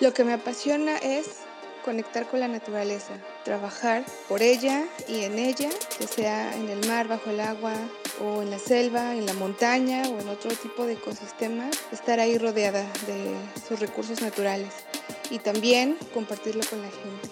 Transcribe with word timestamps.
Lo 0.00 0.14
que 0.14 0.22
me 0.22 0.32
apasiona 0.32 0.96
es 0.98 1.26
conectar 1.84 2.28
con 2.28 2.38
la 2.40 2.48
naturaleza, 2.48 3.14
trabajar 3.44 4.04
por 4.28 4.42
ella 4.42 4.84
y 5.08 5.24
en 5.24 5.38
ella, 5.38 5.70
ya 5.98 6.06
sea 6.06 6.56
en 6.56 6.68
el 6.68 6.86
mar, 6.86 7.08
bajo 7.08 7.30
el 7.30 7.40
agua, 7.40 7.74
o 8.20 8.42
en 8.42 8.50
la 8.50 8.58
selva, 8.58 9.14
en 9.14 9.26
la 9.26 9.32
montaña 9.32 10.02
o 10.08 10.20
en 10.20 10.28
otro 10.28 10.50
tipo 10.50 10.86
de 10.86 10.94
ecosistemas, 10.94 11.76
estar 11.92 12.20
ahí 12.20 12.38
rodeada 12.38 12.82
de 13.06 13.34
sus 13.66 13.80
recursos 13.80 14.20
naturales 14.20 14.72
y 15.30 15.38
también 15.38 15.96
compartirlo 16.14 16.62
con 16.68 16.80
la 16.80 16.88
gente. 16.88 17.28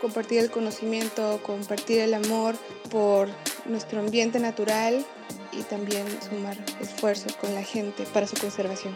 Compartir 0.00 0.38
el 0.38 0.50
conocimiento, 0.50 1.40
compartir 1.42 2.00
el 2.00 2.14
amor 2.14 2.54
por 2.90 3.28
nuestro 3.66 4.00
ambiente 4.00 4.38
natural 4.38 5.04
y 5.52 5.62
también 5.64 6.06
sumar 6.22 6.56
esfuerzos 6.80 7.36
con 7.36 7.54
la 7.54 7.62
gente 7.62 8.04
para 8.14 8.26
su 8.26 8.36
conservación. 8.36 8.94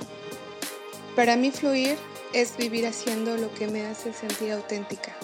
Para 1.14 1.36
mí 1.36 1.50
fluir 1.50 1.96
es 2.36 2.54
vivir 2.58 2.86
haciendo 2.86 3.38
lo 3.38 3.50
que 3.54 3.66
me 3.66 3.86
hace 3.86 4.12
sentir 4.12 4.52
auténtica, 4.52 5.16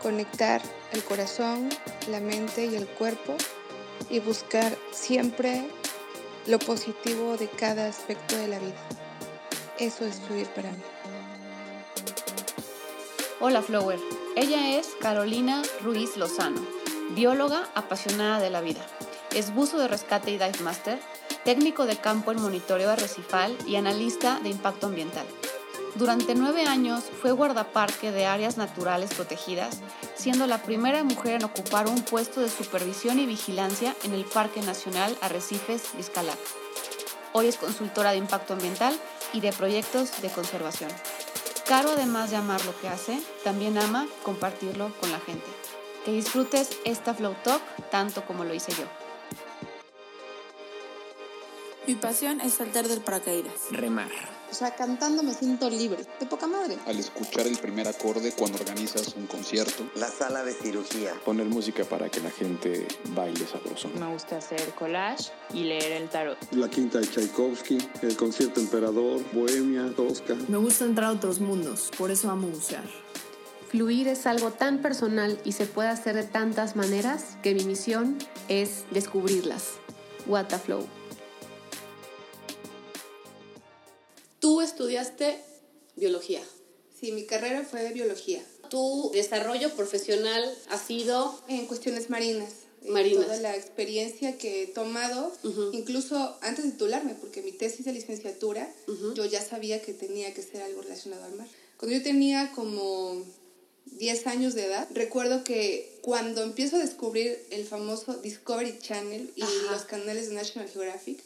conectar 0.00 0.62
el 0.92 1.04
corazón, 1.04 1.68
la 2.08 2.18
mente 2.18 2.64
y 2.64 2.74
el 2.74 2.86
cuerpo 2.86 3.36
y 4.08 4.20
buscar 4.20 4.74
siempre 4.90 5.68
lo 6.46 6.58
positivo 6.58 7.36
de 7.36 7.46
cada 7.50 7.86
aspecto 7.86 8.38
de 8.38 8.48
la 8.48 8.58
vida. 8.58 8.88
Eso 9.78 10.06
es 10.06 10.18
fluir 10.20 10.46
para 10.46 10.70
mí. 10.70 10.82
Hola 13.40 13.60
Flower, 13.60 14.00
ella 14.34 14.78
es 14.78 14.92
Carolina 14.98 15.60
Ruiz 15.82 16.16
Lozano, 16.16 16.62
bióloga 17.10 17.68
apasionada 17.74 18.40
de 18.40 18.48
la 18.48 18.62
vida. 18.62 18.80
Es 19.34 19.52
buzo 19.54 19.76
de 19.76 19.88
rescate 19.88 20.30
y 20.30 20.38
dive 20.38 20.60
master, 20.62 20.98
técnico 21.44 21.84
de 21.84 21.96
campo 21.98 22.32
en 22.32 22.40
monitoreo 22.40 22.88
arrecifal 22.88 23.54
y 23.66 23.76
analista 23.76 24.40
de 24.42 24.48
impacto 24.48 24.86
ambiental. 24.86 25.26
Durante 25.98 26.34
nueve 26.34 26.66
años 26.66 27.04
fue 27.22 27.32
guardaparque 27.32 28.12
de 28.12 28.26
áreas 28.26 28.58
naturales 28.58 29.14
protegidas, 29.14 29.78
siendo 30.14 30.46
la 30.46 30.62
primera 30.62 31.02
mujer 31.04 31.36
en 31.36 31.44
ocupar 31.44 31.88
un 31.88 32.02
puesto 32.02 32.42
de 32.42 32.50
supervisión 32.50 33.18
y 33.18 33.24
vigilancia 33.24 33.96
en 34.04 34.12
el 34.12 34.26
Parque 34.26 34.60
Nacional 34.60 35.16
Arrecifes 35.22 35.94
Izcalac. 35.98 36.38
Hoy 37.32 37.46
es 37.46 37.56
consultora 37.56 38.10
de 38.10 38.18
impacto 38.18 38.52
ambiental 38.52 38.94
y 39.32 39.40
de 39.40 39.54
proyectos 39.54 40.20
de 40.20 40.28
conservación. 40.28 40.90
Caro, 41.66 41.88
además 41.92 42.30
de 42.30 42.36
amar 42.36 42.62
lo 42.66 42.78
que 42.78 42.88
hace, 42.88 43.18
también 43.42 43.78
ama 43.78 44.06
compartirlo 44.22 44.92
con 45.00 45.10
la 45.10 45.20
gente. 45.20 45.46
Que 46.04 46.12
disfrutes 46.12 46.76
esta 46.84 47.14
Flow 47.14 47.34
Talk 47.42 47.62
tanto 47.90 48.22
como 48.26 48.44
lo 48.44 48.52
hice 48.52 48.72
yo. 48.72 48.84
Mi 51.86 51.94
pasión 51.94 52.42
es 52.42 52.52
saltar 52.52 52.86
del 52.86 53.00
paracaídas. 53.00 53.70
Remar. 53.70 54.35
O 54.50 54.54
sea, 54.54 54.74
cantando 54.74 55.22
me 55.22 55.34
siento 55.34 55.68
libre, 55.68 56.04
de 56.20 56.26
poca 56.26 56.46
madre. 56.46 56.78
Al 56.86 56.98
escuchar 56.98 57.46
el 57.46 57.58
primer 57.58 57.88
acorde 57.88 58.32
cuando 58.32 58.58
organizas 58.58 59.14
un 59.16 59.26
concierto. 59.26 59.88
La 59.96 60.08
sala 60.08 60.44
de 60.44 60.52
cirugía. 60.54 61.12
Poner 61.24 61.46
música 61.46 61.84
para 61.84 62.08
que 62.08 62.20
la 62.20 62.30
gente 62.30 62.86
baile 63.10 63.46
sabroso. 63.46 63.88
Me 63.98 64.12
gusta 64.12 64.38
hacer 64.38 64.72
collage 64.74 65.30
y 65.52 65.64
leer 65.64 65.92
el 65.92 66.08
tarot. 66.08 66.38
La 66.52 66.70
quinta 66.70 67.00
de 67.00 67.06
Tchaikovsky, 67.06 67.78
el 68.02 68.16
concierto 68.16 68.60
Emperador, 68.60 69.20
Bohemia, 69.32 69.92
Tosca. 69.94 70.34
Me 70.48 70.58
gusta 70.58 70.84
entrar 70.84 71.10
a 71.10 71.12
otros 71.12 71.40
mundos, 71.40 71.90
por 71.98 72.10
eso 72.10 72.30
amo 72.30 72.48
bucear. 72.48 72.84
Fluir 73.68 74.06
es 74.08 74.26
algo 74.26 74.52
tan 74.52 74.80
personal 74.80 75.40
y 75.44 75.52
se 75.52 75.66
puede 75.66 75.88
hacer 75.88 76.14
de 76.14 76.22
tantas 76.22 76.76
maneras 76.76 77.36
que 77.42 77.54
mi 77.54 77.64
misión 77.64 78.16
es 78.48 78.84
descubrirlas. 78.92 79.72
What 80.26 80.46
the 80.46 80.58
flow. 80.58 80.86
Estudiaste 84.76 85.38
biología. 85.96 86.42
Sí, 87.00 87.10
mi 87.12 87.24
carrera 87.24 87.64
fue 87.64 87.82
de 87.82 87.94
biología. 87.94 88.44
Tu 88.68 89.10
desarrollo 89.14 89.74
profesional 89.74 90.54
ha 90.68 90.78
sido 90.78 91.40
en 91.48 91.66
cuestiones 91.66 92.10
marinas. 92.10 92.52
Marinas. 92.86 93.24
Toda 93.24 93.40
la 93.40 93.56
experiencia 93.56 94.36
que 94.36 94.62
he 94.62 94.66
tomado, 94.66 95.32
incluso 95.72 96.36
antes 96.42 96.66
de 96.66 96.72
titularme, 96.72 97.14
porque 97.14 97.40
mi 97.40 97.52
tesis 97.52 97.86
de 97.86 97.92
licenciatura, 97.92 98.70
yo 99.14 99.24
ya 99.24 99.40
sabía 99.40 99.80
que 99.80 99.94
tenía 99.94 100.34
que 100.34 100.42
ser 100.42 100.60
algo 100.60 100.82
relacionado 100.82 101.24
al 101.24 101.34
mar. 101.36 101.48
Cuando 101.78 101.96
yo 101.96 102.02
tenía 102.02 102.52
como 102.54 103.24
10 103.86 104.26
años 104.26 104.54
de 104.54 104.66
edad, 104.66 104.86
recuerdo 104.92 105.42
que 105.42 105.98
cuando 106.02 106.42
empiezo 106.42 106.76
a 106.76 106.80
descubrir 106.80 107.42
el 107.50 107.64
famoso 107.64 108.14
Discovery 108.18 108.78
Channel 108.78 109.32
y 109.34 109.44
los 109.70 109.82
canales 109.82 110.28
de 110.28 110.34
National 110.34 110.68
Geographic, 110.68 111.24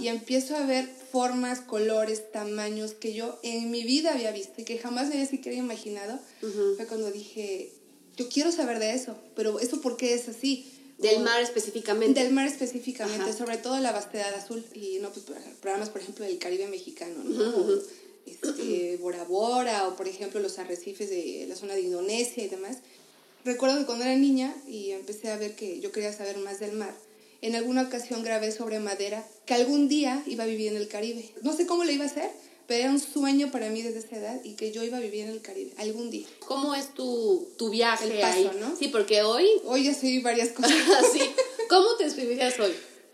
y 0.00 0.08
empiezo 0.08 0.56
a 0.56 0.66
ver 0.66 0.88
formas, 1.12 1.60
colores, 1.60 2.30
tamaños 2.32 2.92
que 2.92 3.14
yo 3.14 3.38
en 3.42 3.70
mi 3.70 3.82
vida 3.84 4.12
había 4.12 4.32
visto 4.32 4.60
y 4.60 4.64
que 4.64 4.78
jamás 4.78 5.08
me 5.08 5.14
había 5.14 5.26
siquiera 5.26 5.56
imaginado, 5.56 6.18
fue 6.76 6.86
cuando 6.86 7.10
dije, 7.10 7.72
yo 8.16 8.28
quiero 8.28 8.52
saber 8.52 8.78
de 8.78 8.94
eso, 8.94 9.16
pero 9.34 9.60
¿eso 9.60 9.80
por 9.80 9.96
qué 9.96 10.14
es 10.14 10.28
así? 10.28 10.66
Del 10.98 11.20
mar 11.20 11.40
específicamente. 11.40 12.22
Del 12.22 12.32
mar 12.32 12.46
específicamente, 12.46 13.32
sobre 13.32 13.56
todo 13.56 13.78
la 13.80 13.92
vastedad 13.92 14.34
azul 14.34 14.64
y 14.74 14.98
no 15.00 15.10
pues 15.10 15.24
programas 15.60 15.88
por 15.88 16.02
ejemplo 16.02 16.24
del 16.26 16.38
Caribe 16.38 16.66
mexicano, 16.68 17.24
¿no? 17.24 17.80
este, 18.26 18.98
Bora 18.98 19.24
Bora 19.24 19.88
o 19.88 19.96
por 19.96 20.08
ejemplo 20.08 20.40
los 20.40 20.58
arrecifes 20.58 21.08
de 21.10 21.46
la 21.48 21.56
zona 21.56 21.74
de 21.74 21.82
Indonesia 21.82 22.42
y 22.42 22.48
demás. 22.48 22.78
Recuerdo 23.44 23.78
que 23.78 23.86
cuando 23.86 24.04
era 24.04 24.14
niña 24.16 24.54
y 24.68 24.90
empecé 24.90 25.30
a 25.30 25.36
ver 25.36 25.54
que 25.54 25.80
yo 25.80 25.92
quería 25.92 26.12
saber 26.12 26.36
más 26.38 26.60
del 26.60 26.72
mar, 26.72 26.94
en 27.42 27.54
alguna 27.56 27.82
ocasión 27.82 28.22
grabé 28.22 28.52
sobre 28.52 28.80
madera 28.80 29.26
que 29.46 29.54
algún 29.54 29.88
día 29.88 30.22
iba 30.26 30.44
a 30.44 30.46
vivir 30.46 30.68
en 30.68 30.76
el 30.76 30.88
Caribe. 30.88 31.30
No 31.42 31.56
sé 31.56 31.66
cómo 31.66 31.84
lo 31.84 31.90
iba 31.90 32.04
a 32.04 32.08
hacer, 32.08 32.30
pero 32.66 32.84
era 32.84 32.90
un 32.92 33.00
sueño 33.00 33.50
para 33.50 33.70
mí 33.70 33.82
desde 33.82 33.98
esa 33.98 34.16
edad 34.16 34.40
y 34.44 34.54
que 34.54 34.72
yo 34.72 34.84
iba 34.84 34.98
a 34.98 35.00
vivir 35.00 35.24
en 35.24 35.30
el 35.30 35.40
Caribe 35.40 35.72
algún 35.78 36.10
día. 36.10 36.26
¿Cómo 36.46 36.74
es 36.74 36.94
tu, 36.94 37.48
tu 37.56 37.70
viaje 37.70 38.04
el 38.04 38.20
paso, 38.20 38.36
ahí? 38.36 38.50
¿no? 38.60 38.76
Sí, 38.76 38.88
porque 38.88 39.22
hoy... 39.22 39.46
Hoy 39.64 39.84
ya 39.84 39.94
soy 39.94 40.20
varias 40.20 40.50
cosas. 40.50 40.72
sí. 41.12 41.20
¿Cómo 41.68 41.96
te 41.96 42.04
describirías 42.04 42.58
hoy? 42.60 42.72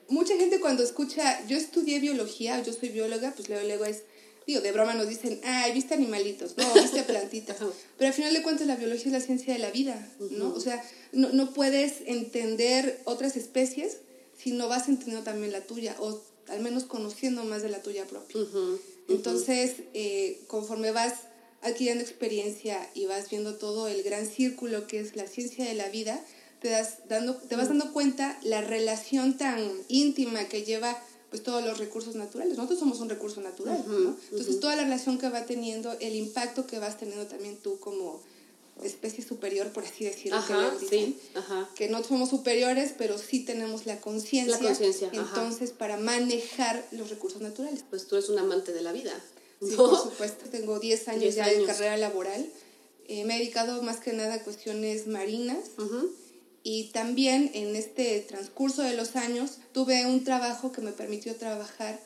Mucha 0.08 0.36
gente 0.36 0.60
cuando 0.60 0.82
escucha, 0.82 1.44
yo 1.46 1.56
estudié 1.56 2.00
biología, 2.00 2.62
yo 2.62 2.72
soy 2.72 2.90
bióloga, 2.90 3.32
pues 3.34 3.48
luego, 3.48 3.66
luego 3.66 3.84
es, 3.86 4.02
digo, 4.46 4.60
de 4.60 4.72
broma 4.72 4.94
nos 4.94 5.08
dicen, 5.08 5.40
ay, 5.42 5.72
viste 5.72 5.94
animalitos, 5.94 6.56
no, 6.56 6.74
viste 6.74 7.02
plantitas. 7.04 7.56
Pero 7.96 8.08
al 8.08 8.14
final 8.14 8.32
de 8.32 8.42
cuentas 8.42 8.66
la 8.66 8.76
biología 8.76 9.06
es 9.06 9.12
la 9.12 9.20
ciencia 9.20 9.52
de 9.52 9.58
la 9.58 9.70
vida, 9.70 10.12
¿no? 10.32 10.52
O 10.52 10.60
sea, 10.60 10.84
no, 11.12 11.30
no 11.30 11.54
puedes 11.54 12.02
entender 12.06 13.00
otras 13.04 13.36
especies 13.36 13.98
si 14.36 14.52
no 14.52 14.68
vas 14.68 14.88
entendiendo 14.88 15.24
también 15.24 15.52
la 15.52 15.62
tuya, 15.62 15.96
o 16.00 16.20
al 16.48 16.60
menos 16.60 16.84
conociendo 16.84 17.44
más 17.44 17.62
de 17.62 17.70
la 17.70 17.82
tuya 17.82 18.06
propia. 18.06 18.36
Entonces, 19.08 19.74
eh, 19.94 20.40
conforme 20.46 20.90
vas 20.92 21.14
adquiriendo 21.62 22.02
experiencia 22.02 22.88
y 22.94 23.06
vas 23.06 23.30
viendo 23.30 23.56
todo 23.56 23.88
el 23.88 24.02
gran 24.02 24.26
círculo 24.26 24.86
que 24.86 25.00
es 25.00 25.16
la 25.16 25.26
ciencia 25.26 25.64
de 25.64 25.74
la 25.74 25.88
vida, 25.88 26.20
te, 26.60 26.70
das 26.70 27.08
dando, 27.08 27.34
te 27.36 27.56
vas 27.56 27.68
dando 27.68 27.92
cuenta 27.92 28.38
la 28.42 28.60
relación 28.60 29.36
tan 29.36 29.70
íntima 29.88 30.48
que 30.48 30.62
lleva 30.62 31.00
pues 31.30 31.42
todos 31.42 31.64
los 31.64 31.78
recursos 31.78 32.14
naturales. 32.14 32.56
Nosotros 32.56 32.78
somos 32.78 33.00
un 33.00 33.08
recurso 33.08 33.40
natural, 33.40 33.84
¿no? 33.86 34.16
Entonces, 34.30 34.60
toda 34.60 34.76
la 34.76 34.84
relación 34.84 35.18
que 35.18 35.28
va 35.28 35.44
teniendo, 35.44 35.92
el 36.00 36.14
impacto 36.14 36.66
que 36.66 36.78
vas 36.78 36.98
teniendo 36.98 37.26
también 37.26 37.56
tú 37.56 37.78
como 37.80 38.22
especie 38.84 39.24
superior, 39.24 39.68
por 39.72 39.84
así 39.84 40.04
decirlo, 40.04 40.38
Ajá, 40.38 40.72
que, 40.78 40.84
dicen, 40.84 41.14
sí, 41.14 41.20
ajá. 41.34 41.68
que 41.74 41.88
no 41.88 42.02
somos 42.04 42.30
superiores, 42.30 42.92
pero 42.96 43.16
sí 43.18 43.44
tenemos 43.44 43.86
la 43.86 44.00
conciencia. 44.00 44.58
La 44.58 44.62
conciencia, 44.68 45.08
ajá. 45.08 45.20
Entonces, 45.20 45.70
para 45.70 45.96
manejar 45.96 46.86
los 46.92 47.08
recursos 47.10 47.40
naturales. 47.40 47.84
Pues 47.88 48.06
tú 48.06 48.16
eres 48.16 48.28
un 48.28 48.38
amante 48.38 48.72
de 48.72 48.82
la 48.82 48.92
vida. 48.92 49.18
Sí, 49.60 49.70
¿no? 49.70 49.76
por 49.76 50.02
supuesto. 50.02 50.44
Tengo 50.50 50.78
10 50.78 51.08
años 51.08 51.20
10 51.22 51.34
ya 51.34 51.48
de 51.48 51.56
años. 51.56 51.66
carrera 51.66 51.96
laboral. 51.96 52.46
Eh, 53.08 53.24
me 53.24 53.36
he 53.36 53.38
dedicado 53.38 53.82
más 53.82 53.98
que 53.98 54.12
nada 54.12 54.34
a 54.34 54.42
cuestiones 54.42 55.06
marinas. 55.06 55.70
Ujú. 55.78 56.10
Y 56.62 56.90
también 56.90 57.50
en 57.54 57.76
este 57.76 58.20
transcurso 58.20 58.82
de 58.82 58.94
los 58.94 59.16
años 59.16 59.58
tuve 59.72 60.04
un 60.04 60.24
trabajo 60.24 60.72
que 60.72 60.80
me 60.80 60.92
permitió 60.92 61.36
trabajar 61.36 62.00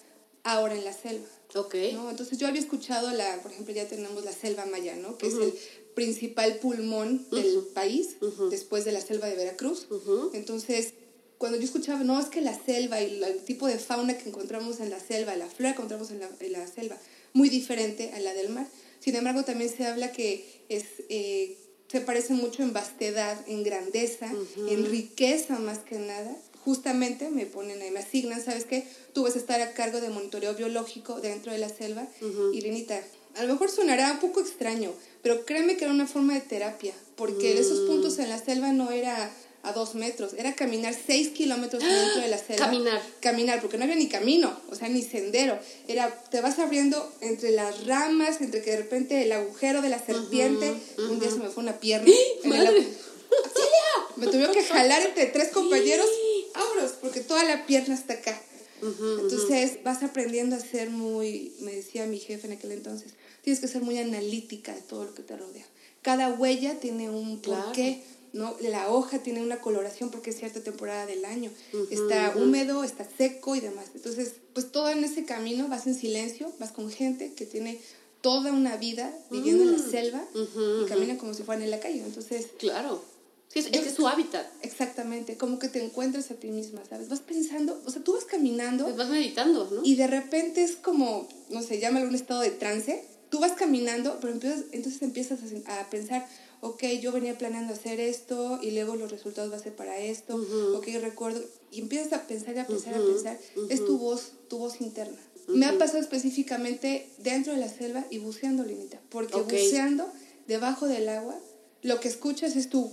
ahora 0.44 0.74
en 0.74 0.84
la 0.84 0.92
selva. 0.92 1.26
Ok. 1.54 1.74
¿no? 1.94 2.10
Entonces 2.10 2.38
yo 2.38 2.46
había 2.46 2.60
escuchado, 2.60 3.10
la, 3.10 3.40
por 3.42 3.52
ejemplo, 3.52 3.74
ya 3.74 3.88
tenemos 3.88 4.24
la 4.24 4.32
selva 4.32 4.66
maya, 4.66 4.96
¿no? 4.96 5.18
que 5.18 5.28
es 5.28 5.34
el 5.34 5.54
principal 5.94 6.56
pulmón 6.56 7.26
del 7.30 7.64
país, 7.74 8.16
después 8.50 8.84
de 8.84 8.92
la 8.92 9.00
selva 9.00 9.26
de 9.28 9.36
Veracruz. 9.36 9.86
Entonces, 10.32 10.94
cuando 11.38 11.56
yo 11.58 11.64
escuchaba, 11.64 12.04
no, 12.04 12.20
es 12.20 12.26
que 12.26 12.40
la 12.42 12.58
selva 12.58 13.00
y 13.00 13.22
el 13.22 13.38
tipo 13.44 13.66
de 13.66 13.78
fauna 13.78 14.16
que 14.18 14.28
encontramos 14.28 14.78
en 14.80 14.90
la 14.90 15.00
selva, 15.00 15.34
la 15.36 15.46
flora 15.46 15.72
que 15.72 15.78
encontramos 15.78 16.10
en 16.10 16.20
la, 16.20 16.28
en 16.38 16.52
la 16.52 16.66
selva, 16.66 16.98
muy 17.32 17.48
diferente 17.48 18.12
a 18.12 18.20
la 18.20 18.34
del 18.34 18.50
mar. 18.50 18.66
Sin 19.00 19.16
embargo, 19.16 19.44
también 19.44 19.70
se 19.74 19.86
habla 19.86 20.12
que 20.12 20.64
es, 20.68 20.84
eh, 21.08 21.56
se 21.90 22.00
parece 22.02 22.34
mucho 22.34 22.62
en 22.62 22.72
vastedad, 22.72 23.42
en 23.48 23.62
grandeza, 23.62 24.30
en 24.68 24.84
riqueza 24.86 25.58
más 25.58 25.78
que 25.78 25.98
nada. 25.98 26.36
Justamente 26.64 27.30
me 27.30 27.46
ponen 27.46 27.80
ahí, 27.80 27.90
me 27.90 28.00
asignan, 28.00 28.44
¿sabes 28.44 28.66
qué? 28.66 28.86
Tú 29.14 29.22
vas 29.22 29.34
a 29.34 29.38
estar 29.38 29.62
a 29.62 29.72
cargo 29.72 30.02
de 30.02 30.10
monitoreo 30.10 30.54
biológico 30.54 31.22
dentro 31.22 31.52
de 31.52 31.58
la 31.58 31.70
selva. 31.70 32.06
Y 32.52 32.60
Lenita, 32.60 33.02
a 33.36 33.42
lo 33.44 33.52
mejor 33.54 33.70
sonará 33.70 34.12
un 34.12 34.18
poco 34.20 34.40
extraño, 34.40 34.92
pero 35.22 35.44
créeme 35.44 35.76
que 35.76 35.84
era 35.84 35.92
una 35.94 36.06
forma 36.06 36.34
de 36.34 36.40
terapia, 36.40 36.94
porque 37.16 37.58
esos 37.58 37.80
puntos 37.88 38.18
en 38.18 38.28
la 38.28 38.38
selva 38.42 38.72
no 38.72 38.90
era 38.90 39.30
a 39.62 39.72
dos 39.74 39.94
metros, 39.94 40.32
era 40.38 40.54
caminar 40.54 40.94
seis 41.06 41.28
kilómetros 41.28 41.82
dentro 41.82 42.22
de 42.22 42.28
la 42.28 42.38
selva. 42.46 42.64
Caminar. 42.66 43.02
Caminar, 43.20 43.60
porque 43.60 43.76
no 43.76 43.84
había 43.84 43.96
ni 43.96 44.08
camino, 44.08 44.58
o 44.70 44.74
sea, 44.74 44.88
ni 44.88 45.02
sendero. 45.02 45.58
Era, 45.86 46.08
te 46.30 46.40
vas 46.40 46.58
abriendo 46.58 47.12
entre 47.20 47.50
las 47.50 47.86
ramas, 47.86 48.40
entre 48.40 48.62
que 48.62 48.70
de 48.70 48.76
repente 48.78 49.22
el 49.22 49.32
agujero 49.32 49.82
de 49.82 49.90
la 49.90 50.02
serpiente, 50.04 50.72
un 50.98 51.20
día 51.20 51.30
se 51.30 51.36
me 51.40 51.50
fue 51.50 51.62
una 51.62 51.78
pierna. 51.78 52.10
en 52.44 52.52
el 52.52 52.66
agu- 52.66 52.86
me 54.16 54.26
tuvieron 54.26 54.54
que 54.54 54.64
jalar 54.64 55.02
entre 55.02 55.26
tres 55.26 55.48
compañeros, 55.50 56.06
vámonos, 56.54 56.92
porque 56.92 57.20
toda 57.20 57.44
la 57.44 57.66
pierna 57.66 57.94
está 57.94 58.14
acá. 58.14 58.40
Entonces 58.82 59.84
vas 59.84 60.02
aprendiendo 60.02 60.56
a 60.56 60.60
ser 60.60 60.88
muy, 60.88 61.52
me 61.60 61.74
decía 61.74 62.06
mi 62.06 62.18
jefe 62.18 62.46
en 62.46 62.54
aquel 62.54 62.72
entonces, 62.72 63.12
tienes 63.42 63.60
que 63.60 63.68
ser 63.68 63.82
muy 63.82 63.98
analítica 63.98 64.74
de 64.74 64.80
todo 64.82 65.04
lo 65.04 65.14
que 65.14 65.22
te 65.22 65.36
rodea. 65.36 65.64
Cada 66.02 66.28
huella 66.30 66.80
tiene 66.80 67.10
un 67.10 67.40
porqué, 67.40 68.02
¿no? 68.32 68.56
La 68.60 68.90
hoja 68.90 69.18
tiene 69.18 69.42
una 69.42 69.60
coloración 69.60 70.10
porque 70.10 70.30
es 70.30 70.38
cierta 70.38 70.60
temporada 70.62 71.06
del 71.06 71.24
año. 71.24 71.50
Está 71.90 72.34
húmedo, 72.36 72.84
está 72.84 73.06
seco 73.18 73.56
y 73.56 73.60
demás. 73.60 73.86
Entonces, 73.94 74.32
pues 74.54 74.70
todo 74.72 74.88
en 74.90 75.04
ese 75.04 75.24
camino 75.24 75.68
vas 75.68 75.86
en 75.86 75.94
silencio, 75.94 76.52
vas 76.58 76.72
con 76.72 76.90
gente 76.90 77.34
que 77.34 77.44
tiene 77.46 77.80
toda 78.22 78.52
una 78.52 78.76
vida 78.76 79.12
viviendo 79.30 79.64
en 79.64 79.72
la 79.72 79.78
selva 79.78 80.22
y 80.34 80.86
camina 80.86 81.16
como 81.18 81.34
si 81.34 81.42
fueran 81.42 81.62
en 81.64 81.70
la 81.70 81.80
calle. 81.80 81.98
Entonces, 82.04 82.46
Claro. 82.58 83.02
Sí, 83.52 83.62
Yo- 83.62 83.80
ese 83.80 83.88
es 83.88 83.94
su 83.96 84.06
hábitat. 84.06 84.46
exactamente, 84.62 85.36
como 85.36 85.58
que 85.58 85.66
te 85.66 85.82
encuentras 85.84 86.30
a 86.30 86.34
ti 86.34 86.50
misma, 86.52 86.82
¿sabes? 86.88 87.08
Vas 87.08 87.18
pensando, 87.18 87.82
o 87.84 87.90
sea, 87.90 88.00
tú 88.04 88.12
vas 88.12 88.24
caminando 88.24 88.84
Pues 88.84 88.96
vas 88.96 89.08
meditando, 89.08 89.68
¿no? 89.72 89.80
y 89.82 89.96
de 89.96 90.06
repente 90.06 90.62
es 90.62 90.76
como, 90.76 91.26
no 91.48 91.60
sé, 91.60 91.80
llámalo 91.80 92.06
un 92.06 92.14
estado 92.14 92.42
de 92.42 92.50
trance. 92.50 93.04
Tú 93.30 93.38
vas 93.38 93.52
caminando, 93.52 94.18
pero 94.20 94.32
empiezas, 94.32 94.64
entonces 94.72 95.02
empiezas 95.02 95.38
a, 95.66 95.88
pensar, 95.88 96.26
ok, 96.60 96.84
yo 97.00 97.12
venía 97.12 97.38
planeando 97.38 97.74
hacer 97.74 98.00
esto 98.00 98.58
y 98.60 98.72
luego 98.72 98.96
los 98.96 99.10
resultados 99.10 99.52
va 99.52 99.56
a 99.56 99.60
ser 99.60 99.74
para 99.74 99.98
esto, 99.98 100.34
ok, 100.74 100.88
recuerdo, 101.00 101.40
y 101.70 101.80
empiezas 101.80 102.12
a 102.12 102.26
pensar 102.26 102.56
y 102.56 102.58
a 102.58 102.66
pensar, 102.66 102.94
a 102.94 102.98
pensar. 103.04 103.38
Es 103.68 103.84
tu 103.84 103.98
voz, 103.98 104.32
tu 104.48 104.58
voz 104.58 104.80
interna. 104.80 105.18
Me 105.48 105.66
ha 105.66 105.78
pasado 105.78 105.98
específicamente 106.00 107.08
dentro 107.18 107.52
de 107.52 107.58
la 107.58 107.68
selva 107.68 108.04
y 108.10 108.18
buceando, 108.18 108.64
Linita, 108.64 109.00
porque 109.08 109.34
Ok. 109.36 109.52
buceando 109.52 110.08
debajo 110.46 110.86
del 110.86 111.08
agua, 111.08 111.36
lo 111.82 111.98
que 112.00 112.08
escuchas 112.08 112.56
es 112.56 112.68
tu 112.68 112.92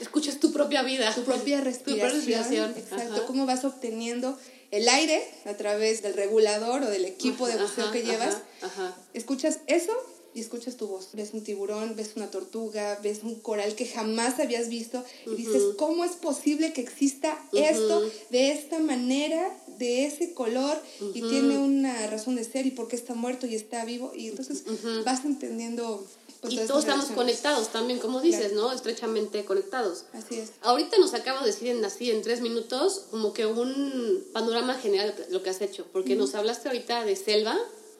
Escuchas 0.00 0.40
tu 0.40 0.52
propia 0.52 0.82
vida. 0.82 1.14
tu 1.14 1.24
propia 1.24 1.58
Tu 1.58 1.64
respiración. 1.64 2.10
propia 2.10 2.16
respiración. 2.16 2.74
Exacto, 2.76 3.14
Ajá. 3.16 3.26
cómo 3.26 3.44
vas 3.46 3.64
obteniendo 3.64 4.38
el 4.70 4.88
aire 4.88 5.22
a 5.44 5.54
través 5.54 6.02
del 6.02 6.14
regulador 6.14 6.82
o 6.82 6.90
del 6.90 7.04
equipo 7.04 7.46
de 7.46 7.56
buceo 7.56 7.84
ajá, 7.84 7.92
que 7.92 8.02
llevas. 8.02 8.36
ajá, 8.62 8.66
ajá. 8.66 8.96
Escuchas 9.14 9.60
eso 9.66 9.92
y 10.34 10.40
escuchas 10.40 10.76
tu 10.76 10.86
voz. 10.86 11.08
Ves 11.12 11.30
un 11.32 11.42
tiburón, 11.42 11.96
ves 11.96 12.12
una 12.16 12.30
tortuga, 12.30 12.98
ves 13.02 13.20
un 13.22 13.36
coral 13.36 13.74
que 13.74 13.86
jamás 13.86 14.38
habías 14.38 14.68
visto 14.68 15.04
y 15.26 15.34
dices, 15.34 15.62
¿cómo 15.76 16.04
es 16.04 16.12
posible 16.12 16.72
que 16.72 16.80
exista 16.80 17.42
esto 17.52 18.02
de 18.30 18.52
esta 18.52 18.78
manera, 18.78 19.56
de 19.78 20.06
ese 20.06 20.32
color 20.34 20.80
y 21.14 21.20
tiene 21.22 21.58
una 21.58 22.06
razón 22.06 22.36
de 22.36 22.44
ser 22.44 22.66
y 22.66 22.70
por 22.70 22.88
qué 22.88 22.96
está 22.96 23.14
muerto 23.14 23.46
y 23.46 23.54
está 23.54 23.84
vivo? 23.84 24.12
Y 24.14 24.28
entonces 24.28 24.64
vas 25.04 25.24
entendiendo... 25.24 26.06
pues, 26.40 26.54
y 26.54 26.56
todos 26.66 26.80
estamos 26.80 27.06
conectados 27.06 27.68
también, 27.68 27.98
como 27.98 28.20
dices, 28.20 28.52
Claro. 28.52 28.68
¿no? 28.68 28.72
Estrechamente 28.72 29.44
conectados. 29.44 30.04
Así 30.12 30.38
es. 30.38 30.50
Ahorita 30.62 30.96
nos 30.98 31.12
acabo 31.14 31.40
de 31.40 31.46
decir 31.52 31.68
en 31.68 31.84
así 31.84 32.10
en 32.10 32.22
tres 32.22 32.40
minutos 32.40 33.02
como 33.10 33.32
que 33.32 33.46
un 33.46 34.24
panorama 34.32 34.74
general 34.74 35.14
de 35.16 35.30
lo 35.32 35.42
que 35.42 35.50
has 35.50 35.60
hecho, 35.60 35.86
porque 35.92 36.16
nos 36.16 36.34
hablaste 36.34 36.68
ahorita 36.68 37.04
de 37.04 37.16
selva, 37.16 37.58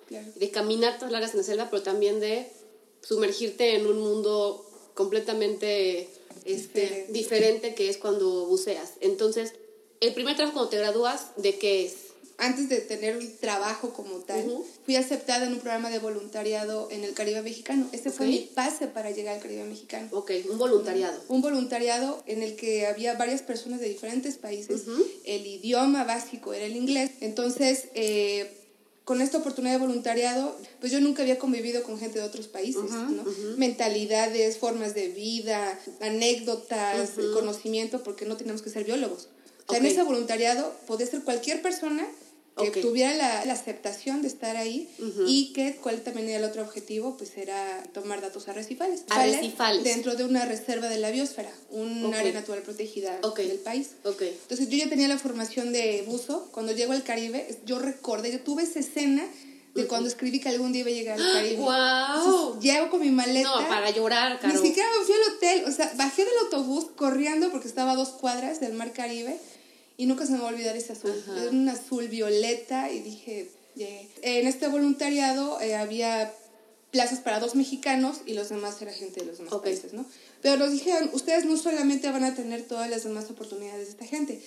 Claro. 0.09 0.27
de 0.35 0.51
caminar 0.51 0.99
todas 0.99 1.13
largas 1.13 1.33
en 1.33 1.39
la 1.39 1.45
selva, 1.45 1.69
pero 1.71 1.83
también 1.83 2.19
de 2.19 2.51
sumergirte 3.03 3.77
en 3.77 3.87
un 3.87 3.99
mundo 4.01 4.67
completamente 4.95 6.09
este, 6.45 6.81
Diferente. 6.81 7.13
diferente. 7.13 7.75
que 7.75 7.89
es 7.91 7.97
cuando 7.99 8.47
buceas. 8.47 8.93
Entonces, 9.01 9.53
el 10.01 10.15
primer 10.15 10.35
trabajo 10.37 10.55
cuando 10.55 10.71
te 10.71 10.79
gradúas, 10.79 11.27
¿de 11.37 11.59
qué 11.59 11.85
es? 11.87 11.95
Antes 12.41 12.69
de 12.69 12.79
tener 12.79 13.17
un 13.19 13.37
trabajo 13.37 13.93
como 13.93 14.17
tal, 14.21 14.45
fui 14.85 14.97
aceptada 14.97 15.47
en 15.47 15.53
un 15.53 15.61
programa 15.61 15.91
de 15.91 15.99
voluntariado 15.99 16.89
en 16.91 17.05
el 17.05 17.13
Caribe 17.13 17.43
mexicano. 17.43 17.87
Este 17.93 18.11
fue 18.11 18.27
mi 18.27 18.51
pase 18.55 18.87
para 18.87 19.11
llegar 19.11 19.37
al 19.37 19.43
Caribe 19.43 19.65
mexicano. 19.65 20.09
Ok, 20.13 20.33
un 20.51 20.59
voluntariado. 20.59 21.21
Un 21.29 21.43
voluntariado 21.43 22.23
en 22.27 22.43
el 22.43 22.57
que 22.57 22.87
había 22.87 23.15
varias 23.15 23.43
personas 23.43 23.81
de 23.81 23.89
diferentes 23.89 24.39
países. 24.39 24.83
El 25.25 25.47
idioma 25.47 26.05
básico 26.05 26.55
era 26.55 26.65
el 26.65 26.77
inglés. 26.77 27.11
Entonces, 27.21 27.89
eh, 27.95 28.57
con 29.05 29.21
esta 29.21 29.39
oportunidad 29.39 29.75
de 29.75 29.81
voluntariado, 29.81 30.57
pues 30.79 30.93
yo 30.93 31.01
nunca 31.01 31.23
había 31.23 31.39
convivido 31.39 31.83
con 31.83 31.99
gente 31.99 32.21
de 32.21 32.25
otros 32.25 32.49
países, 32.49 32.91
¿no? 32.91 33.25
Mentalidades, 33.59 34.57
formas 34.57 34.95
de 34.95 35.09
vida, 35.09 35.79
anécdotas, 36.01 37.11
conocimiento, 37.35 38.03
porque 38.03 38.25
no 38.25 38.37
teníamos 38.37 38.63
que 38.63 38.71
ser 38.71 38.85
biólogos. 38.85 39.29
O 39.67 39.73
sea, 39.73 39.79
Ok. 39.79 39.85
en 39.85 39.87
ese 39.87 40.03
voluntariado 40.03 40.75
podía 40.87 41.07
ser 41.07 41.23
cualquier 41.23 41.61
persona 41.61 42.09
que 42.57 42.83
tuviera 42.83 43.15
la, 43.15 43.45
la 43.47 43.53
aceptación 43.55 44.23
de 44.23 44.29
estar 44.29 44.57
ahí 44.57 44.89
y 45.27 45.53
que 45.55 45.77
cuál 45.77 46.03
también 46.03 46.29
era 46.29 46.39
el 46.39 46.45
otro 46.45 46.63
objetivo, 46.63 47.17
pues 47.17 47.37
era 47.37 47.83
tomar 47.95 48.21
datos 48.21 48.49
arrecifales. 48.49 49.05
Arrecifales. 49.09 49.83
Dentro 49.85 50.15
de 50.15 50.25
una 50.25 50.45
reserva 50.45 50.89
de 50.89 50.99
la 50.99 51.11
biosfera, 51.11 51.51
un 51.71 52.05
Ok. 52.07 52.15
área 52.15 52.33
natural 52.33 52.63
protegida 52.63 53.19
Ok. 53.23 53.39
del 53.41 53.59
país. 53.59 53.91
Entonces 54.05 54.69
yo 54.69 54.77
ya 54.77 54.89
tenía 54.89 55.09
la 55.09 55.19
formación 55.19 55.73
de 55.73 56.05
buzo. 56.07 56.49
Cuando 56.53 56.73
llego 56.73 56.93
al 56.93 57.03
Caribe, 57.03 57.59
yo 57.65 57.79
recordé, 57.79 58.31
yo 58.33 58.41
tuve 58.41 58.65
esa 58.65 58.81
escena 58.81 59.25
de 59.75 59.87
cuando 59.87 60.09
escribí 60.09 60.41
que 60.41 60.49
algún 60.49 60.73
día 60.73 60.81
iba 60.81 60.91
a 60.91 60.93
llegar 60.93 61.21
al 61.21 61.33
Caribe. 61.33 61.57
¡Guau! 61.63 62.19
Entonces, 62.19 62.63
llego 62.63 62.91
con 62.91 63.01
mi 63.01 63.11
maleta. 63.11 63.49
No, 63.49 63.69
para 63.69 63.89
llorar, 63.91 64.39
Caro. 64.41 64.53
Ni 64.53 64.61
siquiera 64.61 64.89
me 64.99 65.05
fui 65.07 65.15
al 65.15 65.35
hotel, 65.35 65.65
o 65.67 65.71
sea, 65.71 65.93
bajé 65.97 66.25
del 66.25 66.35
autobús 66.45 66.87
corriendo 66.97 67.51
porque 67.53 67.69
estaba 67.69 67.93
a 67.93 67.95
dos 67.97 68.09
cuadras 68.11 68.61
del 68.61 68.73
mar 68.75 68.93
Caribe 68.93 69.39
y 70.03 70.07
nunca 70.07 70.25
se 70.27 70.33
me 70.33 70.39
va 70.39 70.47
a 70.49 70.53
olvidar 70.53 70.77
ese 70.77 70.93
azul. 70.95 71.13
Ajá. 71.23 71.43
Era 71.43 71.51
un 71.51 71.69
azul 71.69 72.09
violeta 72.09 72.91
y 72.91 73.01
dije. 73.01 73.51
En 74.23 74.47
este 74.47 74.67
voluntariado 74.69 75.61
eh, 75.61 75.75
había 75.77 76.33
plazas 76.91 77.21
para 77.21 77.39
dos 77.39 77.55
mexicanos 77.55 78.19
y 78.27 78.35
los 78.35 78.49
demás 78.49 78.83
era 78.83 78.93
gente 78.93 79.21
de 79.21 79.27
los 79.27 79.39
demás 79.39 79.53
Ok. 79.55 79.63
países, 79.65 79.93
¿no? 79.93 80.05
Pero 80.43 80.57
nos 80.57 80.73
dijeron, 80.73 81.09
ustedes 81.13 81.45
no 81.45 81.57
solamente 81.57 82.11
van 82.11 82.25
a 82.25 82.35
tener 82.35 82.63
todas 82.65 82.91
las 82.91 83.05
demás 83.05 83.31
oportunidades 83.31 83.87
de 83.87 83.91
esta 83.93 84.05
gente, 84.07 84.43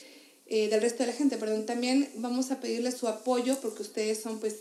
eh, 0.48 0.68
del 0.70 0.82
resto 0.82 1.00
de 1.04 1.08
la 1.08 1.14
gente, 1.14 1.38
perdón, 1.38 1.66
también 1.66 2.10
vamos 2.18 2.52
a 2.52 2.60
pedirles 2.60 2.96
su 2.98 3.08
apoyo 3.08 3.60
porque 3.62 3.82
ustedes 3.82 4.22
son 4.22 4.40
pues 4.40 4.56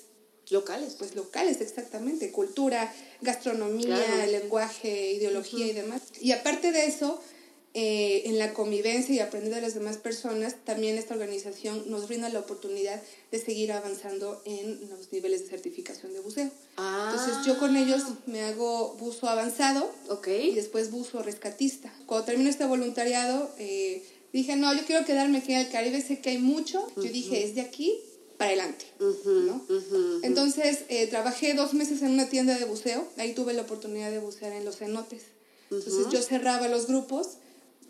Locales. 0.51 0.95
pues 0.99 1.15
locales 1.17 1.61
exactamente, 1.61 2.31
cultura, 2.31 2.93
gastronomía, 3.21 3.97
Claro. 3.97 4.31
lenguaje, 4.33 5.13
ideología 5.13 5.67
y 5.67 5.73
demás. 5.73 6.03
Y 6.21 6.33
aparte 6.33 6.73
de 6.73 6.87
eso, 6.87 7.21
eh, 7.75 8.25
en 8.27 8.39
la 8.39 8.53
convivencia 8.53 9.15
y 9.15 9.21
aprender 9.21 9.55
de 9.55 9.63
las 9.63 9.73
demás 9.75 9.97
personas, 9.97 10.57
también 10.65 10.99
esta 10.99 11.15
organización 11.15 11.85
nos 11.91 12.07
brinda 12.07 12.29
la 12.29 12.41
oportunidad 12.41 13.01
de 13.31 13.39
seguir 13.39 13.73
avanzando 13.73 14.43
en 14.45 14.79
los 14.91 15.11
niveles 15.11 15.45
de 15.45 15.49
certificación 15.49 16.13
de 16.13 16.21
buceo. 16.21 16.51
Ah. 16.77 17.11
Entonces 17.15 17.47
yo 17.47 17.59
con 17.59 17.77
ellos 17.77 18.03
me 18.27 18.43
hago 18.43 18.95
buzo 19.01 19.27
avanzado 19.29 19.91
Ok. 20.11 20.29
y 20.29 20.55
después 20.55 20.91
buzo 20.91 21.23
rescatista. 21.23 21.91
Cuando 22.05 22.27
termino 22.27 22.51
este 22.51 22.67
voluntariado, 22.67 23.51
eh, 23.59 24.03
dije, 24.35 24.55
no, 24.57 24.75
yo 24.75 24.85
quiero 24.85 25.07
quedarme 25.07 25.39
aquí 25.39 25.53
en 25.55 25.61
el 25.61 25.71
Caribe, 25.71 26.03
sé 26.03 26.21
que 26.21 26.31
hay 26.31 26.39
mucho. 26.39 26.87
Yo 26.97 27.03
dije, 27.11 27.43
es 27.45 27.55
de 27.55 27.63
aquí 27.63 27.99
para 28.37 28.51
adelante. 28.51 28.85
¿no? 28.99 29.65
Entonces, 30.23 30.81
eh, 30.89 31.07
trabajé 31.07 31.55
dos 31.55 31.75
meses 31.75 32.03
en 32.03 32.11
una 32.11 32.29
tienda 32.29 32.59
de 32.59 32.65
buceo. 32.67 33.09
Ahí 33.17 33.33
tuve 33.35 33.55
la 33.55 33.63
oportunidad 33.63 34.11
de 34.11 34.19
bucear 34.19 34.53
en 34.53 34.65
los 34.65 34.77
cenotes. 34.77 35.23
Entonces, 35.71 36.09
yo 36.11 36.21
cerraba 36.21 36.69
los 36.69 36.87
grupos. 36.87 37.39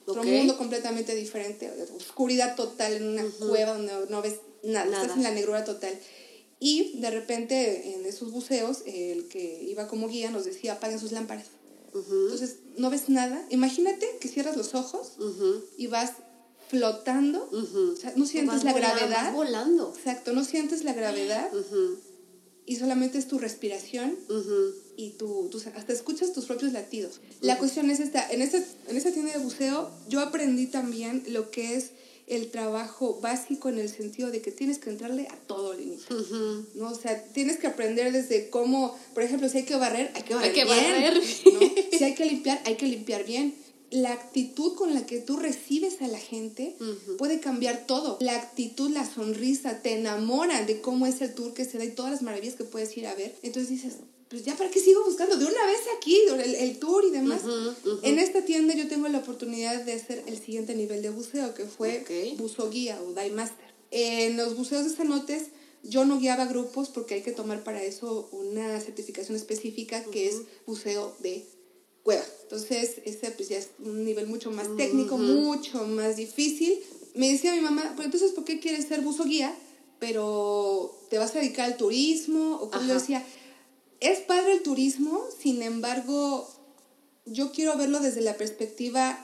Otro 0.06 0.22
Ok. 0.22 0.28
mundo 0.28 0.58
completamente 0.58 1.14
diferente. 1.14 1.70
Oscuridad 1.96 2.56
total 2.56 2.94
en 2.94 3.08
una 3.08 3.24
cueva 3.38 3.74
donde 3.74 3.92
no 4.10 4.22
ves 4.22 4.36
nada. 4.62 4.86
Nada. 4.86 5.02
Estás 5.02 5.16
en 5.16 5.22
la 5.22 5.30
negrura 5.30 5.64
total. 5.64 5.98
Y 6.58 7.00
de 7.00 7.10
repente, 7.10 7.94
en 7.94 8.06
esos 8.06 8.30
buceos, 8.30 8.82
el 8.86 9.28
que 9.28 9.62
iba 9.64 9.88
como 9.88 10.08
guía 10.08 10.30
nos 10.30 10.44
decía, 10.44 10.74
apaguen 10.74 10.98
sus 11.00 11.12
lámparas. 11.12 11.46
Entonces, 11.94 12.56
no 12.76 12.88
ves 12.88 13.08
nada. 13.08 13.44
Imagínate 13.50 14.08
que 14.20 14.28
cierras 14.28 14.56
los 14.56 14.74
ojos 14.74 15.12
y 15.76 15.88
vas 15.88 16.12
flotando. 16.68 17.50
O 17.52 17.96
sea, 17.96 18.12
no 18.16 18.24
sientes 18.26 18.64
la 18.64 18.72
volando, 18.72 18.96
gravedad. 18.96 19.24
vas 19.24 19.34
volando. 19.34 19.94
Exacto, 19.96 20.32
no 20.32 20.44
sientes 20.44 20.84
la 20.84 20.94
gravedad 20.94 21.50
y 22.66 22.76
solamente 22.76 23.18
es 23.18 23.26
tu 23.28 23.38
respiración 23.38 24.16
y 24.96 25.10
tu, 25.10 25.48
tus- 25.50 25.66
hasta 25.66 25.92
escuchas 25.92 26.32
tus 26.32 26.44
propios 26.46 26.72
latidos. 26.72 27.20
La 27.40 27.58
cuestión 27.58 27.90
es 27.90 27.98
esta, 28.00 28.30
en 28.30 28.40
esta, 28.42 28.58
en 28.88 28.96
esta 28.96 29.10
tienda 29.12 29.32
de 29.32 29.38
buceo 29.38 29.90
yo 30.08 30.20
aprendí 30.20 30.66
también 30.66 31.24
lo 31.28 31.50
que 31.50 31.74
es 31.76 31.90
el 32.28 32.50
trabajo 32.52 33.18
básico 33.20 33.68
en 33.68 33.78
el 33.78 33.88
sentido 33.88 34.30
de 34.30 34.40
que 34.40 34.52
tienes 34.52 34.78
que 34.78 34.90
entrarle 34.90 35.26
a 35.28 35.36
todo, 35.48 35.74
Linita. 35.74 36.04
¿no? 36.76 36.90
O 36.90 36.94
sea, 36.94 37.22
tienes 37.32 37.58
que 37.58 37.66
aprender 37.66 38.12
desde 38.12 38.48
cómo, 38.48 38.96
por 39.12 39.24
ejemplo, 39.24 39.48
si 39.48 39.58
hay 39.58 39.64
que 39.64 39.74
barrer, 39.74 40.12
hay 40.14 40.22
que 40.22 40.34
barrer 40.34 40.52
que 40.54 40.64
bien, 40.64 40.76
barrer. 40.76 41.14
¿no? 41.52 41.60
Si 41.98 42.04
hay 42.04 42.14
que 42.14 42.24
limpiar, 42.24 42.60
hay 42.64 42.76
que 42.76 42.86
limpiar 42.86 43.24
bien. 43.24 43.54
La 43.92 44.12
actitud 44.12 44.74
con 44.74 44.94
la 44.94 45.04
que 45.04 45.20
tú 45.20 45.36
recibes 45.36 46.00
a 46.00 46.08
la 46.08 46.18
gente 46.18 46.76
puede 47.18 47.40
cambiar 47.40 47.86
todo. 47.86 48.16
La 48.20 48.36
actitud, 48.36 48.90
la 48.90 49.08
sonrisa, 49.08 49.82
te 49.82 49.92
enamora 49.92 50.64
de 50.64 50.80
cómo 50.80 51.06
es 51.06 51.20
el 51.20 51.34
tour 51.34 51.52
que 51.52 51.66
se 51.66 51.78
da 51.78 51.84
y 51.84 51.90
todas 51.90 52.10
las 52.10 52.22
maravillas 52.22 52.54
que 52.54 52.64
puedes 52.64 52.96
ir 52.96 53.06
a 53.06 53.14
ver. 53.14 53.36
Entonces 53.42 53.70
dices, 53.70 53.94
pues 54.30 54.46
ya 54.46 54.56
para 54.56 54.70
qué 54.70 54.80
sigo 54.80 55.04
buscando 55.04 55.36
de 55.36 55.44
una 55.44 55.66
vez 55.66 55.80
aquí 55.98 56.16
el, 56.16 56.54
el 56.54 56.78
tour 56.78 57.04
y 57.04 57.10
demás. 57.10 57.42
En 58.02 58.18
esta 58.18 58.42
tienda 58.46 58.74
yo 58.74 58.88
tengo 58.88 59.06
la 59.08 59.18
oportunidad 59.18 59.84
de 59.84 59.92
hacer 59.92 60.24
el 60.26 60.38
siguiente 60.38 60.74
nivel 60.74 61.02
de 61.02 61.10
buceo, 61.10 61.52
que 61.52 61.66
fue 61.66 62.34
buzo 62.38 62.70
guía 62.70 62.98
o 63.02 63.08
dive 63.08 63.30
master. 63.30 63.66
En 63.90 64.38
los 64.38 64.56
buceos 64.56 64.84
de 64.84 64.96
cenotes 64.96 65.48
yo 65.82 66.06
no 66.06 66.18
guiaba 66.18 66.46
grupos 66.46 66.88
porque 66.88 67.16
hay 67.16 67.22
que 67.22 67.32
tomar 67.32 67.62
para 67.62 67.82
eso 67.82 68.30
una 68.32 68.80
certificación 68.80 69.36
específica 69.36 70.02
que 70.04 70.28
es 70.28 70.36
buceo 70.64 71.14
de 71.20 71.44
cueva. 72.02 72.24
Entonces, 72.42 72.96
ese 73.04 73.30
pues 73.30 73.48
ya 73.48 73.58
es 73.58 73.68
un 73.78 74.04
nivel 74.04 74.26
mucho 74.26 74.50
más 74.50 74.68
técnico, 74.76 75.16
mucho 75.18 75.86
más 75.86 76.16
difícil. 76.16 76.78
Me 77.14 77.30
decía 77.30 77.54
mi 77.54 77.60
mamá, 77.60 77.92
pues 77.96 78.06
entonces, 78.06 78.32
¿por 78.32 78.44
qué 78.44 78.60
quieres 78.60 78.86
ser 78.86 79.00
buzo 79.00 79.24
guía? 79.24 79.54
Pero 79.98 80.98
te 81.10 81.18
vas 81.18 81.34
a 81.34 81.38
dedicar 81.38 81.66
al 81.66 81.76
turismo. 81.76 82.58
O 82.60 82.70
como 82.70 82.86
yo 82.86 82.94
decía, 82.94 83.24
es 84.00 84.20
padre 84.20 84.52
el 84.52 84.62
turismo, 84.62 85.24
sin 85.40 85.62
embargo, 85.62 86.48
yo 87.24 87.52
quiero 87.52 87.76
verlo 87.76 88.00
desde 88.00 88.20
la 88.20 88.36
perspectiva 88.36 89.18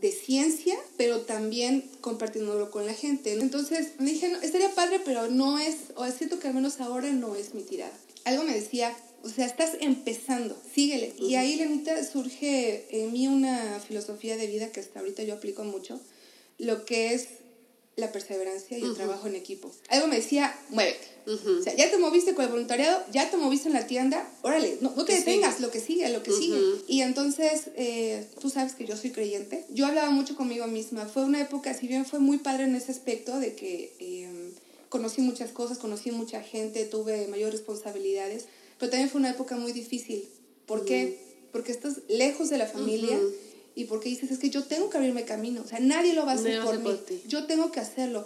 de 0.00 0.12
ciencia, 0.12 0.76
pero 0.96 1.22
también 1.22 1.88
compartiéndolo 2.00 2.70
con 2.70 2.86
la 2.86 2.94
gente. 2.94 3.32
Entonces 3.32 3.92
me 3.98 4.10
dije, 4.12 4.28
no, 4.28 4.40
estaría 4.40 4.74
padre, 4.74 5.00
pero 5.04 5.28
no 5.28 5.58
es, 5.58 5.76
o 5.96 6.04
es 6.04 6.16
cierto 6.16 6.38
que 6.38 6.48
al 6.48 6.54
menos 6.54 6.80
ahora 6.80 7.10
no 7.10 7.34
es 7.34 7.54
mi 7.54 7.62
tirada. 7.62 7.92
Algo 8.24 8.44
me 8.44 8.54
decía, 8.54 8.96
o 9.22 9.28
sea, 9.28 9.46
estás 9.46 9.72
empezando, 9.80 10.56
síguele. 10.74 11.12
Y 11.18 11.34
ahí, 11.34 11.56
Lenita, 11.56 12.04
surge 12.04 12.86
en 12.90 13.12
mí 13.12 13.28
una 13.28 13.80
filosofía 13.80 14.36
de 14.36 14.46
vida 14.46 14.70
que 14.72 14.80
hasta 14.80 15.00
ahorita 15.00 15.22
yo 15.22 15.34
aplico 15.34 15.64
mucho, 15.64 16.00
lo 16.58 16.84
que 16.84 17.14
es 17.14 17.28
la 17.96 18.12
perseverancia 18.12 18.78
y 18.78 18.84
el 18.84 18.94
trabajo 18.94 19.26
en 19.26 19.34
equipo. 19.34 19.72
Algo 19.88 20.06
me 20.06 20.16
decía, 20.16 20.56
muévete. 20.70 21.18
O 21.26 21.62
sea, 21.62 21.74
ya 21.74 21.90
te 21.90 21.98
moviste 21.98 22.34
con 22.34 22.44
el 22.44 22.50
voluntariado, 22.50 23.04
ya 23.12 23.28
te 23.28 23.36
moviste 23.36 23.68
en 23.68 23.74
la 23.74 23.86
tienda, 23.86 24.26
órale, 24.42 24.78
no, 24.80 24.90
te 25.04 25.14
detengas, 25.14 25.60
lo 25.60 25.70
que 25.70 25.80
sigue, 25.80 26.08
lo 26.08 26.22
que 26.22 26.30
sigue. 26.30 26.58
Y 26.86 27.02
entonces, 27.02 27.64
eh, 27.76 28.24
tú 28.40 28.48
sabes 28.48 28.74
que 28.74 28.86
yo 28.86 28.96
soy 28.96 29.10
creyente. 29.10 29.66
Yo 29.68 29.86
hablaba 29.86 30.10
mucho 30.10 30.36
conmigo 30.36 30.66
misma. 30.68 31.06
Fue 31.06 31.24
una 31.24 31.40
época, 31.40 31.74
si 31.74 31.86
bien 31.86 32.06
fue 32.06 32.20
muy 32.20 32.38
padre 32.38 32.64
en 32.64 32.76
ese 32.76 32.92
aspecto, 32.92 33.40
de 33.40 33.54
que 33.54 33.92
em, 33.98 34.52
conocí 34.88 35.20
muchas 35.20 35.50
cosas, 35.50 35.78
conocí 35.78 36.12
mucha 36.12 36.40
gente, 36.42 36.84
tuve 36.84 37.26
mayores 37.26 37.54
responsabilidades, 37.54 38.46
pero 38.78 38.90
también 38.90 39.10
fue 39.10 39.20
una 39.20 39.30
época 39.30 39.56
muy 39.56 39.72
difícil. 39.72 40.28
¿Por 40.66 40.84
qué? 40.84 41.18
Porque 41.52 41.72
estás 41.72 42.00
lejos 42.08 42.50
de 42.50 42.58
la 42.58 42.66
familia 42.66 43.18
y 43.74 43.84
porque 43.84 44.08
dices, 44.08 44.30
es 44.30 44.38
que 44.38 44.50
yo 44.50 44.64
tengo 44.64 44.90
que 44.90 44.98
abrirme 44.98 45.24
camino, 45.24 45.62
o 45.64 45.66
sea, 45.66 45.80
nadie 45.80 46.12
lo 46.12 46.26
va 46.26 46.32
a 46.32 46.34
hacer 46.34 46.62
por 46.62 46.78
mí, 46.78 46.98
yo 47.26 47.46
tengo 47.46 47.70
que 47.70 47.80
hacerlo. 47.80 48.24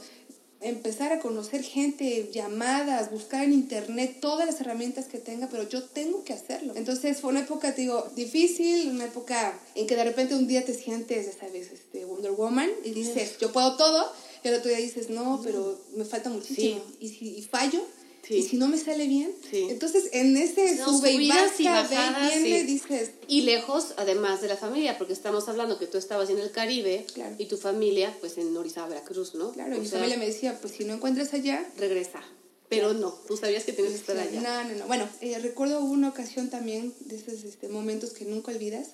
Empezar 0.61 1.13
a 1.13 1.19
conocer 1.19 1.63
gente, 1.63 2.31
llamadas, 2.33 3.11
buscar 3.11 3.45
en 3.45 3.53
internet 3.53 4.19
todas 4.21 4.47
las 4.47 4.61
herramientas 4.61 5.07
que 5.07 5.19
tenga, 5.19 5.49
pero 5.49 5.69
yo 5.69 5.83
tengo 5.83 6.23
que 6.23 6.33
hacerlo. 6.33 6.73
Entonces 6.77 7.21
fue 7.21 7.31
una 7.31 7.41
época, 7.41 7.75
te 7.75 7.83
digo, 7.83 8.09
difícil, 8.15 8.89
una 8.89 9.07
época 9.07 9.59
en 9.75 9.89
que 9.89 9.97
de 9.97 10.05
repente 10.05 10.37
un 10.37 10.47
día 10.47 10.65
te 10.65 10.73
sientes, 10.73 11.27
ya 11.27 11.33
sabes, 11.33 11.73
este, 11.73 12.05
Wonder 12.05 12.31
Woman 12.33 12.71
y 12.85 12.93
dices, 12.93 13.39
yo 13.41 13.53
puedo 13.53 13.77
todo, 13.77 14.13
y 14.45 14.49
el 14.49 14.55
otro 14.55 14.71
día 14.71 14.79
dices, 14.79 15.11
no, 15.11 15.41
pero 15.43 15.81
me 15.97 16.05
falta 16.05 16.31
muchísimo. 16.31 16.81
Y 17.01 17.09
si 17.09 17.37
y 17.37 17.43
fallo, 17.43 17.85
y 18.29 18.43
si 18.43 18.57
no 18.57 18.69
me 18.69 18.79
sale 18.79 19.07
bien, 19.09 19.33
entonces 19.53 20.09
en 20.13 20.37
ese 20.37 20.83
sube 20.83 21.13
y 21.13 21.29
baja, 21.29 22.31
y 22.37 22.63
dices... 22.63 23.11
Y 23.27 23.43
lejos, 23.43 23.95
además 23.97 24.41
de 24.41 24.49
la 24.49 24.57
familia, 24.57 24.97
porque 24.97 25.13
estamos 25.13 25.49
hablando 25.49 25.79
que 25.79 25.87
tú 25.87 25.99
estabas 25.99 26.31
en 26.31 26.39
el 26.39 26.51
Caribe 26.51 27.05
y 27.39 27.47
tu 27.47 27.57
familia, 27.57 28.17
pues 28.21 28.39
en 28.39 28.57
Orizaba, 28.57 28.89
Veracruz, 28.89 29.35
¿no? 29.35 29.53
Claro, 29.53 29.77
y 29.77 29.81
mi 29.81 29.87
familia 29.87 30.17
me 30.17 30.27
decía, 30.27 30.59
pues 30.61 30.75
si 30.75 30.85
no 30.85 30.95
encuentras 30.95 31.35
allá... 31.35 31.69
Regresa. 31.79 32.23
Pero 32.69 32.95
no, 32.95 33.13
tú 33.27 33.37
sabías 33.37 33.65
que 33.65 33.73
tenías 33.73 33.93
que 33.93 34.01
estar 34.01 34.17
allá. 34.17 34.41
No, 34.41 34.69
no, 34.69 34.79
no. 34.79 34.87
Bueno, 34.87 35.09
eh, 35.21 35.39
recuerdo 35.41 35.81
una 35.85 36.09
ocasión 36.09 36.49
también 36.49 36.95
de 37.01 37.17
esos 37.17 37.45
este, 37.45 37.69
momentos 37.69 38.13
que 38.13 38.25
nunca 38.25 38.53
olvidas, 38.53 38.93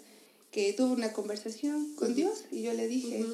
que 0.51 0.73
tuve 0.73 0.93
una 0.93 1.13
conversación 1.13 1.95
con 1.95 2.15
Dios 2.15 2.45
y 2.51 2.63
yo 2.63 2.73
le 2.73 2.89
dije... 2.89 3.25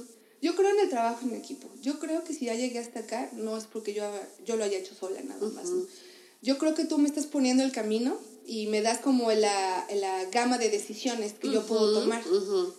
Yo 0.44 0.54
creo 0.56 0.68
en 0.72 0.80
el 0.80 0.90
trabajo 0.90 1.24
en 1.24 1.34
equipo. 1.34 1.70
Yo 1.80 1.98
creo 1.98 2.22
que 2.22 2.34
si 2.34 2.44
ya 2.44 2.54
llegué 2.54 2.78
hasta 2.78 3.00
acá, 3.00 3.30
no 3.32 3.56
es 3.56 3.64
porque 3.64 3.94
yo, 3.94 4.04
yo 4.44 4.56
lo 4.56 4.64
haya 4.64 4.76
hecho 4.76 4.94
sola 4.94 5.22
nada 5.22 5.40
más. 5.48 5.70
Yo 6.42 6.58
creo 6.58 6.74
que 6.74 6.84
tú 6.84 6.98
me 6.98 7.08
estás 7.08 7.24
poniendo 7.24 7.62
el 7.64 7.72
camino 7.72 8.18
y 8.44 8.66
me 8.66 8.82
das 8.82 8.98
como 8.98 9.32
la, 9.32 9.86
la 9.94 10.26
gama 10.26 10.58
de 10.58 10.68
decisiones 10.68 11.32
que 11.32 11.50
yo 11.50 11.64
puedo 11.64 11.98
tomar, 11.98 12.22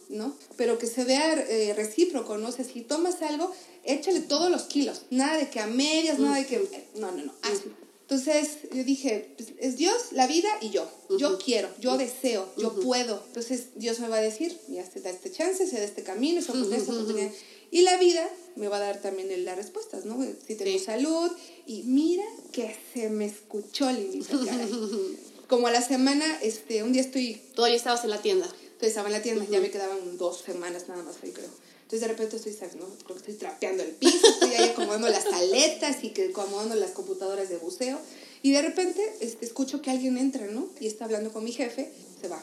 ¿no? 0.10 0.36
Pero 0.57 0.77
que 0.77 0.86
se 0.86 1.05
vea 1.05 1.34
eh, 1.34 1.74
recíproco, 1.75 2.38
¿no? 2.38 2.50
O 2.50 2.51
sea, 2.51 2.63
si 2.63 2.81
tomas 2.81 3.19
algo, 3.24 3.51
échale 3.84 4.19
todos 4.19 4.51
los 4.51 4.65
kilos. 4.65 5.01
Nada 5.10 5.39
de 5.39 5.50
que 5.50 5.60
a 5.60 5.65
medias, 5.65 6.19
nada 6.19 6.38
de 6.38 6.45
que... 6.45 6.88
No, 6.93 7.12
no, 7.13 7.24
no, 7.24 7.34
hazlo. 7.41 7.72
Entonces 8.07 8.60
yo 8.72 8.84
dije, 8.84 9.34
pues, 9.36 9.53
es 9.57 9.77
Dios, 9.77 10.12
la 10.12 10.27
vida 10.27 10.50
y 10.62 10.69
yo. 10.69 10.88
Yo 11.17 11.39
quiero, 11.39 11.69
yo 11.79 11.98
deseo, 11.98 12.48
yo 12.55 12.79
puedo. 12.79 13.24
Entonces 13.25 13.69
Dios 13.75 14.00
me 14.00 14.07
va 14.07 14.17
a 14.17 14.22
decir, 14.22 14.55
ya 14.67 14.86
se 14.88 15.01
da 15.01 15.10
este 15.10 15.31
chance, 15.31 15.65
se 15.65 15.77
da 15.77 15.84
este 15.84 16.03
camino, 16.03 16.39
esa 16.39 16.51
oportunidad. 16.51 17.31
Y 17.75 17.82
la 17.82 17.98
vida 17.98 18.25
me 18.55 18.70
va 18.70 18.77
a 18.77 18.79
dar 18.79 19.01
también 19.01 19.44
las 19.44 19.58
respuestas, 19.58 20.05
¿no? 20.05 20.25
Si 20.48 20.55
tengo 20.55 20.79
salud. 20.79 21.29
Y 21.67 21.84
mira 21.84 22.24
que 22.53 22.74
se 22.94 23.10
me 23.10 23.25
escuchó, 23.25 23.91
Lilita, 23.91 24.34
Como 25.50 25.67
a 25.67 25.72
la 25.72 25.82
semana, 25.82 26.25
este, 26.41 26.84
un 26.84 26.94
día 26.94 27.01
estoy... 27.01 27.34
Todavía 27.53 27.75
estabas 27.75 28.05
en 28.05 28.12
la 28.12 28.22
tienda. 28.22 28.46
Entonces 28.46 28.88
estaba 28.88 29.10
en 29.10 29.13
la 29.15 29.22
tienda, 29.22 29.46
ya 29.51 29.60
me 29.60 29.72
quedaban 29.72 30.17
dos 30.17 30.39
semanas 30.39 30.88
nada 30.88 31.03
más 31.03 31.17
ahí, 31.22 31.32
creo. 31.32 31.50
Entonces 31.82 32.00
de 32.00 32.08
repente 32.08 32.38
estoy, 32.38 32.53
¿no? 32.79 32.86
Creo 33.03 33.08
que 33.08 33.32
estoy 33.32 33.34
trapeando 33.34 33.84
el 33.84 33.91
piso, 33.91 34.25
estoy 34.25 34.53
ahí 34.53 34.70
acomodando 34.70 35.10
las 35.10 35.25
aletas 35.25 36.01
y 36.01 36.12
que 36.12 36.29
acomodando 36.29 36.75
las 36.75 36.91
computadoras 36.91 37.50
de 37.50 37.58
buceo. 37.58 38.00
Y 38.41 38.53
de 38.53 38.62
repente 38.62 39.01
este, 39.20 39.46
escucho 39.46 39.82
que 39.82 39.91
alguien 39.91 40.17
entra, 40.17 40.48
¿no? 40.48 40.70
Y 40.79 40.88
está 40.88 41.03
hablando 41.03 41.34
con 41.34 41.44
mi 41.44 41.51
jefe, 41.51 41.91
se 42.22 42.29
va. 42.29 42.41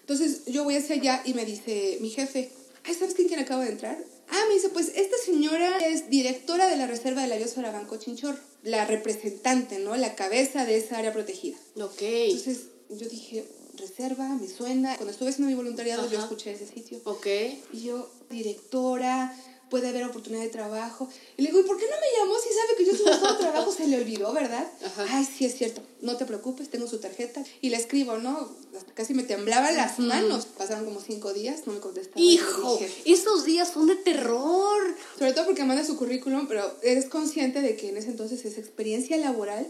Entonces 0.00 0.46
yo 0.46 0.64
voy 0.64 0.74
hacia 0.74 0.96
allá 0.96 1.22
y 1.24 1.32
me 1.34 1.44
dice 1.44 1.98
mi 2.00 2.10
jefe, 2.10 2.50
ay, 2.84 2.94
¿sabes 2.94 3.14
quién, 3.14 3.28
quién 3.28 3.40
acaba 3.40 3.64
de 3.64 3.72
entrar? 3.72 3.98
Ah, 4.28 4.44
me 4.48 4.54
dice, 4.54 4.68
pues 4.70 4.92
esta 4.94 5.16
señora 5.24 5.78
es 5.78 6.08
directora 6.08 6.68
de 6.68 6.76
la 6.76 6.86
Reserva 6.86 7.22
de 7.22 7.28
la 7.28 7.36
Biosfera 7.36 7.70
Banco 7.70 7.96
Chinchorro, 7.96 8.38
la 8.62 8.84
representante, 8.86 9.78
¿no? 9.78 9.96
La 9.96 10.14
cabeza 10.14 10.64
de 10.64 10.78
esa 10.78 10.98
área 10.98 11.12
protegida. 11.12 11.58
Ok. 11.76 12.00
Entonces 12.00 12.68
yo 12.88 13.08
dije, 13.08 13.44
reserva, 13.76 14.28
me 14.28 14.48
suena. 14.48 14.96
Cuando 14.96 15.12
estuve 15.12 15.30
haciendo 15.30 15.50
mi 15.50 15.56
voluntariado, 15.56 16.10
yo 16.10 16.18
escuché 16.18 16.52
ese 16.52 16.66
sitio. 16.66 17.00
Ok. 17.04 17.26
Y 17.72 17.82
yo, 17.82 18.10
directora, 18.30 19.36
puede 19.74 19.88
haber 19.88 20.04
oportunidad 20.04 20.42
de 20.42 20.50
trabajo. 20.50 21.08
Y 21.36 21.42
le 21.42 21.48
digo, 21.48 21.58
¿y 21.58 21.64
por 21.64 21.76
qué 21.76 21.86
no 21.86 21.96
me 21.96 22.06
llamó 22.16 22.38
si 22.38 22.48
sabe 22.50 22.76
que 22.78 22.84
yo 22.84 22.92
estoy 22.92 23.10
buscando 23.10 23.38
trabajo? 23.38 23.72
Se 23.72 23.88
le 23.88 23.96
olvidó, 23.96 24.32
¿verdad? 24.32 24.70
Ay, 25.10 25.24
sí, 25.24 25.46
es 25.46 25.56
cierto. 25.56 25.82
No 26.00 26.16
te 26.16 26.26
preocupes, 26.26 26.70
tengo 26.70 26.86
su 26.86 27.00
tarjeta. 27.00 27.42
Y 27.60 27.70
le 27.70 27.76
escribo, 27.76 28.16
¿no? 28.18 28.54
casi 28.94 29.14
me 29.14 29.24
temblaban 29.24 29.76
las 29.76 29.98
manos. 29.98 30.46
Pasaron 30.46 30.84
como 30.84 31.00
cinco 31.00 31.32
días, 31.32 31.66
no 31.66 31.72
me 31.72 31.80
contestaba. 31.80 32.20
¡Hijo! 32.20 32.78
esos 33.04 33.44
días 33.44 33.68
son 33.72 33.88
de 33.88 33.96
terror. 33.96 34.80
Sobre 35.18 35.32
todo 35.32 35.46
porque 35.46 35.64
manda 35.64 35.84
su 35.84 35.96
currículum, 35.96 36.46
pero 36.46 36.72
eres 36.84 37.06
consciente 37.06 37.60
de 37.60 37.74
que 37.74 37.88
en 37.88 37.96
ese 37.96 38.10
entonces 38.10 38.44
esa 38.44 38.60
experiencia 38.60 39.16
laboral 39.16 39.66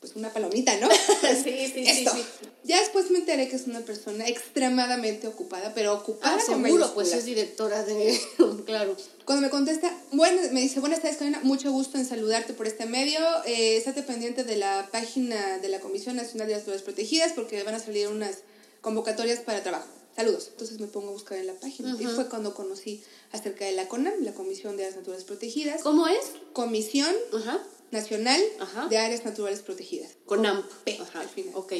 pues 0.00 0.16
una 0.16 0.32
palomita, 0.32 0.76
¿no? 0.78 0.88
sí, 1.44 1.72
sí, 1.72 1.86
sí, 1.86 2.06
Ya 2.64 2.80
después 2.80 3.10
me 3.10 3.18
enteré 3.18 3.48
que 3.48 3.56
es 3.56 3.66
una 3.66 3.80
persona 3.80 4.26
extremadamente 4.28 5.26
ocupada, 5.26 5.72
pero 5.74 5.94
ocupada 5.94 6.36
ah, 6.36 6.40
seguro, 6.40 6.92
pues 6.94 7.12
es 7.12 7.24
directora 7.24 7.82
de... 7.82 8.20
claro. 8.66 8.96
Cuando 9.24 9.42
me 9.42 9.50
contesta, 9.50 9.92
bueno, 10.12 10.40
me 10.52 10.60
dice, 10.60 10.80
buenas 10.80 11.00
tardes, 11.00 11.16
Karina, 11.16 11.40
mucho 11.42 11.72
gusto 11.72 11.98
en 11.98 12.06
saludarte 12.06 12.54
por 12.54 12.66
este 12.66 12.86
medio. 12.86 13.20
Eh, 13.44 13.76
estate 13.76 14.02
pendiente 14.02 14.44
de 14.44 14.56
la 14.56 14.88
página 14.92 15.58
de 15.58 15.68
la 15.68 15.80
Comisión 15.80 16.16
Nacional 16.16 16.46
de 16.46 16.54
las 16.54 16.62
Naturales 16.62 16.82
Protegidas 16.82 17.32
porque 17.32 17.62
van 17.62 17.74
a 17.74 17.80
salir 17.80 18.08
unas 18.08 18.38
convocatorias 18.80 19.40
para 19.40 19.62
trabajo. 19.62 19.88
Saludos. 20.14 20.48
Entonces 20.52 20.80
me 20.80 20.86
pongo 20.86 21.08
a 21.08 21.12
buscar 21.12 21.36
en 21.36 21.46
la 21.46 21.52
página. 21.54 21.94
Y 22.00 22.06
fue 22.06 22.28
cuando 22.28 22.54
conocí 22.54 23.02
acerca 23.32 23.66
de 23.66 23.72
la 23.72 23.86
CONAM, 23.86 24.22
la 24.22 24.32
Comisión 24.32 24.76
de 24.76 24.84
las 24.84 24.96
Naturales 24.96 25.24
Protegidas. 25.24 25.82
¿Cómo 25.82 26.06
es? 26.08 26.32
Comisión 26.54 27.14
Ajá. 27.34 27.62
Nacional 27.90 28.40
de 28.90 28.98
Áreas 28.98 29.24
Naturales 29.24 29.60
Protegidas. 29.60 30.12
CONAMP. 30.26 30.64
al 31.14 31.28
final. 31.28 31.52
Ok. 31.54 31.72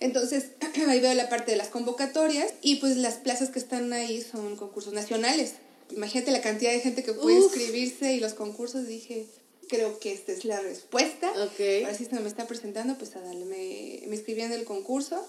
Entonces, 0.00 0.50
ahí 0.88 1.00
veo 1.00 1.14
la 1.14 1.28
parte 1.28 1.52
de 1.52 1.56
las 1.56 1.68
convocatorias 1.68 2.52
y 2.62 2.76
pues 2.76 2.96
las 2.96 3.14
plazas 3.14 3.50
que 3.50 3.58
están 3.58 3.92
ahí 3.92 4.22
son 4.22 4.56
concursos 4.56 4.92
nacionales. 4.92 5.54
Imagínate 5.90 6.30
la 6.30 6.40
cantidad 6.40 6.72
de 6.72 6.80
gente 6.80 7.02
que 7.02 7.12
puede 7.12 7.38
inscribirse 7.38 8.12
y 8.12 8.20
los 8.20 8.34
concursos. 8.34 8.86
Dije, 8.86 9.26
creo 9.68 9.98
que 9.98 10.12
esta 10.12 10.32
es 10.32 10.44
la 10.44 10.60
respuesta. 10.60 11.30
Okay. 11.52 11.84
Ahora 11.84 11.96
sí 11.96 12.04
se 12.04 12.20
me 12.20 12.28
está 12.28 12.46
presentando, 12.46 12.96
pues 12.98 13.16
a 13.16 13.20
darle. 13.20 13.46
Me, 13.46 14.06
me 14.06 14.16
inscribí 14.16 14.42
en 14.42 14.52
el 14.52 14.64
concurso 14.64 15.26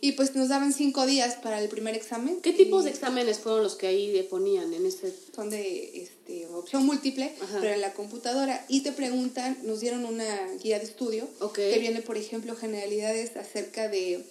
y 0.00 0.12
pues 0.12 0.34
nos 0.34 0.48
daban 0.48 0.72
cinco 0.72 1.04
días 1.04 1.34
para 1.36 1.60
el 1.60 1.68
primer 1.68 1.96
examen. 1.96 2.40
¿Qué 2.40 2.52
tipos 2.52 2.84
de 2.84 2.90
exámenes 2.90 3.38
fueron 3.38 3.62
los 3.62 3.74
que 3.74 3.88
ahí 3.88 4.26
ponían 4.30 4.72
en 4.72 4.86
ese? 4.86 5.12
Son 5.34 5.50
de 5.50 6.02
este, 6.02 6.46
opción 6.46 6.86
múltiple, 6.86 7.32
pero 7.60 7.74
en 7.74 7.80
la 7.80 7.92
computadora. 7.92 8.64
Y 8.68 8.80
te 8.80 8.92
preguntan, 8.92 9.58
nos 9.64 9.80
dieron 9.80 10.04
una 10.04 10.52
guía 10.62 10.78
de 10.78 10.84
estudio 10.84 11.28
que 11.54 11.78
viene, 11.78 12.02
por 12.02 12.16
ejemplo, 12.16 12.54
generalidades 12.54 13.36
acerca 13.36 13.88
de 13.88 14.24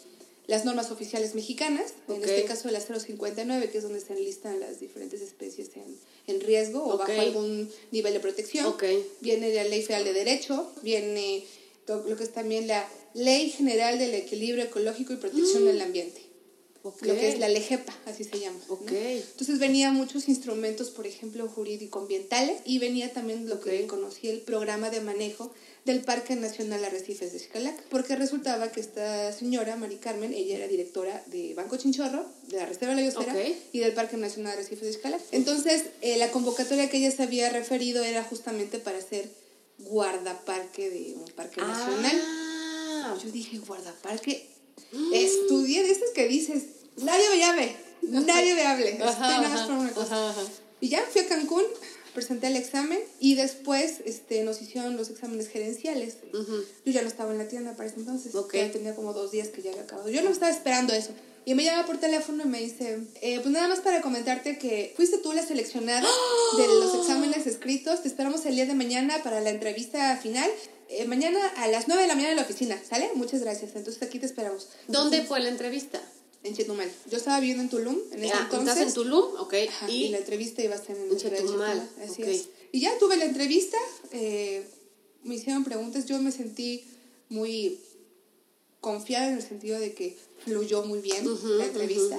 las 0.48 0.66
normas 0.66 0.92
oficiales 0.92 1.36
mexicanas, 1.36 1.94
en 2.08 2.24
este 2.24 2.46
caso 2.46 2.70
la 2.72 2.80
059, 2.80 3.70
que 3.70 3.78
es 3.78 3.84
donde 3.84 4.00
se 4.00 4.14
enlistan 4.14 4.60
las 4.60 4.80
diferentes 4.80 5.22
especies 5.22 5.70
en, 5.76 5.98
en 6.28 6.42
riesgo 6.42 6.86
o 6.86 6.98
bajo 6.98 7.20
algún 7.20 7.70
nivel 7.92 8.14
de 8.14 8.20
protección. 8.20 8.74
Viene 9.20 9.50
de 9.50 9.56
la 9.56 9.64
Ley 9.66 9.82
Federal 9.82 10.06
de 10.06 10.14
Derecho, 10.14 10.72
viene 10.82 11.44
lo 11.88 12.16
que 12.16 12.24
es 12.24 12.32
también 12.32 12.68
la 12.68 12.88
Ley 13.14 13.50
General 13.50 13.98
del 14.00 14.14
Equilibrio 14.14 14.64
Ecológico 14.64 15.14
y 15.14 15.18
Protección 15.18 15.66
del 15.66 15.82
Ambiente. 15.82 16.32
Lo 16.84 17.14
que 17.14 17.30
es 17.30 17.38
la 17.38 17.48
LEGEPA, 17.48 17.94
así 18.08 18.24
se 18.24 18.40
llama. 18.40 18.60
Entonces 18.90 19.60
venía 19.60 19.92
muchos 19.92 20.28
instrumentos, 20.28 20.90
por 20.90 21.06
ejemplo, 21.06 21.48
jurídico-ambientales, 21.48 22.62
y 22.66 22.80
venía 22.80 23.14
también 23.14 23.48
lo 23.48 23.60
que 23.62 23.86
conocía 23.86 24.32
el 24.32 24.42
programa 24.42 24.90
de 24.90 25.00
manejo 25.00 25.54
del 25.86 26.02
Parque 26.02 26.36
Nacional 26.36 26.84
Arrecifes 26.84 27.34
de 27.34 27.40
Xcalac, 27.40 27.84
porque 27.90 28.16
resultaba 28.16 28.72
que 28.72 28.80
esta 28.80 29.32
señora, 29.32 29.76
Mari 29.76 29.98
Carmen, 29.98 30.34
ella 30.34 30.58
era 30.58 30.68
directora 30.68 31.24
de 31.28 31.54
Banco 31.54 31.78
Chinchorro, 31.78 32.26
de 32.48 32.58
la 32.58 32.66
Reserva 32.66 32.96
de 32.96 33.02
la 33.02 33.10
Biosfera 33.10 33.36
y 33.72 33.80
del 33.80 33.94
Parque 33.94 34.18
Nacional 34.18 34.54
Arrecifes 34.54 34.88
de 34.88 34.94
Xcalac. 34.94 35.22
Entonces, 35.32 35.84
eh, 36.02 36.18
la 36.18 36.32
convocatoria 36.32 36.90
que 36.90 36.98
ella 36.98 37.12
se 37.12 37.22
había 37.22 37.50
referido 37.50 38.04
era 38.04 38.24
justamente 38.24 38.80
para 38.80 39.00
ser 39.02 39.30
guardaparque 39.78 40.90
de 40.90 41.14
un 41.16 41.26
parque 41.36 41.62
ah. 41.62 41.68
nacional. 41.68 42.51
Yo 43.24 43.32
dije, 43.32 43.60
guardaparque, 43.60 44.48
estudié 45.14 45.84
de 45.84 45.92
esas 45.92 46.10
que 46.12 46.28
dices, 46.28 46.64
nadie 46.98 47.30
me 47.30 47.38
llame, 47.38 47.76
nadie 48.02 48.54
me 48.54 48.66
hable, 48.66 48.98
Y 50.80 50.90
ya 50.90 51.04
fui 51.12 51.22
a 51.22 51.28
Cancún, 51.28 51.64
presenté 52.14 52.48
el 52.48 52.56
examen 52.56 53.00
y 53.20 53.36
después 53.36 54.02
este, 54.06 54.44
nos 54.44 54.62
hicieron 54.62 54.98
los 54.98 55.10
exámenes 55.10 55.48
gerenciales. 55.48 56.18
Yo 56.86 56.92
ya 56.92 57.02
no 57.02 57.08
estaba 57.08 57.32
en 57.32 57.38
la 57.38 57.48
tienda 57.48 57.76
para 57.76 57.90
ese 57.90 58.00
entonces, 58.00 58.34
ya 58.34 58.72
tenía 58.72 58.96
como 58.96 59.14
dos 59.14 59.32
días 59.32 59.50
que 59.50 59.62
ya 59.62 59.72
había 59.72 59.84
acabado. 59.84 60.10
Yo 60.10 60.22
no 60.22 60.30
estaba 60.30 60.52
esperando 60.52 60.94
eso. 60.94 61.12
Y 61.44 61.56
me 61.56 61.64
llama 61.64 61.88
por 61.88 61.98
teléfono 61.98 62.44
y 62.44 62.48
me 62.48 62.60
dice, 62.60 63.00
eh, 63.22 63.40
pues 63.40 63.52
nada 63.52 63.68
más 63.68 63.80
para 63.80 64.02
comentarte 64.02 64.60
que 64.60 64.94
fuiste 64.96 65.18
tú 65.18 65.34
la 65.34 65.44
seleccionada 65.44 66.08
de 66.58 66.68
los 66.68 66.94
exámenes 66.94 67.48
escritos, 67.48 68.04
te 68.04 68.10
esperamos 68.10 68.46
el 68.46 68.56
día 68.56 68.68
de 68.68 68.76
mañana 68.76 69.24
para 69.24 69.42
la 69.42 69.50
entrevista 69.50 70.16
final. 70.18 70.50
Eh, 70.94 71.06
mañana 71.06 71.40
a 71.56 71.68
las 71.68 71.88
9 71.88 72.02
de 72.02 72.08
la 72.10 72.16
mañana 72.16 72.32
en 72.32 72.38
la 72.38 72.44
oficina, 72.44 72.78
¿sale? 72.88 73.10
Muchas 73.16 73.42
gracias. 73.42 73.76
Entonces 73.76 74.04
aquí 74.04 74.20
te 74.20 74.26
esperamos. 74.26 74.68
¿Dónde 74.90 75.24
fue 75.24 75.40
la 75.40 75.48
entrevista? 75.48 76.02
En 76.44 76.54
Chetumal. 76.54 76.92
Yo 77.10 77.18
estaba 77.18 77.40
viviendo 77.40 77.64
en 77.64 77.70
Tulum 77.70 77.98
en 78.12 78.24
ese 78.24 78.36
entonces. 78.36 78.74
¿Estás 78.74 78.88
en 78.88 78.94
Tulum? 78.94 79.40
Ok. 79.40 79.54
¿Y? 79.88 80.10
la 80.10 80.18
entrevista 80.18 80.62
iba 80.62 80.76
a 80.76 80.84
ser 80.84 80.98
en, 80.98 81.16
Chetumal. 81.16 81.90
Así 82.04 82.24
es. 82.24 82.50
Y 82.74 82.82
ya 82.82 82.98
tuve 83.00 83.16
la 83.16 83.26
entrevista, 83.26 83.78
eh, 84.12 84.66
me 85.24 85.36
hicieron 85.36 85.64
preguntas, 85.64 86.08
yo 86.08 86.20
me 86.20 86.32
sentí 86.32 86.84
muy 87.30 87.80
confiada 88.82 89.30
en 89.30 89.36
el 89.36 89.44
sentido 89.44 89.80
de 89.80 89.94
que 89.94 90.18
fluyó 90.44 90.84
muy 90.84 91.00
bien 91.00 91.26
la 91.58 91.66
entrevista. 91.66 92.18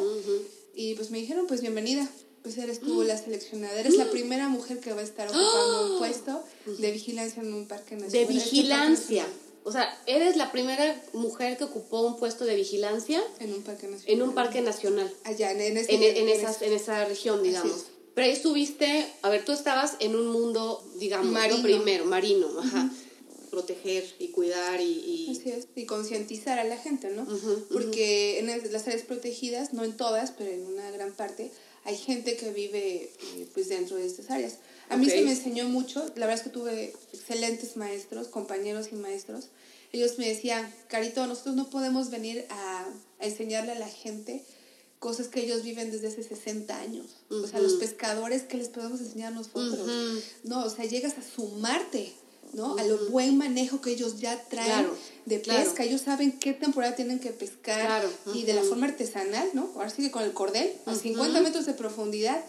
y 0.74 0.94
pues 0.94 1.10
me 1.10 1.18
dijeron, 1.18 1.46
pues 1.46 1.60
bienvenida, 1.60 2.08
pues 2.42 2.58
eres 2.58 2.80
tú 2.80 3.02
la 3.02 3.16
seleccionada. 3.16 3.78
Eres 3.78 3.96
la 3.96 4.10
primera 4.10 4.48
mujer 4.48 4.80
que 4.80 4.92
va 4.92 5.00
a 5.00 5.04
estar 5.04 5.28
ocupando 5.28 5.92
un 5.92 5.98
puesto 5.98 6.44
de 6.78 6.90
vigilancia 6.90 7.42
en 7.42 7.54
un 7.54 7.68
parque 7.68 7.96
nacional. 7.96 8.12
De 8.12 8.24
vigilancia. 8.26 9.26
O 9.64 9.70
sea, 9.70 9.96
eres 10.06 10.36
la 10.36 10.50
primera 10.50 11.00
mujer 11.12 11.56
que 11.56 11.64
ocupó 11.64 12.00
un 12.00 12.18
puesto 12.18 12.44
de 12.44 12.56
vigilancia 12.56 13.22
en 13.38 13.52
un 13.52 13.62
parque 13.62 13.86
nacional. 13.86 14.14
En 14.14 14.22
un 14.22 14.34
parque 14.34 14.60
nacional. 14.60 15.12
Allá, 15.24 15.52
en, 15.52 15.60
en, 15.60 15.78
en, 15.78 16.02
en, 16.02 16.28
esas, 16.28 16.62
en 16.62 16.72
esa 16.72 17.04
región, 17.04 17.42
digamos. 17.42 17.86
Pero 18.14 18.26
ahí 18.26 18.32
estuviste, 18.32 19.06
a 19.22 19.30
ver, 19.30 19.44
tú 19.44 19.52
estabas 19.52 19.96
en 20.00 20.16
un 20.16 20.26
mundo, 20.26 20.84
digamos, 20.98 21.32
marino. 21.32 21.62
primero, 21.62 22.04
marino, 22.04 22.48
ajá 22.58 22.90
proteger 23.52 24.02
y 24.18 24.28
cuidar 24.28 24.80
y... 24.80 25.38
y... 25.76 25.84
concientizar 25.84 26.58
a 26.58 26.64
la 26.64 26.78
gente, 26.78 27.10
¿no? 27.10 27.26
Porque 27.70 28.38
en 28.38 28.46
las 28.46 28.86
áreas 28.88 29.02
protegidas, 29.02 29.74
no 29.74 29.84
en 29.84 29.94
todas, 29.94 30.30
pero 30.30 30.50
en 30.50 30.66
una 30.66 30.90
gran 30.90 31.12
parte, 31.12 31.52
hay 31.84 31.96
gente 31.96 32.36
que 32.36 32.50
vive 32.50 33.10
eh, 33.36 33.48
pues 33.52 33.68
dentro 33.68 33.96
de 33.96 34.06
estas 34.06 34.30
áreas. 34.30 34.58
A 34.88 34.96
mí 34.96 35.08
se 35.08 35.22
me 35.22 35.30
enseñó 35.30 35.68
mucho, 35.68 36.00
la 36.16 36.26
verdad 36.26 36.34
es 36.34 36.42
que 36.42 36.50
tuve 36.50 36.94
excelentes 37.12 37.76
maestros, 37.76 38.28
compañeros 38.28 38.88
y 38.92 38.94
maestros. 38.94 39.48
Ellos 39.92 40.18
me 40.18 40.28
decían, 40.28 40.72
Carito, 40.88 41.26
nosotros 41.26 41.54
no 41.54 41.70
podemos 41.70 42.10
venir 42.10 42.46
a, 42.50 42.86
enseñarle 43.20 43.72
a 43.72 43.78
la 43.78 43.88
gente 43.88 44.44
cosas 44.98 45.28
que 45.28 45.40
ellos 45.40 45.62
viven 45.62 45.90
desde 45.90 46.08
hace 46.08 46.22
60 46.22 46.76
años. 46.78 47.06
O 47.30 47.46
sea, 47.46 47.60
los 47.60 47.74
pescadores, 47.74 48.42
¿qué 48.42 48.56
les 48.56 48.68
podemos 48.68 49.00
enseñar 49.00 49.32
nosotros? 49.32 49.88
No, 50.44 50.64
o 50.64 50.70
sea, 50.70 50.84
llegas 50.84 51.18
a 51.18 51.22
sumarte 51.22 52.12
¿no? 52.52 52.76
A 52.76 52.84
lo 52.84 53.10
buen 53.10 53.38
manejo 53.38 53.80
que 53.80 53.90
ellos 53.90 54.20
ya 54.20 54.42
traen 54.48 54.88
de 55.26 55.38
pesca. 55.38 55.84
Ellos 55.84 56.02
saben 56.02 56.38
qué 56.38 56.52
temporada 56.52 56.94
tienen 56.94 57.18
que 57.18 57.30
pescar 57.30 58.04
y 58.34 58.42
de 58.44 58.54
la 58.54 58.62
forma 58.62 58.86
artesanal, 58.86 59.48
¿no? 59.54 59.70
Ahora 59.74 59.90
sigue 59.90 60.10
con 60.10 60.22
el 60.22 60.32
cordel, 60.32 60.72
a 60.86 60.94
50 60.94 61.40
metros 61.40 61.66
de 61.66 61.74
profundidad. 61.74 62.44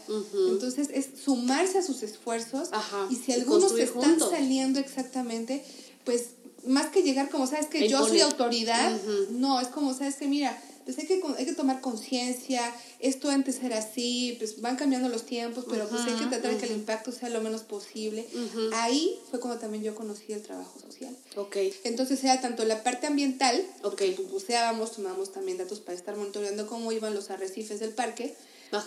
Entonces 0.49 0.89
es 0.93 1.09
sumarse 1.23 1.77
a 1.79 1.81
sus 1.81 2.03
esfuerzos 2.03 2.69
y 3.09 3.15
si 3.15 3.31
algunos 3.31 3.71
están 3.77 4.19
saliendo 4.19 4.79
exactamente, 4.79 5.63
pues 6.03 6.29
más 6.65 6.87
que 6.87 7.01
llegar 7.03 7.29
como, 7.29 7.47
sabes 7.47 7.67
que 7.67 7.87
yo 7.87 8.05
soy 8.07 8.21
autoridad, 8.21 8.91
no, 9.31 9.59
es 9.59 9.67
como, 9.67 9.93
sabes 9.93 10.15
que 10.15 10.27
mira, 10.27 10.61
pues 10.85 10.97
hay 10.99 11.05
que, 11.05 11.21
hay 11.37 11.45
que 11.45 11.53
tomar 11.53 11.81
conciencia, 11.81 12.73
esto 12.99 13.29
antes 13.29 13.63
era 13.63 13.77
así, 13.77 14.35
pues 14.37 14.61
van 14.61 14.75
cambiando 14.75 15.09
los 15.09 15.25
tiempos, 15.25 15.65
pero 15.69 15.87
pues 15.87 16.01
hay 16.01 16.13
que 16.13 16.25
tratar 16.25 16.51
de 16.51 16.57
que 16.57 16.65
el 16.65 16.73
impacto 16.73 17.11
sea 17.11 17.29
lo 17.29 17.41
menos 17.41 17.63
posible. 17.63 18.25
Ahí 18.73 19.19
fue 19.29 19.39
cuando 19.39 19.59
también 19.59 19.83
yo 19.83 19.95
conocí 19.95 20.33
el 20.33 20.41
trabajo 20.41 20.79
social. 20.79 21.15
Okay. 21.35 21.73
Entonces 21.83 22.23
era 22.23 22.41
tanto 22.41 22.65
la 22.65 22.83
parte 22.83 23.07
ambiental, 23.07 23.63
okay. 23.83 24.13
pues, 24.13 24.29
buceábamos, 24.29 24.91
tomábamos 24.91 25.31
también 25.31 25.57
datos 25.57 25.79
para 25.79 25.97
estar 25.97 26.15
monitoreando 26.15 26.67
cómo 26.67 26.91
iban 26.91 27.13
los 27.13 27.29
arrecifes 27.29 27.79
del 27.79 27.91
parque, 27.91 28.35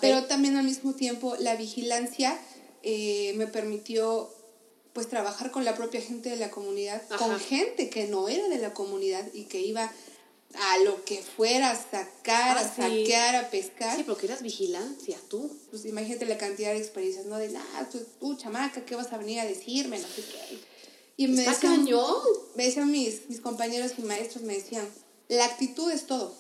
pero 0.01 0.25
también 0.25 0.57
al 0.57 0.65
mismo 0.65 0.95
tiempo 0.95 1.37
la 1.39 1.57
vigilancia 1.57 2.39
eh, 2.83 3.35
me 3.37 3.47
permitió 3.47 4.31
pues 4.93 5.09
trabajar 5.09 5.51
con 5.51 5.67
la 5.67 5.77
propia 5.77 6.01
gente 6.01 6.31
de 6.31 6.37
la 6.37 6.51
comunidad, 6.51 7.03
con 7.19 7.39
gente 7.39 7.91
que 7.91 8.07
no 8.07 8.29
era 8.29 8.49
de 8.49 8.57
la 8.57 8.73
comunidad 8.73 9.27
y 9.35 9.45
que 9.45 9.61
iba 9.61 9.93
a 10.59 10.79
lo 10.79 11.05
que 11.05 11.23
fuera, 11.23 11.71
a 11.71 11.77
sacar, 11.77 12.59
a 12.59 12.61
ah, 12.61 12.75
saquear, 12.77 13.37
a 13.37 13.51
pescar. 13.51 13.97
Sí, 13.97 14.05
porque 14.05 14.27
eras 14.27 14.43
vigilancia, 14.43 15.19
tú. 15.29 15.51
Pues 15.71 15.85
imagínate 15.85 16.27
la 16.27 16.39
cantidad 16.39 16.73
de 16.73 16.79
experiencias, 16.79 17.27
¿no? 17.27 17.39
De, 17.39 17.55
ah, 17.57 17.89
tú, 18.21 18.37
chamaca, 18.37 18.85
¿qué 18.85 18.95
vas 18.95 19.13
a 19.13 19.19
venir 19.19 19.41
a 19.41 19.45
decirme? 19.45 19.99
No 19.99 20.09
sé 20.09 20.23
qué. 20.23 20.59
Y 21.19 21.29
me 21.29 21.43
decían, 21.43 21.87
Me 22.55 22.65
decían 22.65 22.91
mis, 22.91 23.29
mis 23.29 23.41
compañeros 23.41 23.93
y 23.99 24.03
maestros, 24.03 24.45
me 24.45 24.55
decían, 24.55 24.87
la 25.29 25.45
actitud 25.45 25.91
es 25.91 26.07
todo. 26.07 26.35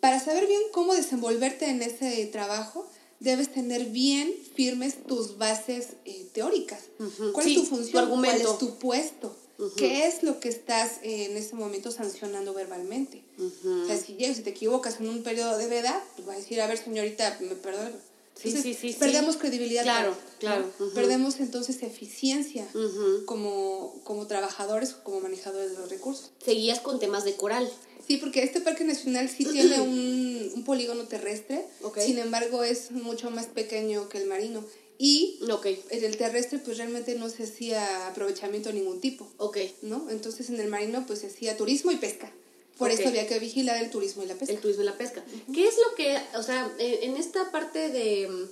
Para 0.00 0.18
saber 0.18 0.46
bien 0.46 0.62
cómo 0.72 0.94
desenvolverte 0.94 1.68
en 1.68 1.82
ese 1.82 2.26
trabajo, 2.26 2.88
debes 3.20 3.52
tener 3.52 3.86
bien 3.86 4.34
firmes 4.54 5.04
tus 5.04 5.36
bases 5.36 5.88
eh, 6.06 6.26
teóricas. 6.32 6.80
¿Cuál 7.32 7.46
es 7.46 7.54
tu 7.54 7.64
función? 7.66 8.08
¿Cuál 8.08 8.40
es 8.40 8.58
tu 8.58 8.78
puesto? 8.78 9.36
¿Qué 9.76 10.06
es 10.06 10.22
lo 10.22 10.40
que 10.40 10.48
estás 10.48 10.98
eh, 11.02 11.26
en 11.26 11.36
ese 11.36 11.54
momento 11.54 11.90
sancionando 11.90 12.54
verbalmente? 12.54 13.22
O 13.38 13.86
sea, 13.86 13.96
si, 13.96 14.16
si 14.34 14.42
te 14.42 14.50
equivocas 14.50 15.00
en 15.00 15.08
un 15.08 15.22
periodo 15.22 15.58
de 15.58 15.66
veda, 15.66 16.02
pues 16.16 16.26
vas 16.26 16.36
a 16.36 16.40
decir, 16.40 16.60
a 16.60 16.66
ver, 16.66 16.78
señorita, 16.78 17.38
me 17.40 17.54
perdone. 17.54 17.92
Sí, 18.40 18.52
sí, 18.52 18.72
sí, 18.72 18.96
perdemos 18.98 19.36
credibilidad. 19.36 19.82
Claro, 19.82 20.16
claro. 20.38 20.70
Perdemos 20.94 21.40
entonces 21.40 21.82
eficiencia 21.82 22.66
como, 23.26 24.00
como 24.04 24.26
trabajadores, 24.26 24.92
como 24.92 25.20
manejadores 25.20 25.72
de 25.72 25.78
los 25.78 25.90
recursos. 25.90 26.30
Seguías 26.42 26.80
con 26.80 26.98
temas 26.98 27.24
de 27.24 27.34
coral. 27.34 27.70
Sí, 28.06 28.16
porque 28.16 28.42
este 28.42 28.60
parque 28.60 28.84
nacional 28.84 29.28
sí 29.28 29.44
tiene 29.44 29.80
un, 29.80 30.52
un 30.54 30.64
polígono 30.64 31.04
terrestre, 31.04 31.66
sin 32.02 32.18
embargo 32.18 32.64
es 32.64 32.92
mucho 32.92 33.30
más 33.30 33.46
pequeño 33.46 34.08
que 34.08 34.18
el 34.18 34.26
marino. 34.26 34.64
Y 35.02 35.38
en 35.88 36.04
el 36.04 36.18
terrestre 36.18 36.58
pues 36.58 36.76
realmente 36.76 37.14
no 37.14 37.30
se 37.30 37.44
hacía 37.44 38.06
aprovechamiento 38.08 38.68
de 38.68 38.74
ningún 38.74 39.00
tipo. 39.00 39.26
Ok. 39.38 39.56
¿No? 39.80 40.10
Entonces 40.10 40.50
en 40.50 40.60
el 40.60 40.68
marino 40.68 41.06
pues 41.06 41.20
se 41.20 41.28
hacía 41.28 41.56
turismo 41.56 41.90
y 41.90 41.96
pesca. 41.96 42.30
Por 42.76 42.90
eso 42.90 43.08
había 43.08 43.26
que 43.26 43.38
vigilar 43.38 43.82
el 43.82 43.88
turismo 43.88 44.22
y 44.22 44.26
la 44.26 44.34
pesca. 44.34 44.52
El 44.52 44.60
turismo 44.60 44.82
y 44.82 44.86
la 44.86 44.98
pesca. 44.98 45.24
¿Qué 45.54 45.66
es 45.66 45.76
lo 45.78 45.94
que, 45.94 46.18
o 46.36 46.42
sea, 46.42 46.70
en 46.78 47.16
esta 47.16 47.50
parte 47.50 47.88
de 47.88 48.48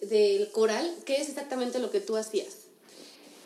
del 0.00 0.50
coral, 0.50 0.92
qué 1.04 1.20
es 1.20 1.28
exactamente 1.28 1.78
lo 1.78 1.92
que 1.92 2.00
tú 2.00 2.16
hacías? 2.16 2.48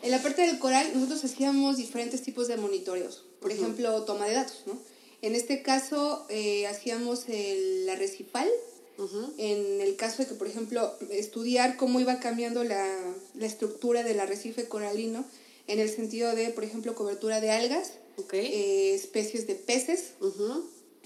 En 0.01 0.09
la 0.09 0.19
parte 0.23 0.47
del 0.47 0.57
coral 0.57 0.89
nosotros 0.95 1.23
hacíamos 1.25 1.77
diferentes 1.77 2.23
tipos 2.23 2.47
de 2.47 2.57
monitoreos. 2.57 3.23
Por 3.39 3.51
ejemplo, 3.51 4.01
toma 4.01 4.25
de 4.25 4.33
datos, 4.33 4.63
¿no? 4.65 4.79
En 5.21 5.35
este 5.35 5.61
caso 5.61 6.25
eh, 6.29 6.65
hacíamos 6.65 7.29
el 7.29 7.87
arrecifal, 7.87 8.49
en 9.37 9.81
el 9.81 9.95
caso 9.95 10.23
de 10.23 10.29
que, 10.29 10.35
por 10.35 10.47
ejemplo, 10.47 10.93
estudiar 11.09 11.75
cómo 11.77 11.99
iba 11.99 12.19
cambiando 12.19 12.63
la, 12.63 13.15
estructura 13.41 14.03
del 14.03 14.19
arrecife 14.19 14.67
coralino, 14.67 15.25
en 15.67 15.79
el 15.79 15.89
sentido 15.89 16.35
de, 16.35 16.49
por 16.49 16.63
ejemplo, 16.63 16.95
cobertura 16.95 17.41
de 17.41 17.51
algas, 17.51 17.93
eh, 18.31 18.93
especies 18.93 19.47
de 19.47 19.55
peces, 19.55 20.13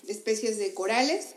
especies 0.08 0.58
de 0.58 0.73
corales, 0.73 1.36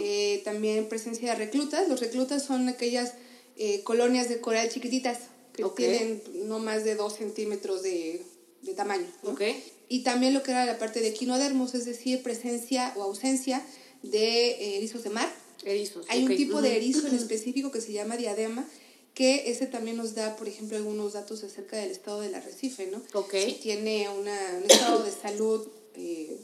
eh, 0.00 0.42
también 0.44 0.88
presencia 0.88 1.32
de 1.32 1.36
reclutas. 1.36 1.88
Los 1.88 2.00
reclutas 2.00 2.42
son 2.42 2.68
aquellas 2.68 3.14
eh, 3.56 3.82
colonias 3.82 4.28
de 4.28 4.40
coral 4.40 4.68
chiquititas 4.68 5.18
que 5.52 5.64
tienen 5.76 6.22
no 6.46 6.58
más 6.58 6.84
de 6.84 6.96
2 6.96 7.14
centímetros 7.14 7.82
de, 7.82 8.24
tamaño. 8.76 9.06
Y 9.88 10.02
también 10.02 10.34
lo 10.34 10.42
que 10.42 10.50
era 10.50 10.64
la 10.64 10.78
parte 10.78 11.00
de 11.00 11.08
equinodermos, 11.08 11.74
es 11.74 11.84
decir, 11.84 12.22
presencia 12.22 12.92
o 12.96 13.02
ausencia 13.02 13.64
de 14.02 14.76
erizos 14.76 15.04
de 15.04 15.10
mar. 15.10 15.43
Erizos. 15.64 16.06
Hay 16.08 16.24
un 16.24 16.36
tipo 16.36 16.62
de 16.62 16.76
erizo 16.76 17.06
en 17.06 17.14
específico 17.14 17.70
que 17.70 17.80
se 17.80 17.92
llama 17.92 18.16
diadema, 18.16 18.68
que 19.14 19.50
ese 19.50 19.66
también 19.66 19.96
nos 19.96 20.14
da, 20.14 20.36
por 20.36 20.48
ejemplo, 20.48 20.76
algunos 20.76 21.12
datos 21.12 21.44
acerca 21.44 21.76
del 21.76 21.90
estado 21.90 22.20
del 22.20 22.34
arrecife, 22.34 22.88
¿no? 22.88 23.00
Ok. 23.14 23.34
Si 23.46 23.52
tiene 23.54 24.08
una, 24.08 24.60
un 24.62 24.70
estado 24.70 25.04
de 25.04 25.10
salud 25.12 25.68
eh, 25.94 26.36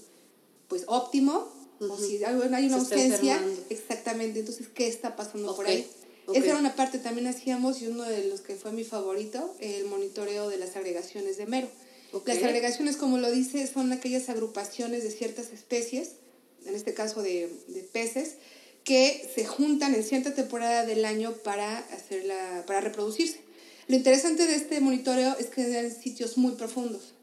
pues 0.68 0.84
óptimo, 0.86 1.52
o 1.80 1.98
si 1.98 2.22
hay 2.22 2.34
una 2.34 2.58
ausencia, 2.76 3.42
exactamente, 3.70 4.40
entonces, 4.40 4.68
¿qué 4.68 4.86
está 4.86 5.16
pasando 5.16 5.56
por 5.56 5.66
ahí? 5.66 5.86
Esa 6.32 6.46
era 6.46 6.58
una 6.58 6.76
parte, 6.76 6.98
también 6.98 7.26
hacíamos, 7.26 7.82
y 7.82 7.88
uno 7.88 8.04
de 8.04 8.28
los 8.28 8.40
que 8.40 8.54
fue 8.54 8.70
mi 8.70 8.84
favorito, 8.84 9.54
el 9.58 9.86
monitoreo 9.86 10.48
de 10.48 10.58
las 10.58 10.76
agregaciones 10.76 11.36
de 11.38 11.46
mero. 11.46 11.68
Las 12.24 12.42
agregaciones, 12.42 12.96
como 12.96 13.18
lo 13.18 13.30
dice, 13.30 13.66
son 13.66 13.92
aquellas 13.92 14.28
agrupaciones 14.28 15.02
de 15.02 15.10
ciertas 15.10 15.52
especies, 15.52 16.12
en 16.66 16.74
este 16.74 16.94
caso 16.94 17.22
de, 17.22 17.50
de 17.68 17.82
peces, 17.82 18.34
que 18.84 19.30
se 19.34 19.44
juntan 19.44 19.94
en 19.94 20.04
cierta 20.04 20.34
temporada 20.34 20.84
del 20.84 21.04
año 21.04 21.32
para, 21.44 21.78
hacerla, 21.78 22.64
para 22.66 22.80
reproducirse. 22.80 23.40
Lo 23.88 23.96
interesante 23.96 24.46
de 24.46 24.54
este 24.54 24.80
monitoreo 24.80 25.36
es 25.38 25.46
que 25.46 25.78
en 25.78 25.94
sitios 25.94 26.38
muy 26.38 26.52
profundos. 26.52 27.14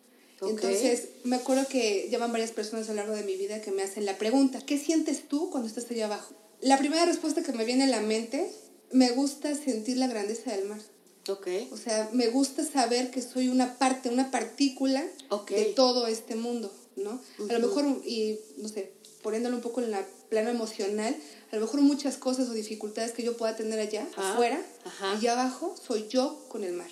Entonces, 0.41 1.09
me 1.23 1.37
acuerdo 1.37 1.67
que 1.67 2.09
llaman 2.11 2.31
varias 2.31 2.51
personas 2.51 2.89
a 2.89 2.91
lo 2.91 2.97
largo 2.97 3.15
de 3.15 3.23
mi 3.23 3.35
vida 3.37 3.61
que 3.61 3.71
me 3.71 3.81
hacen 3.81 4.05
la 4.05 4.17
pregunta, 4.17 4.59
¿qué 4.65 4.77
sientes 4.77 5.27
tú 5.27 5.49
cuando 5.49 5.67
estás 5.67 5.89
allá 5.89 6.05
abajo? 6.05 6.35
La 6.61 6.77
primera 6.77 7.05
respuesta 7.05 7.41
que 7.41 7.53
me 7.53 7.65
viene 7.65 7.85
a 7.85 7.87
la 7.87 8.01
mente, 8.01 8.51
me 8.91 9.11
gusta 9.11 9.55
sentir 9.55 9.97
la 9.97 10.07
grandeza 10.07 10.51
del 10.55 10.65
mar. 10.65 10.79
Okay. 11.27 11.67
O 11.71 11.77
sea, 11.77 12.09
me 12.13 12.27
gusta 12.27 12.63
saber 12.63 13.11
que 13.11 13.21
soy 13.21 13.49
una 13.49 13.77
parte, 13.77 14.09
una 14.09 14.31
partícula 14.31 15.05
de 15.49 15.65
todo 15.75 16.07
este 16.07 16.35
mundo, 16.35 16.71
¿no? 16.95 17.21
A 17.49 17.53
lo 17.53 17.67
mejor, 17.67 17.85
y 18.05 18.39
no 18.57 18.69
sé, 18.69 18.93
poniéndolo 19.23 19.57
un 19.57 19.61
poco 19.61 19.81
en 19.81 19.91
la 19.91 20.05
plano 20.29 20.49
emocional, 20.49 21.15
a 21.51 21.55
lo 21.55 21.61
mejor 21.61 21.81
muchas 21.81 22.17
cosas 22.17 22.49
o 22.49 22.53
dificultades 22.53 23.11
que 23.11 23.23
yo 23.23 23.37
pueda 23.37 23.55
tener 23.55 23.79
allá, 23.79 24.07
afuera, 24.15 24.61
allá 25.01 25.33
abajo, 25.33 25.75
soy 25.85 26.07
yo 26.09 26.45
con 26.49 26.63
el 26.63 26.73
mar. 26.73 26.89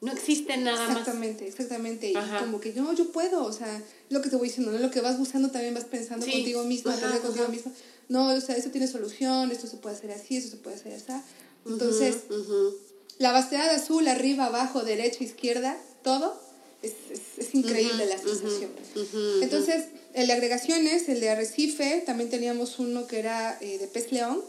No 0.00 0.10
existe 0.10 0.56
nada 0.56 0.84
exactamente, 0.88 1.44
más. 1.44 1.52
Exactamente, 1.52 2.10
exactamente. 2.10 2.40
Y 2.40 2.40
como 2.40 2.60
que 2.60 2.72
no, 2.72 2.92
yo 2.92 3.12
puedo, 3.12 3.44
o 3.44 3.52
sea, 3.52 3.80
lo 4.08 4.20
que 4.20 4.30
te 4.30 4.36
voy 4.36 4.48
diciendo, 4.48 4.72
¿no? 4.72 4.78
Lo 4.78 4.90
que 4.90 5.00
vas 5.00 5.16
buscando 5.16 5.50
también 5.50 5.74
vas 5.74 5.84
pensando 5.84 6.26
contigo 6.26 6.64
misma, 6.64 6.96
contigo 7.20 7.46
misma. 7.48 7.70
No, 8.08 8.26
o 8.26 8.40
sea, 8.40 8.56
eso 8.56 8.70
tiene 8.70 8.88
solución, 8.88 9.52
esto 9.52 9.68
se 9.68 9.76
puede 9.76 9.94
hacer 9.94 10.10
así, 10.10 10.36
eso 10.36 10.48
se 10.48 10.56
puede 10.56 10.74
hacer 10.74 10.94
así. 10.94 11.12
Entonces, 11.66 12.16
la 13.18 13.30
vastedad 13.30 13.70
azul, 13.70 14.08
arriba, 14.08 14.46
abajo, 14.46 14.82
derecha, 14.82 15.22
izquierda, 15.22 15.78
todo, 16.02 16.36
es, 16.82 16.94
es, 17.38 17.54
increíble 17.54 18.06
la 18.06 18.18
sensación. 18.18 18.72
Entonces, 19.40 19.84
el 20.14 20.26
de 20.26 20.32
agregaciones, 20.32 21.08
el 21.08 21.20
de 21.20 21.30
arrecife, 21.30 22.02
también 22.04 22.28
teníamos 22.28 22.78
uno 22.78 23.06
que 23.06 23.18
era 23.18 23.56
eh, 23.60 23.78
de 23.78 23.86
pez 23.86 24.12
león, 24.12 24.42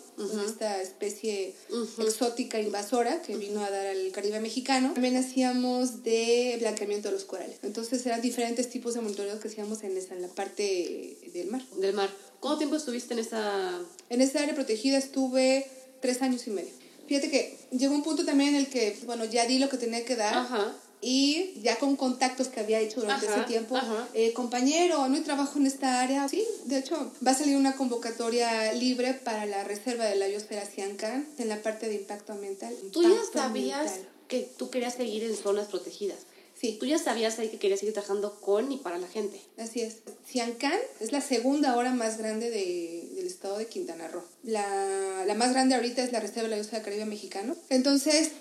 esta 0.47 0.79
especie 0.81 1.55
exótica 1.97 2.59
invasora 2.59 3.21
que 3.23 3.35
vino 3.35 3.63
a 3.63 3.71
dar 3.71 3.87
al 3.87 4.11
Caribe 4.11 4.39
mexicano. 4.39 4.93
También 4.93 5.17
hacíamos 5.17 6.03
de 6.03 6.57
blanqueamiento 6.59 7.07
de 7.07 7.15
los 7.15 7.23
corales. 7.23 7.57
Entonces 7.63 8.05
eran 8.05 8.21
diferentes 8.21 8.69
tipos 8.69 8.93
de 8.93 9.01
monitoreos 9.01 9.39
que 9.39 9.47
hacíamos 9.47 9.81
en, 9.83 9.97
esa, 9.97 10.13
en 10.13 10.21
la 10.21 10.27
parte 10.27 11.17
del 11.33 11.47
mar. 11.47 11.63
Del 11.79 11.93
mar. 11.93 12.09
¿Cuánto 12.39 12.59
tiempo 12.59 12.75
estuviste 12.75 13.13
en 13.13 13.21
esa...? 13.21 13.79
En 14.09 14.21
esa 14.21 14.41
área 14.41 14.53
protegida 14.53 14.97
estuve 14.97 15.65
tres 15.99 16.21
años 16.21 16.45
y 16.45 16.51
medio. 16.51 16.71
Fíjate 17.07 17.31
que 17.31 17.57
llegó 17.71 17.95
un 17.95 18.03
punto 18.03 18.23
también 18.23 18.49
en 18.49 18.55
el 18.57 18.67
que, 18.67 18.97
bueno, 19.05 19.25
ya 19.25 19.47
di 19.47 19.57
lo 19.57 19.69
que 19.69 19.77
tenía 19.77 20.05
que 20.05 20.15
dar. 20.15 20.35
Ajá 20.35 20.75
y 21.03 21.53
ya 21.61 21.77
con 21.77 21.95
contactos 21.97 22.47
que 22.47 22.61
había 22.61 22.79
hecho 22.79 23.01
durante 23.01 23.25
ese 23.25 23.41
tiempo, 23.41 23.77
eh, 24.13 24.31
compañero, 24.33 25.07
no 25.09 25.15
hay 25.15 25.21
trabajo 25.21 25.59
en 25.59 25.67
esta 25.67 26.01
área. 26.01 26.27
Sí, 26.29 26.45
de 26.65 26.77
hecho, 26.77 27.11
va 27.25 27.31
a 27.31 27.35
salir 27.35 27.57
una 27.57 27.75
convocatoria 27.75 28.71
libre 28.73 29.13
para 29.13 29.45
la 29.45 29.63
reserva 29.65 30.05
de 30.05 30.15
la 30.15 30.27
biosfera 30.27 30.65
Ciancán 30.65 31.27
en 31.37 31.49
la 31.49 31.61
parte 31.61 31.87
de 31.89 31.95
impacto 31.95 32.31
ambiental. 32.31 32.73
¿Tú 32.91 33.03
ya 33.03 33.19
sabías 33.33 33.99
que 34.27 34.49
tú 34.57 34.69
querías 34.69 34.93
seguir 34.93 35.23
en 35.23 35.35
zonas 35.35 35.67
protegidas? 35.67 36.19
Sí. 36.59 36.77
Tú 36.79 36.85
ya 36.85 36.97
sabías 36.97 37.39
ahí 37.39 37.49
que 37.49 37.57
querías 37.57 37.81
seguir 37.81 37.93
trabajando 37.93 38.39
con 38.39 38.71
y 38.71 38.77
para 38.77 38.97
la 38.97 39.07
gente. 39.07 39.41
Así 39.57 39.81
es. 39.81 39.97
Ciancán 40.25 40.79
es 41.01 41.11
la 41.11 41.19
segunda 41.19 41.75
hora 41.75 41.91
más 41.91 42.17
grande 42.17 42.49
de, 42.49 43.09
del 43.15 43.27
estado 43.27 43.57
de 43.57 43.67
Quintana 43.67 44.07
Roo. 44.07 44.23
La, 44.43 45.25
la 45.25 45.33
más 45.33 45.51
grande 45.51 45.75
ahorita 45.75 46.03
es 46.03 46.13
la 46.13 46.21
reserva 46.21 46.43
de 46.43 46.49
la 46.49 46.55
biosfera 46.55 46.83
Caribe 46.83 47.05
Mexicano. 47.05 47.57
Entonces, 47.69 48.31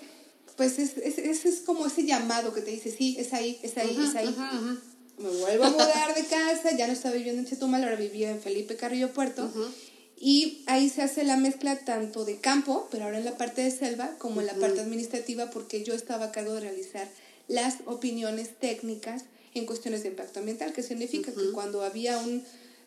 pues 0.55 0.79
es, 0.79 0.97
es, 0.97 1.45
es, 1.45 1.59
como 1.61 1.87
ese 1.87 2.05
llamado 2.05 2.53
que 2.53 2.61
te 2.61 2.71
dice, 2.71 2.91
sí, 2.91 3.15
es 3.19 3.33
ahí, 3.33 3.59
es 3.63 3.77
ahí, 3.77 3.97
es 4.07 4.15
ahí. 4.15 4.35
Me 5.17 5.29
vuelvo 5.29 5.65
a 5.65 5.69
mudar 5.69 6.15
de 6.15 6.25
casa, 6.25 6.75
ya 6.75 6.87
no 6.87 6.93
estaba 6.93 7.15
viviendo 7.15 7.41
en 7.41 7.47
Chetumal, 7.47 7.83
ahora 7.83 7.95
vivía 7.95 8.31
en 8.31 8.41
Felipe 8.41 8.75
Carrillo 8.75 9.13
Puerto. 9.13 9.51
Y 10.17 10.63
ahí 10.67 10.89
se 10.89 11.01
hace 11.01 11.23
la 11.23 11.37
mezcla 11.37 11.77
tanto 11.79 12.23
de 12.25 12.37
campo, 12.37 12.87
pero 12.91 13.05
ahora 13.05 13.17
en 13.17 13.25
la 13.25 13.37
parte 13.37 13.61
de 13.61 13.71
selva, 13.71 14.15
como 14.17 14.41
en 14.41 14.47
la 14.47 14.55
parte 14.55 14.79
administrativa, 14.79 15.49
porque 15.49 15.83
yo 15.83 15.93
estaba 15.93 16.25
a 16.25 16.31
cargo 16.31 16.53
de 16.53 16.61
realizar 16.61 17.09
las 17.47 17.77
opiniones 17.85 18.57
técnicas 18.57 19.25
en 19.53 19.65
cuestiones 19.65 20.03
de 20.03 20.09
impacto 20.09 20.39
ambiental, 20.39 20.73
que 20.73 20.81
significa 20.81 21.31
que 21.31 21.51
cuando 21.51 21.83
había 21.83 22.17
un 22.17 22.43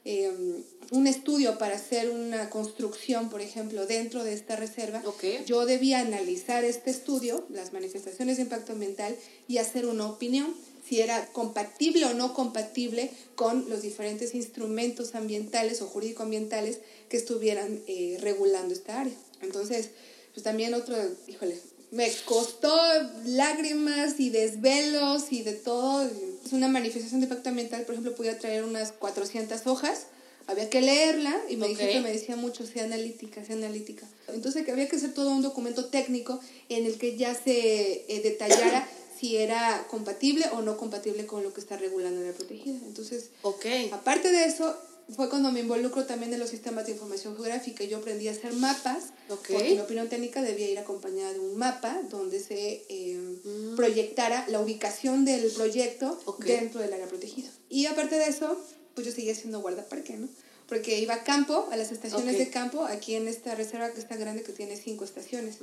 Em, 0.09 0.63
un 0.93 1.09
estudio 1.09 1.59
para 1.59 1.75
hacer 1.75 2.11
una 2.11 2.49
construcción, 2.49 3.29
por 3.29 3.41
ejemplo, 3.41 3.87
dentro 3.87 4.23
de 4.23 4.35
esta 4.35 4.55
reserva, 4.55 5.03
yo 5.47 5.67
debía 5.67 5.99
analizar 5.99 6.65
este 6.65 6.93
estudio, 6.93 7.45
las 7.51 7.73
manifestaciones 7.73 8.37
de 8.37 8.45
impacto 8.45 8.71
ambiental, 8.73 9.17
y 9.49 9.59
hacer 9.59 9.85
una 9.85 10.07
opinión 10.07 10.55
si 10.89 11.01
era 11.01 11.27
compatible 11.33 12.05
o 12.05 12.15
no 12.15 12.35
compatible 12.35 13.11
con 13.35 13.69
los 13.69 13.83
diferentes 13.83 14.37
instrumentos 14.37 15.17
ambientales 15.17 15.83
o 15.83 15.89
jurídico-ambientales 15.89 16.79
que 17.09 17.17
estuvieran 17.17 17.81
eh, 17.89 18.19
regulando 18.21 18.73
esta 18.75 19.01
área. 19.01 19.15
Entonces, 19.43 19.91
pues 20.35 20.45
también 20.45 20.75
otro, 20.75 20.97
híjole, 21.27 21.59
me 21.91 22.09
costó 22.27 22.77
lágrimas 23.25 24.21
y 24.21 24.31
desvelos 24.31 25.33
y 25.33 25.43
de 25.43 25.55
todo. 25.55 26.09
Es 26.47 26.53
una 26.53 26.69
manifestación 26.69 27.21
de 27.21 27.27
impacto 27.27 27.49
ambiental, 27.49 27.83
por 27.83 27.95
ejemplo, 27.95 28.15
podía 28.15 28.39
traer 28.39 28.63
unas 28.63 28.93
400 28.93 29.67
hojas, 29.67 30.07
había 30.47 30.71
que 30.71 30.81
leerla 30.81 31.37
y 31.49 31.57
me 31.57 31.75
que 31.75 32.01
me 32.01 32.13
decía 32.13 32.37
mucho, 32.37 32.65
sea 32.65 32.85
analítica, 32.85 33.45
sea 33.45 33.57
analítica. 33.57 34.07
Entonces 34.29 34.65
que 34.65 34.71
había 34.71 34.89
que 34.89 34.95
hacer 34.95 35.13
todo 35.13 35.31
un 35.31 35.43
documento 35.43 35.87
técnico 35.87 36.39
en 36.69 36.87
el 36.87 36.99
que 36.99 37.17
ya 37.17 37.35
se 37.35 38.05
eh, 38.09 38.21
detallara 38.23 38.89
si 39.19 39.39
era 39.39 39.89
compatible 39.91 40.47
o 40.53 40.63
no 40.63 40.77
compatible 40.77 41.27
con 41.27 41.43
lo 41.43 41.53
que 41.53 41.61
está 41.61 41.77
regulando 41.79 42.25
la 42.25 42.33
protegida. 42.33 42.79
Entonces, 42.87 43.31
okay. 43.43 43.91
aparte 43.93 44.31
de 44.31 44.45
eso, 44.45 44.77
fue 45.15 45.29
cuando 45.29 45.53
me 45.53 45.61
involucro 45.61 46.05
también 46.05 46.33
en 46.33 46.41
los 46.41 46.51
sistemas 46.51 46.87
de 46.87 46.93
información 46.93 47.37
geográfica. 47.37 47.85
Yo 47.85 47.99
aprendí 47.99 48.27
a 48.29 48.33
hacer 48.33 48.53
mapas, 48.55 49.13
porque 49.29 49.75
mi 49.75 49.79
opinión 49.79 50.09
técnica 50.09 50.43
debía 50.43 50.69
ir 50.69 50.79
acompañada 50.79 51.33
de 51.33 51.39
un 51.39 51.57
mapa 51.57 52.01
donde 52.11 52.41
se 52.41 52.85
eh, 52.89 53.39
mm. 53.45 53.77
proyectara 53.77 54.47
la 54.49 54.61
ubicación 54.61 55.25
del 55.25 55.51
proyecto 55.53 56.21
dentro 56.45 56.81
del 56.81 56.93
área 56.93 57.07
protegida. 57.07 57.49
Y 57.69 57.87
aparte 57.87 58.17
de 58.17 58.27
eso, 58.27 58.61
pues 58.95 59.07
yo 59.07 59.13
seguía 59.13 59.35
siendo 59.35 59.61
guardaparque, 59.61 60.17
¿no? 60.17 60.29
Porque 60.69 60.99
iba 60.99 61.15
a 61.15 61.23
campo, 61.23 61.69
a 61.71 61.77
las 61.77 61.93
estaciones 61.93 62.39
de 62.39 62.51
campo, 62.51 62.85
aquí 62.85 63.15
en 63.15 63.29
esta 63.29 63.55
reserva 63.55 63.91
que 63.91 64.01
está 64.01 64.17
grande, 64.17 64.43
que 64.43 64.53
tiene 64.53 64.77
cinco 64.77 65.05
estaciones. 65.05 65.59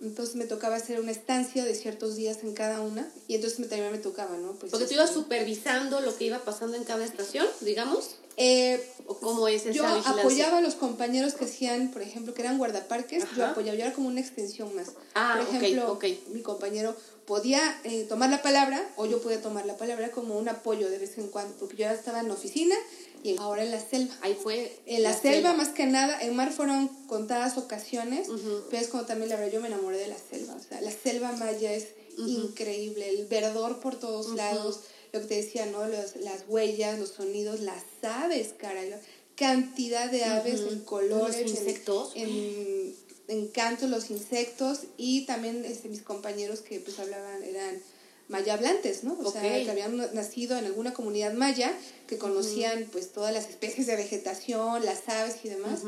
Entonces 0.00 0.34
me 0.36 0.44
tocaba 0.44 0.76
hacer 0.76 1.00
una 1.00 1.10
estancia 1.10 1.64
de 1.64 1.74
ciertos 1.74 2.16
días 2.16 2.38
en 2.42 2.52
cada 2.52 2.82
una, 2.82 3.10
y 3.28 3.36
entonces 3.36 3.60
me, 3.60 3.66
también 3.66 3.90
me 3.92 3.98
tocaba, 3.98 4.36
¿no? 4.36 4.52
Pues, 4.52 4.70
Porque 4.70 4.86
tú 4.86 4.94
ibas 4.94 5.10
este, 5.10 5.22
supervisando 5.22 6.00
lo 6.00 6.16
que 6.16 6.24
iba 6.24 6.38
pasando 6.38 6.76
en 6.76 6.84
cada 6.84 7.04
estación, 7.04 7.46
digamos. 7.60 8.16
Eh, 8.36 8.82
¿O 9.06 9.18
cómo 9.18 9.46
es 9.48 9.66
esa 9.66 9.72
Yo 9.72 9.86
apoyaba 9.86 10.58
a 10.58 10.60
los 10.60 10.74
compañeros 10.74 11.34
que 11.34 11.44
hacían, 11.44 11.90
por 11.90 12.02
ejemplo, 12.02 12.34
que 12.34 12.42
eran 12.42 12.56
guardaparques, 12.56 13.24
yo 13.36 13.46
apoyaba, 13.46 13.76
yo 13.76 13.84
era 13.84 13.94
como 13.94 14.08
una 14.08 14.20
extensión 14.20 14.74
más. 14.74 14.88
Ah, 15.14 15.38
por 15.38 15.56
ejemplo, 15.56 15.98
mi 16.32 16.40
compañero 16.40 16.96
podía 17.26 17.80
eh, 17.84 18.04
tomar 18.08 18.30
la 18.30 18.42
palabra 18.42 18.86
o 18.96 19.06
yo 19.06 19.20
podía 19.20 19.40
tomar 19.40 19.66
la 19.66 19.76
palabra 19.76 20.10
como 20.10 20.38
un 20.38 20.48
apoyo 20.48 20.90
de 20.90 20.98
vez 20.98 21.18
en 21.18 21.28
cuando, 21.28 21.54
porque 21.56 21.76
yo 21.76 21.88
estaba 21.88 22.20
en 22.20 22.28
la 22.28 22.34
oficina 22.34 22.74
y 23.22 23.36
ahora 23.38 23.64
en 23.64 23.70
la 23.70 23.80
selva. 23.80 24.14
Ahí 24.22 24.34
fue. 24.34 24.72
En 24.86 25.02
la, 25.02 25.18
selva, 25.18 25.52
más 25.54 25.68
que 25.68 25.86
nada, 25.86 26.20
en 26.20 26.34
mar 26.34 26.52
fueron 26.52 26.88
contadas 27.06 27.56
ocasiones, 27.56 28.28
pero 28.70 28.82
es 28.82 28.88
como 28.88 29.04
también 29.04 29.28
la 29.28 29.36
verdad 29.36 29.52
yo 29.52 29.60
me 29.60 29.68
enamoré 29.68 29.98
de 29.98 30.08
la 30.08 30.18
selva. 30.18 30.54
O 30.54 30.60
sea, 30.60 30.80
la 30.80 30.90
selva 30.90 31.32
maya 31.32 31.72
es 31.72 31.88
increíble, 32.18 33.08
el 33.08 33.26
verdor 33.26 33.80
por 33.80 33.98
todos 33.98 34.34
lados 34.34 34.80
lo 35.12 35.20
que 35.20 35.26
te 35.26 35.34
decía, 35.36 35.66
¿no? 35.66 35.86
Los, 35.86 36.16
las 36.16 36.44
huellas, 36.48 36.98
los 36.98 37.10
sonidos, 37.10 37.60
las 37.60 37.84
aves, 38.02 38.54
cara, 38.56 38.80
cantidad 39.36 40.10
de 40.10 40.24
aves 40.24 40.60
en 40.60 40.80
colores, 40.80 41.42
los 41.42 41.50
insectos, 41.50 42.12
en, 42.14 42.94
en, 43.28 43.48
canto, 43.48 43.86
los 43.86 44.10
insectos 44.10 44.80
y 44.96 45.26
también 45.26 45.64
este, 45.64 45.88
mis 45.88 46.02
compañeros 46.02 46.60
que 46.60 46.80
pues 46.80 46.98
hablaban, 46.98 47.42
eran 47.42 47.80
maya 48.32 48.54
hablantes, 48.54 49.04
¿no? 49.04 49.16
O 49.22 49.30
sea, 49.30 49.42
que 49.42 49.70
habían 49.70 49.96
nacido 50.14 50.58
en 50.58 50.64
alguna 50.64 50.92
comunidad 50.94 51.34
maya, 51.34 51.72
que 52.08 52.18
conocían 52.18 52.88
pues 52.90 53.12
todas 53.12 53.32
las 53.32 53.48
especies 53.48 53.86
de 53.86 53.94
vegetación, 53.94 54.84
las 54.84 55.08
aves 55.08 55.36
y 55.44 55.50
demás, 55.50 55.82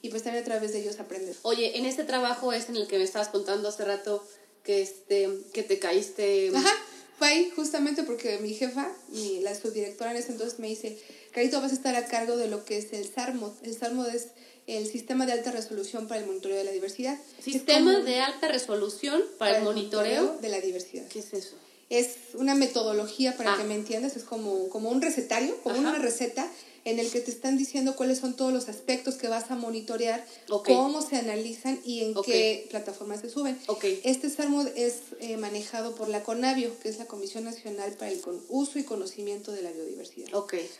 y 0.00 0.08
pues 0.08 0.22
también 0.22 0.44
a 0.44 0.46
través 0.46 0.72
de 0.72 0.80
ellos 0.80 1.00
aprender. 1.00 1.34
Oye, 1.42 1.76
en 1.76 1.84
este 1.84 2.04
trabajo 2.04 2.52
es 2.52 2.68
en 2.68 2.76
el 2.76 2.86
que 2.86 2.98
me 2.98 3.04
estabas 3.04 3.28
contando 3.28 3.68
hace 3.68 3.84
rato 3.84 4.24
que 4.62 4.80
este 4.80 5.28
que 5.52 5.62
te 5.62 5.78
caíste 5.78 6.50
Ajá 6.54 6.70
Fue 7.18 7.28
ahí 7.28 7.52
justamente 7.54 8.04
porque 8.04 8.38
mi 8.38 8.54
jefa, 8.54 8.92
mi, 9.08 9.40
la 9.40 9.54
subdirectora 9.56 10.12
en 10.12 10.18
ese 10.18 10.30
entonces 10.30 10.60
me 10.60 10.68
dice, 10.68 10.96
Carito, 11.32 11.60
vas 11.60 11.72
a 11.72 11.74
estar 11.74 11.96
a 11.96 12.06
cargo 12.06 12.36
de 12.36 12.46
lo 12.46 12.64
que 12.64 12.78
es 12.78 12.92
el 12.92 13.12
SARMOD. 13.12 13.52
El 13.64 13.76
SARMOD 13.76 14.08
es 14.14 14.28
el 14.68 14.86
Sistema 14.86 15.26
de 15.26 15.32
Alta 15.32 15.50
Resolución 15.50 16.06
para 16.06 16.20
el 16.20 16.26
Monitoreo 16.26 16.58
de 16.58 16.64
la 16.64 16.70
Diversidad. 16.70 17.18
Sistema 17.42 17.98
de 18.00 18.20
Alta 18.20 18.46
Resolución 18.46 19.20
para, 19.36 19.58
el 19.58 19.64
monitoreo, 19.64 20.38
de 20.40 20.48
la 20.48 20.60
Diversidad. 20.60 21.08
¿Qué 21.08 21.18
es 21.18 21.32
eso? 21.32 21.56
Es 21.90 22.16
una 22.34 22.54
metodología, 22.54 23.36
para 23.36 23.56
que 23.56 23.64
me 23.64 23.74
entiendas, 23.74 24.16
es 24.16 24.24
como, 24.24 24.68
como 24.68 24.90
un 24.90 25.00
recetario, 25.00 25.56
como 25.62 25.78
una 25.78 25.98
receta 25.98 26.50
en 26.84 26.98
el 26.98 27.10
que 27.10 27.20
te 27.20 27.30
están 27.30 27.58
diciendo 27.58 27.96
cuáles 27.96 28.18
son 28.18 28.34
todos 28.34 28.52
los 28.52 28.68
aspectos 28.68 29.16
que 29.16 29.28
vas 29.28 29.50
a 29.50 29.56
monitorear, 29.56 30.24
cómo 30.64 31.02
se 31.02 31.16
analizan 31.16 31.78
y 31.84 32.02
en 32.02 32.14
qué 32.24 32.66
plataformas 32.70 33.20
se 33.20 33.30
suben. 33.30 33.58
Este 34.04 34.30
SARMOD 34.30 34.68
es 34.76 34.94
eh, 35.20 35.36
manejado 35.36 35.94
por 35.94 36.08
la 36.08 36.22
CONABIO, 36.22 36.78
que 36.80 36.88
es 36.88 36.98
la 36.98 37.06
Comisión 37.06 37.44
Nacional 37.44 37.92
para 37.92 38.10
el 38.10 38.20
Uso 38.48 38.78
y 38.78 38.84
Conocimiento 38.84 39.52
de 39.52 39.62
la 39.62 39.70
Biodiversidad. 39.70 40.28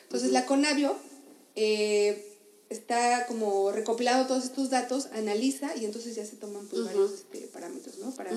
Entonces, 0.05 0.31
la 0.31 0.47
CONABIO 0.47 0.97
eh, 1.57 2.25
está 2.71 3.27
como 3.27 3.73
recopilado 3.73 4.27
todos 4.27 4.45
estos 4.45 4.71
datos, 4.71 5.07
analiza 5.13 5.75
y 5.77 5.85
entonces 5.85 6.15
ya 6.15 6.25
se 6.25 6.37
toman 6.37 6.67
pues, 6.69 6.85
varios 6.85 7.13
este, 7.13 7.41
parámetros 7.49 7.99
¿no? 7.99 8.13
para, 8.13 8.31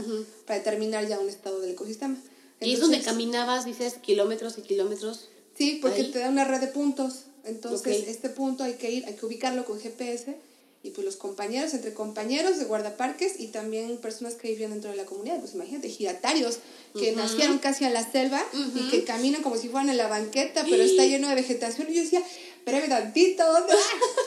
para 0.45 0.59
determinar 0.59 1.07
ya 1.07 1.19
un 1.19 1.29
estado 1.29 1.59
del 1.59 1.71
ecosistema. 1.71 2.17
¿Y 2.61 2.73
es 2.73 2.79
donde 2.79 3.01
caminabas, 3.01 3.65
dices, 3.65 3.95
kilómetros 3.95 4.57
y 4.57 4.61
kilómetros? 4.61 5.29
Sí, 5.57 5.79
porque 5.81 6.03
te 6.05 6.19
da 6.19 6.29
una 6.29 6.45
red 6.45 6.61
de 6.61 6.67
puntos. 6.67 7.25
Entonces, 7.43 8.07
este 8.07 8.29
punto 8.29 8.63
hay 8.63 8.73
que 8.73 8.91
ir, 8.91 9.05
hay 9.05 9.15
que 9.15 9.25
ubicarlo 9.25 9.65
con 9.65 9.79
GPS 9.79 10.35
y 10.83 10.89
pues 10.91 11.05
los 11.05 11.15
compañeros, 11.15 11.73
entre 11.75 11.93
compañeros 11.93 12.57
de 12.57 12.65
guardaparques 12.65 13.39
y 13.39 13.47
también 13.47 13.97
personas 13.97 14.33
que 14.33 14.47
viven 14.47 14.71
dentro 14.71 14.89
de 14.89 14.97
la 14.97 15.05
comunidad, 15.05 15.39
pues 15.39 15.53
imagínate, 15.53 15.89
giratarios 15.89 16.57
que 16.97 17.11
nacieron 17.11 17.59
casi 17.59 17.85
a 17.85 17.91
la 17.91 18.09
selva 18.09 18.43
y 18.75 18.89
que 18.89 19.03
caminan 19.03 19.43
como 19.43 19.57
si 19.57 19.69
fueran 19.69 19.89
en 19.89 19.97
la 19.97 20.07
banqueta, 20.07 20.65
pero 20.67 20.81
está 20.81 21.05
lleno 21.05 21.29
de 21.29 21.35
vegetación. 21.35 21.87
Y 21.89 21.95
yo 21.95 22.01
decía, 22.01 22.23
espérame 22.57 22.89
tantito, 22.89 23.43
¿dónde 23.45 23.73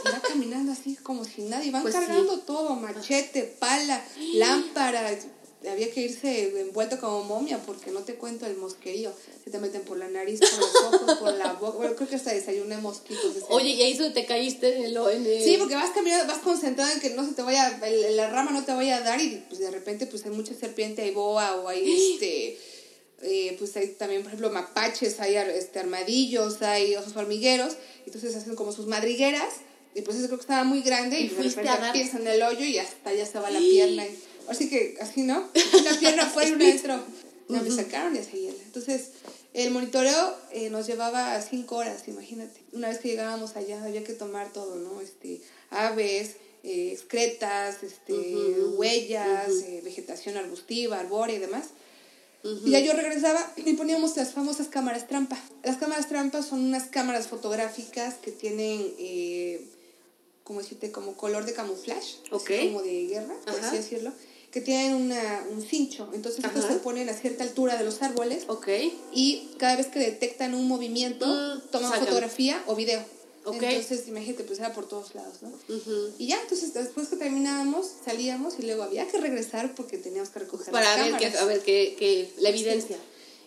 Y 0.05 0.09
va 0.13 0.21
caminando 0.21 0.73
así 0.73 0.95
como 0.97 1.25
si 1.25 1.43
nadie, 1.43 1.73
van 1.73 1.83
pues 1.83 1.95
cargando 1.95 2.39
todo, 2.41 2.77
machete, 2.77 3.43
pala, 3.59 4.05
lámpara, 4.35 5.11
había 5.71 5.91
que 5.91 6.03
irse 6.03 6.61
envuelto 6.61 7.01
como 7.01 7.25
momia 7.25 7.59
porque 7.59 7.91
no 7.91 8.01
te 8.01 8.15
cuento 8.15 8.47
el 8.47 8.57
mosquerío. 8.57 9.13
Se 9.45 9.51
te 9.51 9.59
meten 9.59 9.83
por 9.83 9.99
la 9.99 10.09
nariz, 10.09 10.41
por 10.41 10.59
los 10.59 10.75
ojos, 10.77 11.19
por 11.19 11.35
la 11.35 11.55
boca. 11.55 11.77
Bueno, 11.79 11.97
creo 11.97 12.09
que 12.09 12.17
hasta 12.17 12.33
desayuné 12.33 12.77
mosquitos. 12.79 13.37
Oye, 13.49 13.71
¿y 13.71 13.83
ahí 13.83 14.13
te 14.13 14.27
caíste 14.27 14.77
en 14.77 14.85
el, 14.85 15.43
Sí, 15.43 15.57
porque 15.59 15.75
vas 15.75 15.91
caminando, 15.91 16.27
vas 16.27 16.43
concentrado 16.43 16.91
en 16.93 17.01
que 17.01 17.11
no 17.11 17.27
se 17.27 17.33
te 17.33 17.43
vaya, 17.43 17.79
la 18.11 18.31
rama 18.31 18.51
no 18.51 18.65
te 18.65 18.73
vaya 18.73 18.99
a 18.99 19.01
dar 19.01 19.21
y 19.21 19.45
pues 19.49 19.61
de 19.61 19.71
repente 19.71 20.07
pues 20.07 20.25
hay 20.25 20.31
mucha 20.31 20.55
serpiente, 20.55 21.03
hay 21.03 21.11
boa 21.11 21.57
o 21.57 21.69
hay 21.69 22.15
este... 22.15 22.59
Eh, 23.23 23.57
pues 23.59 23.75
hay 23.77 23.89
también, 23.89 24.21
por 24.21 24.29
ejemplo, 24.29 24.51
mapaches, 24.51 25.19
hay 25.19 25.37
este, 25.37 25.79
armadillos, 25.79 26.61
hay 26.61 26.95
osos 26.95 27.17
hormigueros, 27.17 27.75
entonces 28.05 28.37
hacen 28.37 28.55
como 28.55 28.71
sus 28.71 28.87
madrigueras, 28.87 29.55
y 29.95 30.03
pues 30.03 30.19
eso 30.19 30.27
creo 30.27 30.39
que 30.39 30.43
estaba 30.43 30.65
muy 30.65 30.83
grande, 30.83 31.21
y, 31.21 31.25
y 31.25 31.29
de 31.29 31.43
repente 31.43 31.71
a 31.71 32.19
en 32.19 32.27
el 32.27 32.43
hoyo 32.43 32.67
y 32.67 32.77
hasta 32.77 33.11
allá 33.11 33.25
se 33.25 33.39
va 33.39 33.51
la 33.51 33.61
pierna. 33.61 34.05
Y, 34.05 34.19
Así 34.49 34.69
que, 34.69 34.97
así, 35.01 35.23
¿no? 35.23 35.49
Una 35.81 35.99
pierna 35.99 36.27
fue 36.35 36.49
y 36.49 36.53
una 36.53 36.65
dentro. 36.65 37.01
No, 37.49 37.63
me 37.63 37.71
sacaron 37.71 38.17
y 38.17 38.19
a 38.19 38.25
seguirla. 38.25 38.63
Entonces, 38.65 39.11
el 39.53 39.71
monitoreo 39.71 40.35
eh, 40.53 40.71
nos 40.71 40.87
llevaba 40.87 41.41
cinco 41.43 41.77
horas, 41.77 42.09
imagínate. 42.09 42.61
Una 42.73 42.89
vez 42.89 42.99
que 42.99 43.09
llegábamos 43.09 43.57
allá, 43.57 43.83
había 43.85 44.03
que 44.03 44.15
tomar 44.15 44.53
todo, 44.53 44.77
¿no? 44.77 45.01
Este, 45.01 45.41
aves, 45.71 46.37
eh, 46.63 46.91
excretas, 46.93 47.83
este, 47.83 48.15
huellas, 48.77 49.51
eh, 49.51 49.81
vegetación 49.85 50.37
arbustiva, 50.37 50.99
arbórea 50.99 51.37
y 51.37 51.41
demás. 51.41 51.67
Y 52.43 52.73
ya 52.73 52.81
yo 52.81 52.93
regresaba 52.93 53.55
y 53.57 53.73
poníamos 53.73 54.19
las 54.19 54.33
famosas 54.35 54.69
cámaras 54.69 55.09
trampa. 55.09 55.43
Las 55.63 55.79
cámaras 55.79 56.09
trampa 56.09 56.43
son 56.43 56.61
unas 56.61 56.89
cámaras 56.89 57.29
fotográficas 57.29 58.17
que 58.17 58.33
tienen 58.33 58.93
como 60.43 60.61
decirte, 60.61 60.93
como 60.93 61.17
color 61.17 61.47
de 61.47 61.55
camuflaje, 61.55 62.19
como 62.29 62.83
de 62.83 63.07
guerra, 63.07 63.35
por 63.47 63.61
así 63.61 63.77
decirlo 63.77 64.13
que 64.55 64.61
tienen 64.61 64.95
una, 64.95 65.45
un 65.51 65.61
cincho. 65.63 66.09
Entonces 66.15 66.45
estos 66.45 66.65
se 66.67 66.75
ponen 66.75 67.09
a 67.09 67.13
cierta 67.13 67.43
altura 67.43 67.77
de 67.77 67.83
los 67.83 68.03
árboles. 68.03 68.45
Y 69.13 69.49
cada 69.59 69.75
vez 69.75 69.89
que 69.89 69.99
detectan 69.99 70.55
un 70.55 70.69
movimiento, 70.69 71.27
mm, 71.27 71.71
toman 71.73 71.93
fotografía 71.99 72.63
o 72.69 72.77
video. 72.77 73.05
Entonces, 73.45 74.07
imagínate, 74.07 74.45
pues 74.45 74.61
era 74.61 74.73
por 74.73 74.89
todos 74.89 75.13
lados, 75.17 75.43
¿no? 75.43 75.51
Y 76.19 76.29
ya, 76.29 76.41
entonces 76.41 76.73
después 76.73 77.09
que 77.09 77.17
terminábamos, 77.17 77.85
salíamos 78.05 78.55
y 78.61 78.63
luego 78.63 78.85
había 78.85 79.09
que 79.09 79.19
regresar 79.19 79.75
porque 79.75 79.99
teníamos 79.99 80.31
que 80.31 80.39
recoger 80.39 80.73
Para 80.73 80.95
ver, 80.97 81.17
que, 81.17 81.37
a 81.37 81.45
ver 81.45 81.61
qué, 81.61 82.33
la 82.39 82.51
evidencia. 82.51 82.97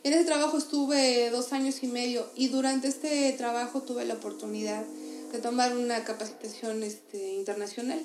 En 0.04 0.12
ese 0.12 0.26
trabajo 0.26 0.58
estuve 0.58 1.30
dos 1.30 1.54
años 1.54 1.82
y 1.84 1.88
medio 1.88 2.28
y 2.36 2.50
durante 2.50 2.90
este 2.90 3.32
trabajo 3.32 3.82
tuve 3.82 4.04
la 4.04 4.16
oportunidad 4.16 4.84
de 5.32 5.40
tomar 5.40 5.76
una 5.76 6.04
capacitación 6.04 6.84
este, 6.84 7.34
internacional 7.34 8.04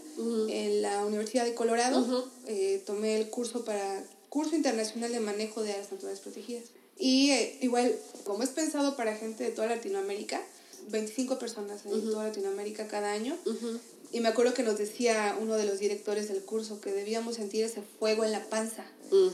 en 0.49 0.83
la 0.83 1.05
Universidad 1.05 1.45
de 1.45 1.55
Colorado. 1.55 2.31
Eh, 2.47 2.83
tomé 2.87 3.19
el 3.19 3.29
curso 3.29 3.65
para 3.65 4.05
curso 4.29 4.57
internacional 4.57 5.13
de 5.13 5.21
manejo 5.21 5.63
de 5.63 5.73
áreas 5.73 5.93
naturales 5.93 6.21
protegidas. 6.21 6.65
Y 6.99 7.31
eh, 7.31 7.59
igual, 7.61 7.95
como 8.25 8.43
es 8.43 8.51
pensado 8.51 8.97
para 8.97 9.15
gente 9.17 9.45
de 9.45 9.51
toda 9.51 9.69
Latinoamérica, 9.69 10.41
25 10.91 11.39
personas 11.39 11.85
en 11.87 12.11
toda 12.11 12.25
Latinoamérica 12.25 12.89
cada 12.89 13.13
año. 13.13 13.37
Y 14.13 14.21
me 14.21 14.29
acuerdo 14.29 14.53
que 14.53 14.63
nos 14.63 14.77
decía 14.77 15.37
uno 15.41 15.57
de 15.57 15.65
los 15.65 15.79
directores 15.79 16.29
del 16.29 16.43
curso 16.43 16.81
que 16.81 16.93
debíamos 16.93 17.37
sentir 17.37 17.65
ese 17.65 17.83
fuego 17.99 18.25
en 18.25 18.33
la 18.33 18.45
panza. 18.49 18.85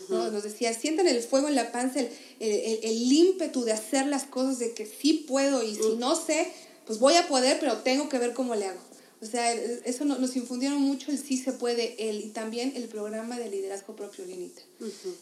Nos 0.08 0.42
decía, 0.42 0.72
sientan 0.74 1.06
el 1.06 1.22
fuego 1.22 1.48
en 1.48 1.54
la 1.54 1.70
panza, 1.70 2.00
el, 2.00 2.10
el, 2.40 2.80
el, 2.82 3.12
ímpetu 3.12 3.62
de 3.64 3.72
hacer 3.72 4.06
las 4.06 4.24
cosas, 4.24 4.58
de 4.58 4.74
que 4.74 4.86
sí 4.86 5.24
puedo 5.28 5.62
y 5.62 5.76
si 5.76 5.96
no 5.96 6.16
sé, 6.16 6.52
pues 6.88 6.98
voy 6.98 7.14
a 7.16 7.28
poder, 7.28 7.58
pero 7.60 7.76
tengo 7.76 8.08
que 8.08 8.18
ver 8.18 8.32
cómo 8.32 8.54
le 8.54 8.64
hago. 8.64 8.80
O 9.20 9.26
sea, 9.26 9.52
eso 9.52 10.06
nos 10.06 10.36
infundieron 10.36 10.80
mucho 10.80 11.10
el 11.10 11.18
sí 11.18 11.36
se 11.36 11.52
puede, 11.52 12.08
el, 12.08 12.24
y 12.24 12.28
también 12.30 12.72
el 12.76 12.84
programa 12.84 13.38
de 13.38 13.50
liderazgo 13.50 13.94
propio 13.94 14.24
Linita. 14.24 14.62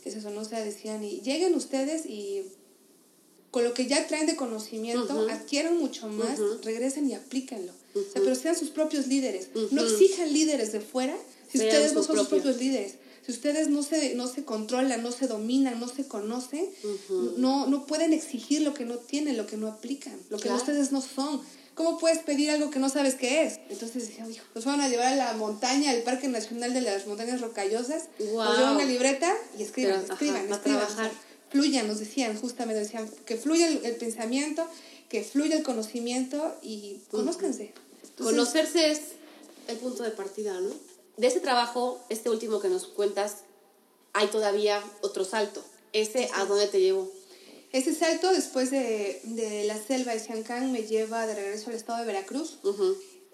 Es 0.05 0.15
eso, 0.15 0.31
no 0.31 0.45
se 0.45 0.55
decían, 0.57 1.03
y 1.03 1.23
lleguen 1.23 1.55
ustedes 1.55 2.07
y 2.07 2.43
con 3.51 3.65
lo 3.65 3.75
que 3.75 3.87
ya 3.87 4.07
traen 4.07 4.27
de 4.27 4.37
conocimiento, 4.37 5.27
adquieran 5.29 5.77
mucho 5.77 6.07
más, 6.09 6.39
regresen 6.63 7.11
y 7.11 7.15
aplíquenlo. 7.15 7.73
O 7.95 8.13
sea, 8.13 8.23
pero 8.23 8.37
sean 8.37 8.57
sus 8.57 8.69
propios 8.69 9.09
líderes. 9.09 9.49
No 9.73 9.83
exijan 9.83 10.33
líderes 10.33 10.71
de 10.71 10.81
fuera 10.81 11.17
si 11.51 11.59
ustedes 11.59 11.95
no 11.95 12.05
son 12.05 12.17
sus 12.17 12.29
propios 12.29 12.59
líderes. 12.59 12.95
Si 13.27 13.33
ustedes 13.33 13.69
no 13.69 13.83
se, 13.83 14.15
no 14.15 14.29
se 14.29 14.45
controlan, 14.45 15.03
no 15.03 15.11
se 15.11 15.27
dominan, 15.27 15.81
no 15.81 15.89
se 15.89 16.07
conocen, 16.07 16.71
no, 17.37 17.67
no 17.67 17.85
pueden 17.85 18.13
exigir 18.13 18.63
lo 18.63 18.73
que 18.73 18.85
no 18.85 18.99
tienen, 18.99 19.37
lo 19.37 19.49
que 19.49 19.57
no 19.57 19.67
aplican, 19.67 20.17
lo 20.31 20.39
que 20.39 20.49
ustedes 20.49 20.93
no 20.93 21.01
son. 21.01 21.43
¿Cómo 21.75 21.99
puedes 21.99 22.21
pedir 22.21 22.53
algo 22.53 22.71
que 22.71 22.79
no 22.79 22.89
sabes 22.89 23.17
qué 23.17 23.43
es? 23.43 23.59
Entonces 23.69 24.07
decía, 24.09 24.29
hijo, 24.31 24.45
nos 24.55 24.65
van 24.65 24.81
a 24.81 24.89
llevar 24.89 25.09
a 25.13 25.17
la 25.17 25.33
montaña, 25.33 25.91
al 25.91 26.03
Parque 26.03 26.29
Nacional 26.29 26.73
de 26.73 26.83
las 26.83 27.09
Montañas 27.09 27.41
Rocallosas, 27.41 28.05
wow. 28.19 28.45
nos 28.45 28.59
llevan 28.59 28.77
una 28.77 28.85
libreta 28.85 29.35
y 29.59 29.65
escriban, 29.65 30.05
escriban, 30.09 30.49
escriban. 30.49 30.87
Fluyan, 31.51 31.89
nos 31.89 31.99
decían, 31.99 32.39
justamente 32.41 32.81
decían, 32.81 33.11
que 33.25 33.37
fluya 33.37 33.67
el, 33.67 33.97
pensamiento, 33.97 34.69
que 35.09 35.25
fluya 35.25 35.57
el 35.57 35.65
conocimiento 35.65 36.57
y 36.63 37.01
conózcanse. 37.11 37.73
Conocerse 38.19 38.93
es 38.93 39.01
el 39.67 39.79
punto 39.79 40.05
de 40.05 40.13
partida, 40.13 40.61
¿no? 40.61 40.71
De 41.17 41.27
ese 41.27 41.41
trabajo, 41.41 41.99
este 42.09 42.31
último 42.31 42.61
que 42.61 42.69
nos 42.69 42.87
cuentas, 42.87 43.39
hay 44.13 44.29
todavía 44.29 44.83
otro 45.03 45.25
salto. 45.25 45.65
¿Ese 45.93 46.29
a 46.35 46.45
dónde 46.45 46.67
te 46.67 46.81
llevó? 46.81 47.11
Ese 47.73 47.95
salto 47.95 48.33
después 48.33 48.71
de, 48.71 49.21
de 49.25 49.65
la 49.65 49.77
selva 49.77 50.13
de 50.13 50.21
Siancán 50.21 50.73
me 50.73 50.83
lleva 50.83 51.27
de 51.27 51.35
regreso 51.35 51.71
al 51.71 51.77
estado 51.77 51.99
de 52.01 52.07
Veracruz. 52.07 52.59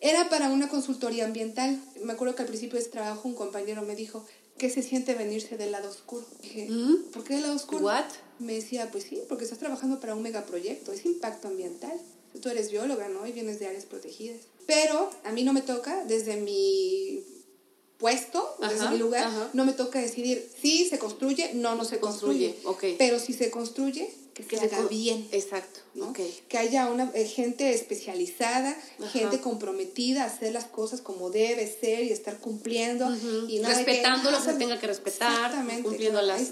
Era 0.01 0.29
para 0.29 0.49
una 0.51 0.69
consultoría 0.69 1.25
ambiental. 1.25 1.81
Me 2.03 2.13
acuerdo 2.13 2.35
que 2.35 2.43
al 2.43 2.49
principio 2.49 2.75
de 2.75 2.83
ese 2.83 2.91
trabajo 2.91 3.29
un 3.29 3.35
compañero 3.35 3.83
me 3.83 3.95
dijo, 3.95 4.25
¿qué 4.59 4.71
se 4.71 4.83
siente 4.83 5.15
venirse 5.15 5.57
del 5.57 5.73
lado 5.73 5.89
oscuro? 5.89 6.27
Dije, 6.41 6.69
¿por 7.13 7.25
qué 7.25 7.35
del 7.35 7.43
lado 7.43 7.55
oscuro? 7.55 7.85
What? 7.85 8.07
Me 8.39 8.55
decía, 8.55 8.91
pues 8.91 9.05
sí, 9.05 9.23
porque 9.29 9.45
estás 9.45 9.59
trabajando 9.59 10.01
para 10.01 10.15
un 10.15 10.23
megaproyecto, 10.23 10.93
es 10.93 11.05
impacto 11.05 11.49
ambiental. 11.49 12.01
Tú 12.41 12.49
eres 12.49 12.71
bióloga, 12.71 13.09
¿no? 13.09 13.27
Y 13.27 13.33
vienes 13.33 13.61
de 13.61 13.67
áreas 13.67 13.85
protegidas. 13.85 14.41
Pero 14.67 15.11
a 15.25 15.33
mí 15.33 15.45
no 15.45 15.53
me 15.53 15.63
toca, 15.63 16.05
desde 16.05 16.37
mi 16.37 17.25
puesto, 18.03 18.57
desde 18.61 18.91
mi 18.91 18.99
lugar, 18.99 19.31
no 19.53 19.65
me 19.65 19.73
toca 19.73 20.01
decidir 20.01 20.45
si 20.61 20.89
se 20.89 20.99
construye, 20.99 21.55
no, 21.55 21.77
no 21.77 21.85
se 21.85 22.01
construye. 22.01 22.57
Pero 22.99 23.21
si 23.21 23.33
se 23.33 23.49
construye, 23.49 24.11
que, 24.35 24.59
se, 24.59 24.65
haga 24.65 24.89
bien. 24.89 25.29
Exacto. 25.31 25.79
Que 26.49 26.59
haya 26.59 26.91
una 26.91 27.13
eh, 27.15 27.27
gente 27.27 27.73
especializada, 27.73 28.77
gente 29.13 29.41
comprometida 29.41 30.25
a 30.25 30.27
hacer 30.27 30.53
las 30.53 30.65
cosas 30.65 31.01
como 31.01 31.31
debe 31.31 31.73
ser 31.73 32.03
y 32.03 32.11
estar 32.11 32.39
cumpliendo. 32.39 33.09
y 33.49 33.61
no 33.61 33.69
Respetando 33.69 34.33
lo 34.33 34.39
que 34.39 34.45
se 34.45 34.55
tenga 34.55 34.81
que 34.81 34.89
respetar, 34.89 35.53
cumpliendo 35.85 36.21
las... 36.23 36.51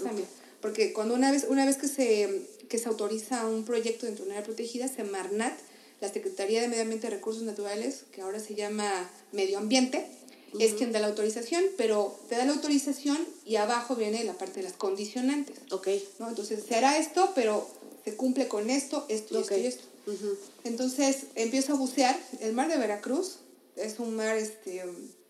Porque 0.61 0.93
cuando 0.93 1.15
una 1.15 1.31
vez, 1.31 1.47
una 1.49 1.65
vez 1.65 1.75
que, 1.75 1.89
se, 1.89 2.47
que 2.69 2.77
se 2.77 2.87
autoriza 2.87 3.45
un 3.45 3.65
proyecto 3.65 4.05
dentro 4.05 4.23
de 4.23 4.29
una 4.29 4.37
área 4.37 4.45
protegida, 4.45 4.87
Semarnat, 4.87 5.57
la 5.99 6.07
Secretaría 6.07 6.61
de 6.61 6.69
Medio 6.69 6.83
Ambiente 6.83 7.07
y 7.07 7.09
Recursos 7.09 7.43
Naturales, 7.43 8.03
que 8.13 8.21
ahora 8.21 8.39
se 8.39 8.55
llama 8.55 9.09
Medio 9.33 9.57
Ambiente, 9.57 10.07
es 10.59 10.73
quien 10.73 10.91
da 10.91 10.99
la 10.99 11.07
autorización, 11.07 11.63
pero 11.77 12.17
te 12.29 12.35
da 12.35 12.45
la 12.45 12.53
autorización 12.53 13.17
y 13.45 13.55
abajo 13.55 13.95
viene 13.95 14.23
la 14.23 14.33
parte 14.33 14.59
de 14.59 14.63
las 14.63 14.73
condicionantes. 14.73 15.57
Ok. 15.71 15.87
¿no? 16.19 16.29
Entonces 16.29 16.63
se 16.67 16.75
hará 16.75 16.97
esto, 16.97 17.31
pero 17.35 17.67
se 18.03 18.15
cumple 18.15 18.47
con 18.47 18.69
esto, 18.69 19.05
esto 19.09 19.37
y 19.37 19.41
esto 19.41 19.57
y 19.57 19.65
esto. 19.67 19.83
Entonces 20.63 21.25
empiezo 21.35 21.73
a 21.73 21.75
bucear. 21.77 22.19
El 22.39 22.53
mar 22.53 22.69
de 22.69 22.77
Veracruz 22.77 23.37
es 23.75 23.99
un 23.99 24.15
mar, 24.15 24.37
este, 24.37 24.83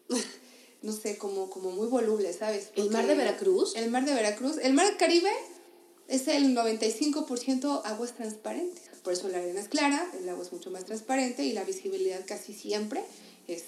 no 0.82 0.92
sé, 0.92 1.18
como, 1.18 1.50
como 1.50 1.72
muy 1.72 1.88
voluble, 1.88 2.34
¿sabes? 2.34 2.70
¿El 2.76 2.90
mar 2.90 3.06
de 3.06 3.16
Veracruz? 3.16 3.76
El 3.76 3.92
mar 3.92 4.06
de 4.06 4.14
Veracruz. 4.14 4.58
El 4.62 4.74
mar 4.74 4.98
Caribe 4.98 5.32
es 6.08 6.28
el 6.28 6.56
95% 6.56 7.82
aguas 7.86 8.16
transparentes. 8.16 8.84
Por 9.04 9.14
eso 9.14 9.28
la 9.30 9.38
arena 9.38 9.60
es 9.60 9.68
clara, 9.68 10.12
el 10.20 10.30
agua 10.30 10.44
es 10.44 10.52
mucho 10.52 10.70
más 10.70 10.86
transparente 10.86 11.44
y 11.44 11.54
la 11.54 11.64
visibilidad 11.64 12.24
casi 12.28 12.54
siempre 12.54 13.04
es 13.48 13.64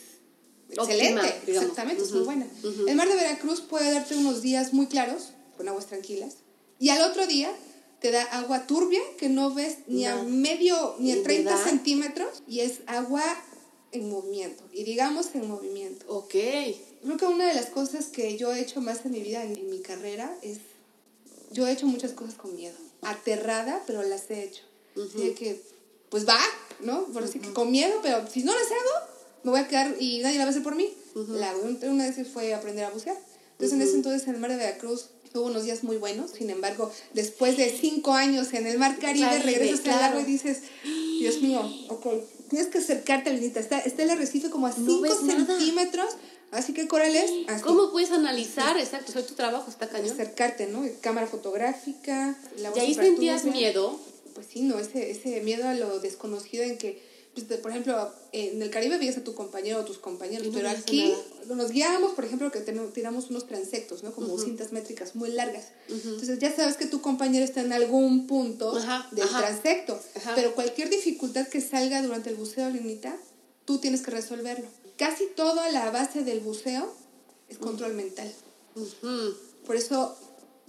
excelente. 0.69 1.41
Exactamente, 1.47 2.03
es 2.03 2.11
muy 2.11 2.23
buena. 2.23 2.47
El 2.87 2.95
mar 2.95 3.07
de 3.07 3.15
Veracruz 3.15 3.61
puede 3.61 3.91
darte 3.91 4.15
unos 4.15 4.41
días 4.41 4.73
muy 4.73 4.87
claros, 4.87 5.29
con 5.57 5.67
aguas 5.67 5.87
tranquilas, 5.87 6.35
y 6.79 6.89
al 6.89 7.01
otro 7.09 7.27
día 7.27 7.53
te 7.99 8.11
da 8.11 8.23
agua 8.23 8.67
turbia 8.67 8.99
que 9.17 9.29
no 9.29 9.53
ves 9.53 9.77
ni 9.87 10.05
a 10.05 10.21
medio, 10.23 10.95
ni 10.99 11.13
a 11.13 11.23
30 11.23 11.63
centímetros, 11.63 12.43
y 12.47 12.59
es 12.59 12.81
agua 12.85 13.23
en 13.93 14.09
movimiento, 14.09 14.63
y 14.73 14.83
digamos 14.83 15.27
en 15.35 15.47
movimiento. 15.47 16.05
Ok. 16.09 16.31
Creo 16.31 17.17
que 17.17 17.25
una 17.25 17.47
de 17.47 17.53
las 17.53 17.67
cosas 17.67 18.07
que 18.07 18.37
yo 18.37 18.53
he 18.53 18.61
hecho 18.61 18.81
más 18.81 19.05
en 19.05 19.11
mi 19.11 19.21
vida, 19.21 19.43
en, 19.43 19.69
mi 19.69 19.79
carrera, 19.79 20.35
es, 20.41 20.57
yo 21.51 21.67
he 21.67 21.71
hecho 21.71 21.85
muchas 21.85 22.11
cosas 22.11 22.35
con 22.35 22.55
miedo, 22.55 22.75
aterrada, 23.01 23.83
pero 23.87 24.03
las 24.03 24.29
he 24.31 24.43
hecho. 24.43 24.63
Así 24.95 25.31
que, 25.31 25.61
pues 26.09 26.27
va, 26.27 26.39
¿no? 26.81 27.05
Por 27.05 27.23
así 27.23 27.39
que 27.39 27.53
con 27.53 27.71
miedo, 27.71 27.99
pero 28.01 28.27
si 28.27 28.43
no 28.43 28.53
las 28.53 28.67
hago, 28.67 29.12
me 29.43 29.51
voy 29.51 29.59
a 29.59 29.67
quedar 29.67 29.95
y 29.99 30.19
nadie 30.19 30.37
la 30.37 30.45
va 30.45 30.49
a 30.49 30.51
hacer 30.51 30.63
por 30.63 30.75
mí. 30.75 30.89
la, 31.15 31.53
una 31.83 32.09
vez 32.09 32.27
fue 32.27 32.53
aprender 32.53 32.85
a 32.85 32.89
bucear. 32.89 33.17
Entonces, 33.53 33.73
en 33.73 33.81
ese 33.81 33.95
entonces, 33.95 34.27
en 34.27 34.35
el 34.35 34.41
mar 34.41 34.49
de 34.49 34.57
Veracruz, 34.57 35.09
tuvo 35.31 35.47
unos 35.47 35.63
días 35.63 35.83
muy 35.83 35.97
buenos. 35.97 36.31
Sin 36.31 36.49
embargo, 36.49 36.91
después 37.13 37.57
de 37.57 37.69
cinco 37.69 38.13
años 38.13 38.53
en 38.53 38.67
el 38.67 38.77
mar 38.77 38.97
Caribe, 38.99 39.39
regresas 39.39 39.85
al 39.87 40.03
agua 40.03 40.21
y 40.21 40.25
dices, 40.25 40.59
Dios 41.19 41.41
mío, 41.41 41.61
ok, 41.89 42.07
tienes 42.49 42.67
que 42.67 42.77
acercarte, 42.77 43.31
Lenita. 43.31 43.59
Está, 43.59 43.79
está 43.79 44.03
el 44.03 44.11
arrecife 44.11 44.49
como 44.49 44.67
a 44.67 44.71
5 44.71 45.05
centímetros. 45.25 46.09
Así 46.51 46.73
que, 46.73 46.87
Corales, 46.87 47.31
¿cómo 47.63 47.91
puedes 47.91 48.11
analizar? 48.11 48.77
Exacto, 48.77 49.17
o 49.17 49.23
tu 49.23 49.33
trabajo 49.33 49.71
está 49.71 49.89
cañón. 49.89 50.11
Acercarte, 50.11 50.67
¿no? 50.67 50.83
Cámara 51.01 51.25
fotográfica. 51.25 52.37
La 52.59 52.71
¿Y 52.75 52.79
ahí 52.79 52.93
sentías 52.93 53.45
miedo? 53.45 53.99
Pues 54.35 54.47
sí, 54.51 54.61
¿no? 54.61 54.77
Ese, 54.77 55.09
ese 55.09 55.41
miedo 55.41 55.67
a 55.67 55.73
lo 55.73 55.99
desconocido 55.99 56.63
en 56.63 56.77
que 56.77 57.01
pues, 57.33 57.59
por 57.59 57.71
ejemplo, 57.71 58.13
en 58.31 58.61
el 58.61 58.69
Caribe 58.69 58.99
veías 58.99 59.17
a 59.17 59.23
tu 59.23 59.33
compañero 59.33 59.79
o 59.79 59.85
tus 59.85 59.97
compañeros, 59.97 60.47
pero 60.53 60.69
aquí 60.69 61.13
nos 61.47 61.71
guiábamos, 61.71 62.13
por 62.13 62.25
ejemplo, 62.25 62.51
que 62.51 62.59
tiramos 62.59 63.31
unos 63.31 63.47
transectos, 63.47 64.03
¿no? 64.03 64.13
Como 64.13 64.37
cintas 64.37 64.71
métricas 64.71 65.15
muy 65.15 65.31
largas. 65.31 65.65
Entonces 65.89 66.37
ya 66.37 66.55
sabes 66.55 66.77
que 66.77 66.85
tu 66.85 67.01
compañero 67.01 67.43
está 67.43 67.61
en 67.61 67.73
algún 67.73 68.27
punto 68.27 68.73
del 69.11 69.29
transecto, 69.29 69.99
pero 70.35 70.53
cualquier 70.53 70.89
dificultad 70.89 71.47
que 71.47 71.59
salga 71.59 72.01
durante 72.03 72.29
el 72.29 72.35
buceo, 72.35 72.69
Linita, 72.69 73.15
tú 73.65 73.79
tienes 73.79 74.01
que 74.01 74.11
resolverlo. 74.11 74.67
Casi 74.97 75.25
toda 75.35 75.71
la 75.71 75.89
base 75.89 76.23
del 76.23 76.39
buceo 76.39 76.93
es 77.49 77.57
control 77.57 77.95
mental. 77.95 78.31
Por 79.65 79.75
eso 79.75 80.15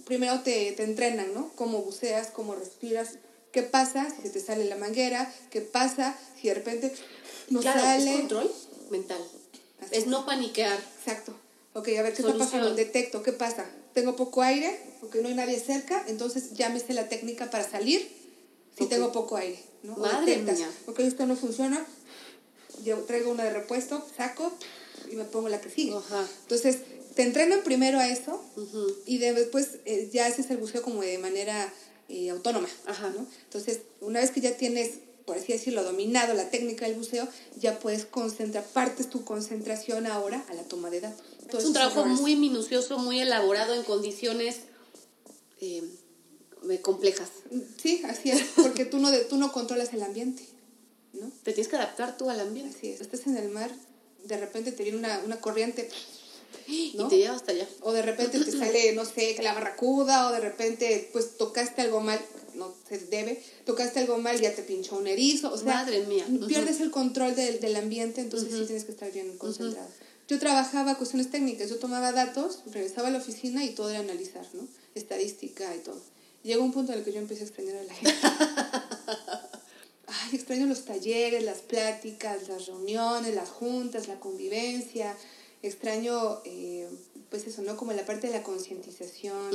primero 0.05 0.41
te, 0.41 0.71
te 0.71 0.83
entrenan, 0.83 1.31
¿no? 1.33 1.51
Cómo 1.55 1.83
buceas, 1.83 2.31
cómo 2.31 2.55
respiras, 2.55 3.19
¿Qué 3.55 3.63
pasa 3.63 4.05
si 4.13 4.23
se 4.23 4.29
te 4.31 4.41
sale 4.41 4.65
la 4.65 4.75
manguera? 4.75 5.33
¿Qué 5.49 5.61
pasa 5.61 6.13
si 6.37 6.49
de 6.49 6.55
repente 6.55 6.93
no 7.49 7.61
sale? 7.61 8.13
Es 8.13 8.19
control 8.19 8.51
mental. 8.89 9.21
Es 9.91 10.07
no 10.07 10.25
paniquear. 10.25 10.77
Exacto. 10.99 11.33
Ok, 11.71 11.87
a 11.97 12.01
ver, 12.01 12.13
¿qué 12.13 12.21
está 12.21 12.37
pasando? 12.37 12.75
Detecto, 12.75 13.23
¿qué 13.23 13.31
pasa? 13.31 13.65
Tengo 13.93 14.17
poco 14.17 14.41
aire, 14.41 14.77
porque 14.99 15.21
no 15.21 15.29
hay 15.29 15.35
nadie 15.35 15.57
cerca, 15.57 16.03
entonces 16.09 16.51
llámese 16.51 16.93
la 16.93 17.07
técnica 17.07 17.49
para 17.49 17.63
salir 17.65 18.05
si 18.77 18.87
tengo 18.87 19.13
poco 19.13 19.37
aire. 19.37 19.63
¿no? 19.83 19.95
Madre 19.95 20.35
mía. 20.35 20.69
Ok, 20.87 20.99
esto 20.99 21.25
no 21.25 21.37
funciona, 21.37 21.85
yo 22.83 22.97
traigo 23.03 23.31
una 23.31 23.45
de 23.45 23.53
repuesto, 23.53 24.05
saco 24.17 24.51
y 25.09 25.15
me 25.15 25.23
pongo 25.23 25.47
la 25.47 25.61
que 25.61 25.69
sigue. 25.69 25.95
Entonces, 26.41 26.79
te 27.15 27.21
entrenan 27.23 27.61
primero 27.63 27.99
a 27.99 28.09
eso 28.09 28.43
y 29.05 29.17
después 29.17 29.77
eh, 29.85 30.09
ya 30.11 30.25
haces 30.25 30.49
el 30.49 30.57
buceo 30.57 30.81
como 30.81 31.03
de 31.03 31.17
manera 31.19 31.73
eh, 32.09 32.29
autónoma. 32.29 32.67
Ajá. 32.85 33.09
¿no? 33.09 33.25
Entonces, 33.43 33.81
una 34.01 34.19
vez 34.19 34.31
que 34.31 34.41
ya 34.41 34.57
tienes, 34.57 34.91
por 35.25 35.37
así 35.37 35.53
decirlo, 35.53 35.83
dominado 35.83 36.33
la 36.33 36.49
técnica 36.49 36.85
del 36.85 36.95
buceo, 36.95 37.27
ya 37.57 37.79
puedes 37.79 38.05
concentrar, 38.05 38.63
partes 38.65 39.09
tu 39.09 39.23
concentración 39.25 40.07
ahora 40.07 40.45
a 40.49 40.53
la 40.53 40.63
toma 40.63 40.89
de 40.89 41.01
datos. 41.01 41.25
es 41.53 41.65
un 41.65 41.73
trabajo 41.73 42.05
muy 42.05 42.35
minucioso, 42.35 42.97
muy 42.97 43.19
elaborado 43.19 43.73
en 43.73 43.83
condiciones 43.83 44.57
eh, 45.61 45.83
complejas. 46.81 47.29
Sí, 47.81 48.01
así 48.05 48.31
es, 48.31 48.43
porque 48.55 48.85
tú 48.85 48.99
no, 48.99 49.11
tú 49.29 49.37
no 49.37 49.51
controlas 49.51 49.93
el 49.93 50.03
ambiente. 50.03 50.45
¿no? 51.13 51.31
Te 51.43 51.53
tienes 51.53 51.69
que 51.69 51.75
adaptar 51.75 52.17
tú 52.17 52.29
al 52.29 52.39
ambiente. 52.39 52.75
Así 52.77 52.89
es. 52.89 53.01
Estás 53.01 53.25
en 53.27 53.37
el 53.37 53.49
mar, 53.49 53.71
de 54.25 54.37
repente 54.37 54.71
te 54.71 54.83
viene 54.83 54.97
una, 54.97 55.19
una 55.19 55.39
corriente 55.39 55.89
y 56.67 56.97
te 57.09 57.17
lleva 57.17 57.35
hasta 57.35 57.51
allá. 57.51 57.67
O 57.81 57.91
de 57.91 58.01
repente 58.01 58.39
te 58.39 58.51
sale, 58.51 58.93
no 58.93 59.05
sé, 59.05 59.35
la 59.41 59.53
barracuda, 59.53 60.27
o 60.27 60.31
de 60.31 60.39
repente, 60.39 61.09
pues 61.13 61.37
tocaste 61.37 61.81
algo 61.81 62.01
mal, 62.01 62.19
no 62.55 62.73
se 62.87 62.97
debe, 62.97 63.43
tocaste 63.65 63.99
algo 63.99 64.17
mal, 64.17 64.39
ya 64.39 64.53
te 64.55 64.63
pinchó 64.63 64.97
un 64.97 65.07
erizo, 65.07 65.51
o 65.51 65.57
sea, 65.57 65.75
Madre 65.75 66.05
mía. 66.05 66.25
pierdes 66.47 66.79
el 66.81 66.91
control 66.91 67.35
del, 67.35 67.59
del 67.59 67.75
ambiente, 67.75 68.21
entonces 68.21 68.51
sí 68.51 68.65
tienes 68.65 68.85
que 68.85 68.91
estar 68.91 69.11
bien 69.11 69.37
concentrado. 69.37 69.87
Yo 70.27 70.39
trabajaba 70.39 70.95
cuestiones 70.95 71.29
técnicas, 71.29 71.69
yo 71.69 71.77
tomaba 71.77 72.11
datos, 72.11 72.61
regresaba 72.71 73.09
a 73.09 73.11
la 73.11 73.19
oficina 73.19 73.63
y 73.63 73.69
todo 73.69 73.91
era 73.91 73.99
analizar, 73.99 74.45
¿no? 74.53 74.67
Estadística 74.95 75.75
y 75.75 75.79
todo. 75.79 76.01
Llegó 76.43 76.63
un 76.63 76.71
punto 76.71 76.93
en 76.93 76.99
el 76.99 77.05
que 77.05 77.11
yo 77.11 77.19
empecé 77.19 77.41
a 77.43 77.45
extrañar 77.45 77.75
a 77.75 77.83
la 77.83 77.93
gente. 77.93 78.15
Ay, 80.07 80.35
extraño 80.35 80.65
los 80.67 80.85
talleres, 80.85 81.43
las 81.43 81.59
pláticas, 81.59 82.47
las 82.47 82.67
reuniones, 82.67 83.35
las 83.35 83.49
juntas, 83.49 84.07
la 84.07 84.19
convivencia, 84.19 85.15
extraño, 85.61 86.41
eh, 86.45 86.87
pues 87.29 87.47
eso, 87.47 87.61
¿no? 87.61 87.75
Como 87.77 87.93
la 87.93 88.05
parte 88.05 88.27
de 88.27 88.33
la 88.33 88.43
concientización. 88.43 89.51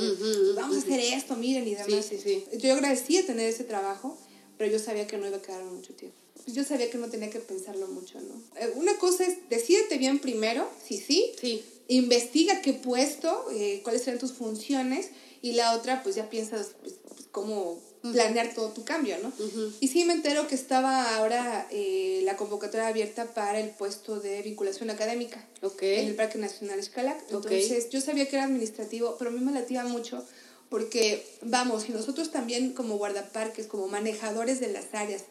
Vamos 0.55 0.77
a 0.77 0.79
hacer 0.79 0.99
esto, 0.99 1.35
miren 1.35 1.67
y 1.67 1.75
demás. 1.75 2.05
Sí, 2.05 2.17
sí, 2.17 2.43
sí. 2.51 2.57
Yo 2.57 2.73
agradecía 2.73 3.25
tener 3.25 3.49
ese 3.49 3.63
trabajo, 3.63 4.17
pero 4.57 4.71
yo 4.71 4.79
sabía 4.79 5.07
que 5.07 5.17
no 5.17 5.27
iba 5.27 5.37
a 5.37 5.41
quedar 5.41 5.63
mucho 5.63 5.93
tiempo. 5.93 6.17
Pues 6.43 6.55
yo 6.55 6.63
sabía 6.63 6.89
que 6.89 6.97
no 6.97 7.09
tenía 7.09 7.29
que 7.29 7.39
pensarlo 7.39 7.87
mucho, 7.87 8.19
¿no? 8.19 8.35
Eh, 8.59 8.73
una 8.75 8.97
cosa 8.97 9.25
es, 9.25 9.49
decídete 9.49 9.97
bien 9.97 10.19
primero, 10.19 10.67
si 10.83 10.97
sí, 10.97 11.33
sí. 11.39 11.63
investiga 11.87 12.61
qué 12.61 12.73
puesto, 12.73 13.45
eh, 13.51 13.81
cuáles 13.83 14.03
serán 14.03 14.19
tus 14.19 14.33
funciones, 14.33 15.09
y 15.41 15.53
la 15.53 15.75
otra, 15.75 16.03
pues 16.03 16.15
ya 16.15 16.29
piensas 16.29 16.71
pues, 16.81 16.95
pues 17.07 17.27
cómo 17.31 17.79
planear 18.01 18.53
todo 18.53 18.69
tu 18.69 18.83
cambio, 18.83 19.15
¿no? 19.21 19.31
Y 19.79 19.87
sí 19.87 20.05
me 20.05 20.13
entero 20.13 20.47
que 20.47 20.55
estaba 20.55 21.15
ahora 21.15 21.67
eh, 21.69 22.21
la 22.23 22.35
convocatoria 22.35 22.87
abierta 22.87 23.25
para 23.33 23.59
el 23.59 23.69
puesto 23.69 24.19
de 24.19 24.41
vinculación 24.41 24.89
académica 24.89 25.45
en 25.81 26.07
el 26.07 26.15
Parque 26.15 26.37
Nacional 26.37 26.79
Escalac. 26.79 27.21
Entonces 27.29 27.89
yo 27.89 28.01
sabía 28.01 28.27
que 28.27 28.35
era 28.37 28.45
administrativo, 28.45 29.17
pero 29.17 29.29
a 29.29 29.33
mí 29.33 29.39
me 29.39 29.51
latía 29.51 29.83
mucho 29.83 30.25
porque, 30.69 31.25
vamos, 31.41 31.83
si 31.83 31.91
nosotros 31.91 32.31
también 32.31 32.71
como 32.71 32.97
guardaparques, 32.97 33.67
como 33.67 33.87
manejadores 33.87 34.61
de 34.61 34.71
las 34.71 34.93
áreas, 34.93 35.23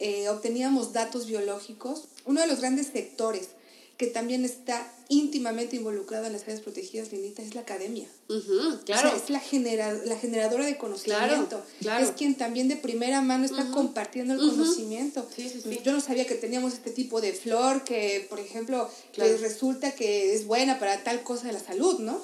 eh, 0.00 0.28
obteníamos 0.28 0.92
datos 0.92 1.26
biológicos, 1.26 2.08
uno 2.24 2.40
de 2.40 2.48
los 2.48 2.58
grandes 2.58 2.88
sectores 2.88 3.50
que 3.96 4.08
también 4.08 4.44
está 4.44 4.90
íntimamente 5.08 5.76
involucrado 5.76 6.26
en 6.26 6.32
las 6.32 6.42
áreas 6.42 6.60
protegidas, 6.60 7.12
Linita, 7.12 7.42
es 7.42 7.54
la 7.54 7.60
academia. 7.60 8.08
claro. 8.84 9.12
es 9.14 9.30
la, 9.30 9.38
genera, 9.38 9.92
la 9.92 10.16
generadora 10.16 10.64
de 10.64 10.76
conocimiento. 10.76 11.62
Es 12.00 12.10
quien 12.12 12.34
también 12.34 12.68
de 12.68 12.76
primera 12.76 13.20
mano 13.20 13.44
está 13.44 13.70
compartiendo 13.70 14.34
el 14.34 14.40
conocimiento. 14.40 15.28
Yo 15.84 15.92
no 15.92 16.00
sabía 16.00 16.26
que 16.26 16.34
teníamos 16.34 16.72
este 16.72 16.90
tipo 16.90 17.20
de 17.20 17.32
flor 17.32 17.84
que, 17.84 18.26
por 18.28 18.40
ejemplo, 18.40 18.90
pues 19.16 19.40
resulta 19.40 19.92
que 19.92 20.34
es 20.34 20.46
buena 20.46 20.78
para 20.78 21.04
tal 21.04 21.22
cosa 21.22 21.46
de 21.46 21.52
la 21.52 21.60
salud, 21.60 22.00
¿no? 22.00 22.20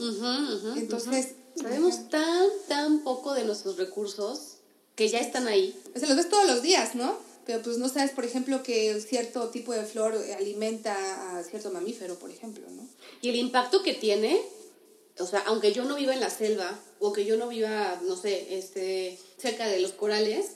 Entonces... 0.77 1.35
Sabemos 1.61 2.09
tan, 2.09 2.47
tan 2.69 3.01
poco 3.01 3.35
de 3.35 3.45
nuestros 3.45 3.77
recursos 3.77 4.59
que 4.95 5.09
ya 5.09 5.19
están 5.19 5.47
ahí. 5.47 5.79
Se 5.95 6.07
los 6.07 6.17
ves 6.17 6.29
todos 6.29 6.47
los 6.47 6.63
días, 6.63 6.95
¿no? 6.95 7.17
Pero 7.47 7.63
pues 7.63 7.79
no 7.79 7.89
sabes, 7.89 8.11
por 8.13 8.25
ejemplo, 8.25 8.63
que 8.63 9.01
cierto 9.01 9.49
tipo 9.51 9.73
de 9.73 9.85
flor 9.85 10.15
alimenta 10.37 11.39
a 11.39 11.43
cierto 11.43 11.71
mamífero, 11.71 12.17
por 12.19 12.31
ejemplo, 12.31 12.65
¿no? 12.71 12.87
Y 13.23 13.31
el 13.31 13.37
impacto 13.37 13.83
que 13.83 13.95
tiene, 13.95 14.41
o 15.19 15.27
sea, 15.27 15.41
aunque 15.47 15.73
yo 15.73 15.85
no 15.85 15.97
viva 15.97 16.13
en 16.13 16.21
la 16.21 16.31
selva 16.31 16.79
o 16.99 17.13
que 17.13 17.25
yo 17.25 17.37
no 17.37 17.49
viva, 17.49 18.01
no 18.05 18.17
sé, 18.17 18.59
este, 18.59 19.19
cerca 19.39 19.67
de 19.67 19.81
los 19.81 19.93
corales, 19.93 20.53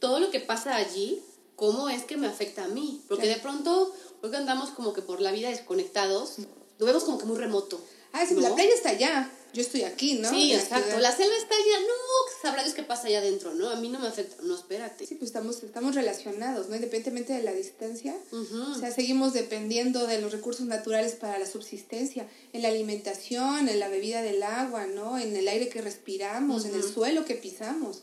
todo 0.00 0.20
lo 0.20 0.30
que 0.30 0.40
pasa 0.40 0.76
allí, 0.76 1.22
¿cómo 1.54 1.88
es 1.88 2.04
que 2.04 2.16
me 2.16 2.26
afecta 2.26 2.64
a 2.64 2.68
mí? 2.68 3.02
Porque 3.08 3.26
de 3.26 3.36
pronto, 3.36 3.94
porque 4.20 4.36
andamos 4.36 4.70
como 4.70 4.92
que 4.92 5.02
por 5.02 5.20
la 5.20 5.32
vida 5.32 5.48
desconectados, 5.48 6.36
lo 6.78 6.86
vemos 6.86 7.04
como 7.04 7.18
que 7.18 7.24
muy 7.24 7.36
remoto. 7.36 7.80
Ah, 8.12 8.24
sí, 8.26 8.34
la 8.34 8.54
playa 8.54 8.74
está 8.74 8.90
allá, 8.90 9.30
yo 9.52 9.62
estoy 9.62 9.84
aquí, 9.84 10.14
¿no? 10.14 10.28
Sí, 10.28 10.52
La 10.52 10.58
exacto. 10.58 10.98
La 10.98 11.16
selva 11.16 11.34
está 11.36 11.54
allá, 11.54 11.80
no, 11.80 12.42
sabrá 12.42 12.62
Dios 12.62 12.74
qué 12.74 12.82
pasa 12.82 13.08
allá 13.08 13.18
adentro, 13.18 13.54
¿no? 13.54 13.70
A 13.70 13.76
mí 13.76 13.88
no 13.88 13.98
me 13.98 14.08
afecta, 14.08 14.42
no, 14.42 14.54
espérate. 14.54 15.06
Sí, 15.06 15.14
pues 15.14 15.30
estamos, 15.30 15.62
estamos 15.62 15.94
relacionados, 15.94 16.68
¿no? 16.68 16.74
Independientemente 16.74 17.32
de 17.32 17.42
la 17.42 17.52
distancia. 17.52 18.16
Ujú. 18.32 18.72
O 18.72 18.74
sea, 18.78 18.90
seguimos 18.90 19.32
dependiendo 19.32 20.06
de 20.06 20.20
los 20.20 20.32
recursos 20.32 20.66
naturales 20.66 21.12
para 21.14 21.38
la 21.38 21.46
subsistencia, 21.46 22.28
en 22.52 22.62
la 22.62 22.68
alimentación, 22.68 23.68
en 23.68 23.80
la 23.80 23.88
bebida 23.88 24.22
del 24.22 24.42
agua, 24.42 24.86
¿no? 24.86 25.18
En 25.18 25.34
el 25.36 25.48
aire 25.48 25.68
que 25.68 25.80
respiramos, 25.80 26.64
en 26.64 26.74
el 26.74 26.82
suelo 26.82 27.24
que 27.24 27.34
pisamos. 27.34 28.02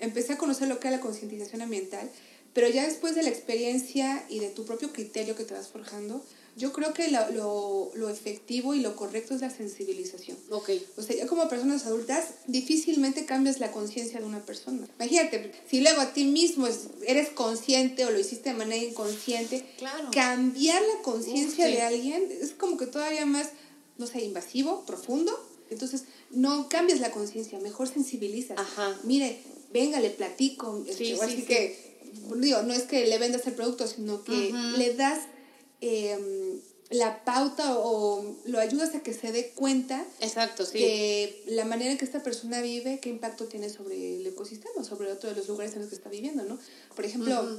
Empecé 0.00 0.34
a 0.34 0.38
conocer 0.38 0.68
lo 0.68 0.80
que 0.80 0.88
es 0.88 0.92
la 0.92 1.00
concientización 1.00 1.62
ambiental, 1.62 2.10
pero 2.54 2.68
ya 2.68 2.86
después 2.86 3.14
de 3.14 3.22
la 3.22 3.28
experiencia 3.28 4.24
y 4.28 4.40
de 4.40 4.48
tu 4.48 4.64
propio 4.64 4.92
criterio 4.92 5.36
que 5.36 5.44
te 5.44 5.54
vas 5.54 5.68
forjando, 5.68 6.24
yo 6.58 6.72
creo 6.72 6.92
que 6.92 7.10
lo, 7.10 7.30
lo, 7.30 7.90
lo 7.94 8.08
efectivo 8.10 8.74
y 8.74 8.80
lo 8.80 8.96
correcto 8.96 9.34
es 9.34 9.40
la 9.40 9.48
sensibilización. 9.50 10.36
Ok. 10.50 10.70
O 10.96 11.02
sea, 11.02 11.16
ya 11.16 11.26
como 11.26 11.48
personas 11.48 11.86
adultas, 11.86 12.24
difícilmente 12.48 13.24
cambias 13.24 13.60
la 13.60 13.70
conciencia 13.72 14.18
de 14.20 14.26
una 14.26 14.44
persona. 14.44 14.86
Imagínate, 14.98 15.52
si 15.70 15.80
luego 15.80 16.00
a 16.00 16.12
ti 16.12 16.24
mismo 16.24 16.66
es- 16.66 16.88
eres 17.06 17.28
consciente 17.30 18.04
o 18.04 18.10
lo 18.10 18.18
hiciste 18.18 18.50
de 18.50 18.56
manera 18.56 18.82
inconsciente, 18.84 19.64
Claro. 19.78 20.10
cambiar 20.12 20.82
la 20.82 21.02
conciencia 21.02 21.66
sí. 21.66 21.72
de 21.72 21.82
alguien 21.82 22.28
es 22.42 22.50
como 22.52 22.76
que 22.76 22.86
todavía 22.86 23.24
más, 23.24 23.48
no 23.96 24.06
sé, 24.06 24.22
invasivo, 24.24 24.84
profundo. 24.84 25.32
Entonces, 25.70 26.04
no 26.30 26.68
cambias 26.68 27.00
la 27.00 27.10
conciencia, 27.10 27.58
mejor 27.60 27.88
sensibilizas. 27.88 28.58
Ajá. 28.58 28.98
Mire, 29.04 29.38
venga, 29.72 30.00
le 30.00 30.10
platico. 30.10 30.82
este, 30.88 31.04
Sí, 31.04 31.12
ahora 31.12 31.28
sí, 31.28 31.34
sí 31.36 31.40
sí. 31.42 31.46
que, 31.46 31.98
digo, 32.36 32.62
no 32.62 32.72
es 32.74 32.82
que 32.82 33.06
le 33.06 33.18
vendas 33.18 33.46
el 33.46 33.52
producto, 33.54 33.86
sino 33.86 34.24
que 34.24 34.32
Ujú. 34.52 34.76
le 34.78 34.94
das 34.94 35.20
em, 35.80 36.60
la 36.90 37.24
pauta 37.24 37.78
o 37.78 38.36
lo 38.46 38.58
ayudas 38.58 38.94
a 38.94 39.02
que 39.02 39.12
se 39.12 39.30
dé 39.30 39.50
cuenta 39.50 40.04
Exacto, 40.20 40.64
sí. 40.64 40.78
de 40.78 41.42
la 41.46 41.64
manera 41.64 41.90
en 41.90 41.98
que 41.98 42.04
esta 42.04 42.22
persona 42.22 42.62
vive, 42.62 42.98
qué 43.00 43.10
impacto 43.10 43.44
tiene 43.44 43.68
sobre 43.68 44.16
el 44.16 44.26
ecosistema, 44.26 44.82
sobre 44.84 45.12
otro 45.12 45.28
de 45.28 45.36
los 45.36 45.48
lugares 45.48 45.74
en 45.74 45.80
los 45.80 45.90
que 45.90 45.96
está 45.96 46.08
viviendo, 46.08 46.44
¿no? 46.44 46.58
Por 46.96 47.04
ejemplo, 47.04 47.58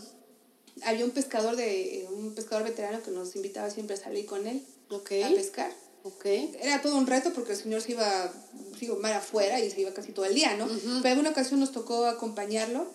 había 0.84 1.06
un 1.06 1.12
pescador 1.12 1.56
de 1.56 2.08
un 2.12 2.34
pescador 2.34 2.64
veterano 2.64 3.04
que 3.04 3.12
nos 3.12 3.36
invitaba 3.36 3.70
siempre 3.70 3.96
a 3.96 4.00
salir 4.00 4.26
con 4.26 4.48
él 4.48 4.64
a 4.90 5.30
pescar. 5.30 5.72
Ok. 6.04 6.26
Era 6.26 6.82
todo 6.82 6.98
un 6.98 7.08
reto 7.08 7.34
porque 7.34 7.52
el 7.52 7.58
señor 7.58 7.82
se 7.82 7.92
iba, 7.92 8.34
digo, 8.80 8.96
mar 8.98 9.14
afuera 9.14 9.60
y 9.60 9.70
se 9.70 9.82
iba 9.82 9.94
casi 9.94 10.12
todo 10.12 10.26
el 10.26 10.34
día, 10.34 10.56
¿no? 10.56 10.66
Ujú. 10.66 11.00
Pero 11.02 11.14
en 11.14 11.20
una 11.20 11.32
ocasión 11.32 11.60
nos 11.60 11.72
tocó 11.72 12.06
acompañarlo. 12.06 12.88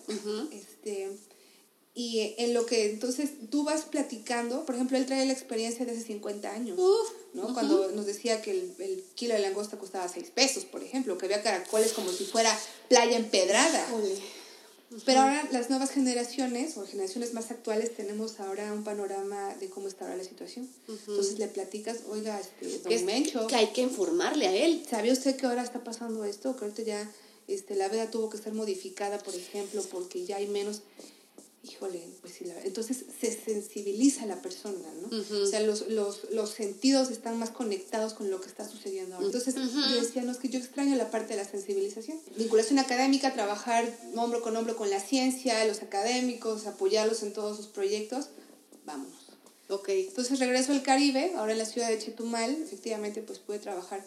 Este, 0.51 1.11
y 1.97 2.35
en 2.37 2.53
lo 2.53 2.65
que 2.65 2.91
entonces 2.91 3.29
tú 3.49 3.63
vas 3.63 3.83
platicando, 3.83 4.65
por 4.65 4.75
ejemplo, 4.75 4.97
él 4.97 5.05
trae 5.05 5.25
la 5.25 5.31
experiencia 5.33 5.85
de 5.85 5.93
hace 5.93 6.03
50 6.03 6.51
años. 6.51 6.77
Uf. 6.77 7.09
¿no? 7.33 7.53
Cuando 7.53 7.91
nos 7.91 8.05
decía 8.05 8.41
que 8.41 8.51
el, 8.51 8.73
el 8.79 9.03
kilo 9.15 9.33
de 9.33 9.39
langosta 9.39 9.77
costaba 9.77 10.07
6 10.07 10.29
pesos, 10.31 10.65
por 10.65 10.83
ejemplo, 10.83 11.17
que 11.17 11.25
había 11.25 11.41
caracoles 11.41 11.93
como 11.93 12.11
si 12.11 12.25
fuera 12.25 12.57
playa 12.89 13.15
empedrada. 13.17 13.93
Ole. 13.93 14.15
Pero 15.03 15.21
ahora 15.21 15.47
las 15.51 15.69
nuevas 15.69 15.89
generaciones 15.89 16.77
o 16.77 16.85
generaciones 16.85 17.33
más 17.33 17.49
actuales 17.49 17.95
tenemos 17.95 18.39
ahora 18.39 18.71
un 18.71 18.83
panorama 18.83 19.55
de 19.55 19.67
cómo 19.69 19.87
está 19.87 20.05
ahora 20.05 20.17
la 20.17 20.23
situación. 20.23 20.69
Entonces 20.87 21.39
le 21.39 21.47
platicas, 21.47 21.99
oiga, 22.09 22.39
este, 22.39 22.79
don 22.79 22.91
es- 22.91 23.03
Mencho, 23.03 23.47
que 23.47 23.55
hay 23.55 23.67
que 23.73 23.81
informarle 23.81 24.47
a 24.47 24.55
él. 24.55 24.85
¿sabía 24.89 25.11
usted 25.11 25.35
que 25.35 25.45
ahora 25.47 25.63
está 25.63 25.83
pasando 25.83 26.23
esto? 26.23 26.55
Que 26.55 26.65
ahorita 26.65 26.83
ya 26.83 27.11
este, 27.47 27.75
la 27.75 27.89
veda 27.89 28.11
tuvo 28.11 28.29
que 28.29 28.37
ser 28.37 28.53
modificada, 28.53 29.17
por 29.17 29.35
ejemplo, 29.35 29.81
porque 29.91 30.25
ya 30.25 30.37
hay 30.37 30.47
menos... 30.47 30.81
Híjole, 31.67 32.07
pues 32.21 32.33
sí, 32.35 32.45
la- 32.45 32.61
entonces 32.63 32.97
se 33.19 33.31
sensibiliza 33.31 34.25
la 34.27 34.41
persona, 34.41 34.87
¿no? 35.01 35.17
O 35.43 35.47
sea, 35.47 35.61
los, 35.61 35.87
los, 35.87 36.29
los 36.31 36.51
sentidos 36.51 37.09
están 37.09 37.39
más 37.39 37.49
conectados 37.49 38.13
con 38.13 38.29
lo 38.29 38.39
que 38.39 38.47
está 38.47 38.67
sucediendo 38.69 39.15
ahora. 39.15 39.25
Entonces 39.25 39.55
yo 39.55 40.01
decía, 40.01 40.21
no, 40.21 40.31
es 40.31 40.37
que 40.37 40.49
yo 40.49 40.59
extraño 40.59 40.95
la 40.95 41.09
parte 41.09 41.35
de 41.35 41.43
la 41.43 41.49
sensibilización. 41.49 42.19
Vinculación 42.37 42.77
académica, 42.77 43.33
trabajar 43.33 43.83
hombro 44.15 44.41
con 44.43 44.55
hombro 44.55 44.75
con 44.75 44.89
la 44.91 44.99
ciencia, 44.99 45.65
los 45.65 45.81
académicos, 45.81 46.67
apoyarlos 46.67 47.23
en 47.23 47.33
todos 47.33 47.57
sus 47.57 47.67
proyectos, 47.67 48.27
vámonos. 48.85 49.13
Ok. 49.69 49.89
Entonces 49.89 50.37
regreso 50.39 50.71
al 50.71 50.83
Caribe, 50.83 51.33
ahora 51.35 51.53
en 51.53 51.57
la 51.57 51.65
ciudad 51.65 51.89
de 51.89 51.97
Chetumal, 51.97 52.51
efectivamente 52.61 53.21
pues 53.23 53.39
pude 53.39 53.57
trabajar 53.57 54.05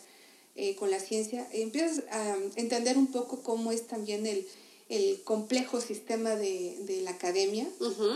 eh, 0.55 0.77
con 0.77 0.91
la 0.93 1.01
ciencia. 1.01 1.49
Empiezas 1.53 2.05
a 2.11 2.37
entender 2.55 2.97
un 2.97 3.09
poco 3.09 3.43
cómo 3.43 3.73
es 3.73 3.89
también 3.89 4.27
el, 4.27 4.47
el 4.89 5.23
complejo 5.23 5.81
sistema 5.81 6.35
de, 6.35 6.79
de 6.83 7.03
la 7.03 7.11
academia. 7.11 7.69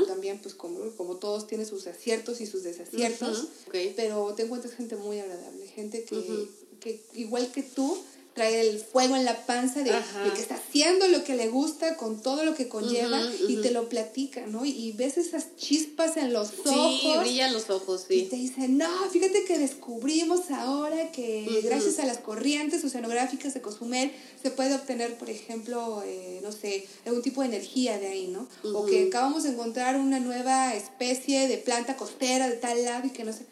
También 0.07 0.39
pues 0.41 0.55
como, 0.55 0.91
como 0.97 1.16
todos 1.16 1.47
tiene 1.47 1.64
sus 1.64 1.87
aciertos 1.87 2.41
y 2.41 2.47
sus 2.47 2.62
desaciertos, 2.62 3.49
pero 3.70 4.35
te 4.35 4.43
encuentras 4.43 4.75
gente 4.75 4.97
muy 4.97 5.18
agradable, 5.18 5.66
gente 5.68 6.05
que, 6.05 6.49
que 6.81 7.01
igual 7.14 7.53
que 7.53 7.62
tú 7.62 7.99
trae 8.35 8.61
el 8.68 8.78
fuego 8.78 9.14
en 9.16 9.24
la 9.24 9.45
panza 9.47 9.80
de, 9.80 9.93
de 9.93 10.33
que 10.35 10.41
está 10.41 10.55
haciendo 10.55 11.07
lo 11.09 11.22
que 11.22 11.37
le 11.37 11.49
gusta 11.49 11.97
con 11.97 12.22
todo 12.22 12.45
lo 12.45 12.55
que 12.55 12.66
conlleva 12.68 13.20
y 13.49 13.57
te 13.57 13.70
lo 13.70 13.89
platica, 13.89 14.47
¿no? 14.47 14.64
Y, 14.64 14.70
y 14.70 14.93
ves 14.93 15.18
esas 15.18 15.55
chispas 15.57 16.16
en 16.16 16.33
los 16.33 16.49
Sí, 16.49 16.68
ojos. 16.68 17.20
brillan 17.20 17.53
los 17.53 17.68
ojos, 17.70 18.07
Y 18.09 18.20
sí. 18.20 18.26
te 18.30 18.37
dicen, 18.37 18.78
no, 18.78 18.89
fíjate 19.11 19.45
que 19.45 19.59
descubrimos 19.59 20.51
ahora 20.51 21.12
que 21.12 21.61
gracias 21.62 21.99
a 21.99 22.07
las 22.07 22.18
corrientes 22.18 22.83
oceanográficas 22.85 23.55
de 23.55 23.61
Cozumel 23.61 24.12
se 24.43 24.51
puede 24.51 24.74
obtener, 24.74 25.18
por 25.18 25.28
ejemplo, 25.28 26.03
eh, 26.07 26.41
no 26.43 26.53
sé, 26.53 26.87
algún 27.05 27.22
tipo 27.22 27.43
de 27.43 27.49
energía 27.49 27.99
de 27.99 28.07
ahí, 28.09 28.28
¿no? 28.28 28.49
O 28.72 28.87
que 28.87 29.09
acabamos 29.09 29.43
de 29.43 29.51
encontrar 29.51 29.97
una 29.97 30.20
nueva 30.20 30.74
especie 30.74 31.49
de 31.49 31.59
planta 31.59 31.97
costera 31.97 32.49
de 32.49 32.57
tal 32.57 32.83
lado 32.85 33.07
y 33.07 33.11
que 33.11 33.24
no 33.24 33.33
sé. 33.33 33.45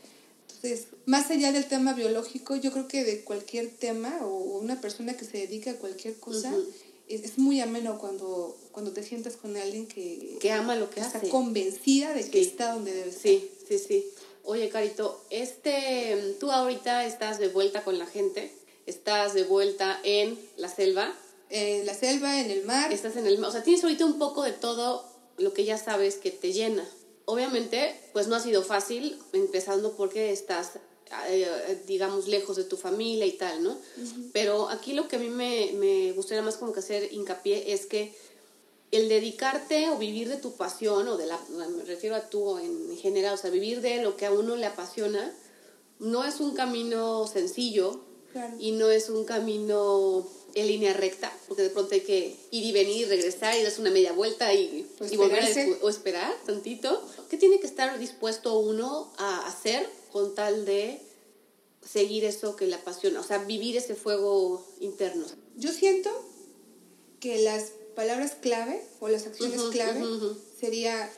Entonces, 0.63 0.89
más 1.07 1.31
allá 1.31 1.53
del 1.53 1.65
tema 1.67 1.95
biológico, 1.95 2.55
yo 2.57 2.71
creo 2.71 2.87
que 2.87 3.03
de 3.05 3.23
cualquier 3.25 3.71
tema 3.71 4.19
o 4.23 4.59
una 4.59 4.79
persona 4.81 5.17
que 5.17 5.25
se 5.25 5.39
dedica 5.39 5.71
a 5.71 5.75
cualquier 5.77 6.17
cosa, 6.21 6.51
Ujú. 6.51 6.67
es, 7.09 7.23
es 7.25 7.39
muy 7.39 7.61
ameno 7.61 7.99
cuando, 7.99 8.59
cuando 8.71 8.93
te 8.93 9.03
sientas 9.03 9.37
con 9.37 9.57
alguien 9.57 9.87
que, 9.87 10.37
Que 10.39 10.53
ama 10.53 10.77
lo 10.77 10.91
que 10.91 11.01
está 11.01 11.17
hace. 11.19 11.29
convencida 11.31 12.13
de 12.13 12.29
que 12.29 12.43
Sí. 12.45 12.51
está 12.51 12.75
donde 12.75 12.93
debe 12.93 13.09
estar. 13.09 13.23
Sí, 13.23 13.51
sí, 13.69 13.79
sí. 13.79 14.07
Oye, 14.45 14.69
Carito, 14.69 15.25
este, 15.31 16.35
tú 16.39 16.51
ahorita 16.51 17.07
estás 17.07 17.39
de 17.39 17.49
vuelta 17.49 17.83
con 17.83 17.99
la 17.99 18.07
gente, 18.07 18.53
estás 18.85 19.33
de 19.33 19.45
vuelta 19.45 19.99
en 20.05 20.39
la 20.57 20.69
selva, 20.69 21.15
En 21.49 21.85
la 21.87 21.95
selva, 21.95 22.39
en 22.41 22.51
el 22.51 22.65
mar. 22.65 22.93
estás 22.93 23.17
en 23.17 23.27
el, 23.27 23.43
o 23.43 23.51
sea, 23.51 23.63
tienes 23.63 23.83
ahorita 23.83 24.05
un 24.05 24.19
poco 24.19 24.43
de 24.43 24.53
todo 24.53 25.05
lo 25.39 25.53
que 25.55 25.65
ya 25.65 25.79
sabes 25.79 26.17
que 26.17 26.31
te 26.31 26.53
llena. 26.53 26.87
Obviamente, 27.31 27.95
pues 28.12 28.26
no 28.26 28.37
ha 28.37 28.41
sido 28.41 28.62
fácil, 28.62 29.18
empezando 29.33 29.97
porque 29.97 30.33
estás, 30.33 30.72
eh, 31.28 31.83
digamos, 31.87 32.26
lejos 32.28 32.57
de 32.57 32.64
tu 32.64 32.76
familia 32.76 33.26
y 33.26 33.33
tal, 33.33 33.62
¿no? 33.62 33.76
Pero 34.33 34.68
aquí 34.68 34.93
lo 34.93 35.09
que 35.09 35.16
a 35.16 35.18
mí 35.18 35.31
me, 35.31 35.72
me 35.74 36.12
gustaría 36.12 36.43
más 36.43 36.57
como 36.57 36.72
que 36.72 36.81
hacer 36.81 37.12
hincapié 37.12 37.72
es 37.72 37.87
que 37.87 38.14
el 38.91 39.09
dedicarte 39.09 39.89
o 39.91 39.99
vivir 39.99 40.28
de 40.28 40.37
tu 40.37 40.57
pasión, 40.57 41.07
o 41.07 41.16
de 41.16 41.26
la, 41.26 41.39
me 41.76 41.85
refiero 41.85 42.16
a 42.16 42.28
tú 42.28 42.59
en 42.59 42.97
general, 42.99 43.35
o 43.35 43.37
sea, 43.37 43.51
vivir 43.51 43.81
de 43.81 44.03
lo 44.03 44.16
que 44.16 44.26
a 44.26 44.33
uno 44.33 44.57
le 44.57 44.66
apasiona, 44.66 45.33
no 46.01 46.24
es 46.24 46.41
un 46.41 46.55
camino 46.55 47.26
sencillo 47.26 48.01
Claro. 48.33 48.57
y 48.61 48.70
no 48.72 48.91
es 48.91 49.09
un 49.09 49.24
camino 49.24 50.24
en 50.55 50.66
línea 50.68 50.93
recta, 50.93 51.33
porque 51.49 51.62
de 51.62 51.70
pronto 51.70 51.95
hay 51.95 52.03
que 52.03 52.37
ir 52.53 52.64
y 52.64 52.72
venir, 52.72 53.09
regresar 53.09 53.59
y 53.59 53.62
darse 53.62 53.81
una 53.81 53.91
media 53.91 54.12
vuelta 54.12 54.55
y, 54.55 54.87
O 55.01 55.05
y 55.05 55.16
volver 55.16 55.43
a 55.43 55.49
o 55.85 55.89
esperar 55.89 56.33
tantito. 56.47 57.03
¿Qué 57.31 57.37
tiene 57.37 57.61
que 57.61 57.66
estar 57.68 57.97
dispuesto 58.01 58.59
uno 58.59 59.12
a 59.16 59.47
hacer 59.47 59.89
con 60.11 60.35
tal 60.35 60.64
de 60.64 61.01
seguir 61.81 62.24
eso 62.24 62.57
que 62.57 62.66
le 62.66 62.74
apasiona? 62.74 63.20
O 63.20 63.22
sea, 63.22 63.39
vivir 63.39 63.76
ese 63.76 63.95
fuego 63.95 64.66
interno. 64.81 65.24
Yo 65.57 65.72
siento 65.72 66.11
que 67.20 67.39
las 67.39 67.70
palabras 67.95 68.33
clave 68.41 68.85
o 68.99 69.09
las 69.09 69.26
acciones 69.26 69.61
clave 69.70 70.03
ujú. 70.03 70.37
sería 70.59 71.09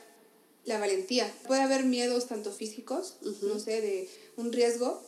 la 0.65 0.77
valentía. 0.79 1.33
Puede 1.47 1.61
haber 1.61 1.83
miedos 1.83 2.27
tanto 2.27 2.51
físicos, 2.51 3.15
no 3.41 3.59
sé, 3.59 3.81
de 3.81 4.09
un 4.37 4.53
riesgo, 4.53 5.01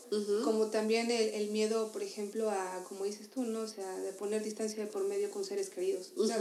como 0.43 0.71
también 0.71 1.11
el, 1.11 1.29
el 1.29 1.51
miedo, 1.51 1.91
por 1.91 2.01
ejemplo, 2.01 2.49
a, 2.49 2.83
como 2.87 3.05
dices 3.05 3.29
tú, 3.29 3.43
¿no? 3.43 3.61
O 3.61 3.67
sea, 3.67 3.95
de 3.99 4.11
poner 4.11 4.43
distancia 4.43 4.83
de 4.83 4.89
por 4.89 5.03
medio 5.03 5.29
con 5.29 5.45
seres 5.45 5.69
queridos. 5.69 6.13
O 6.17 6.25
sea, 6.25 6.39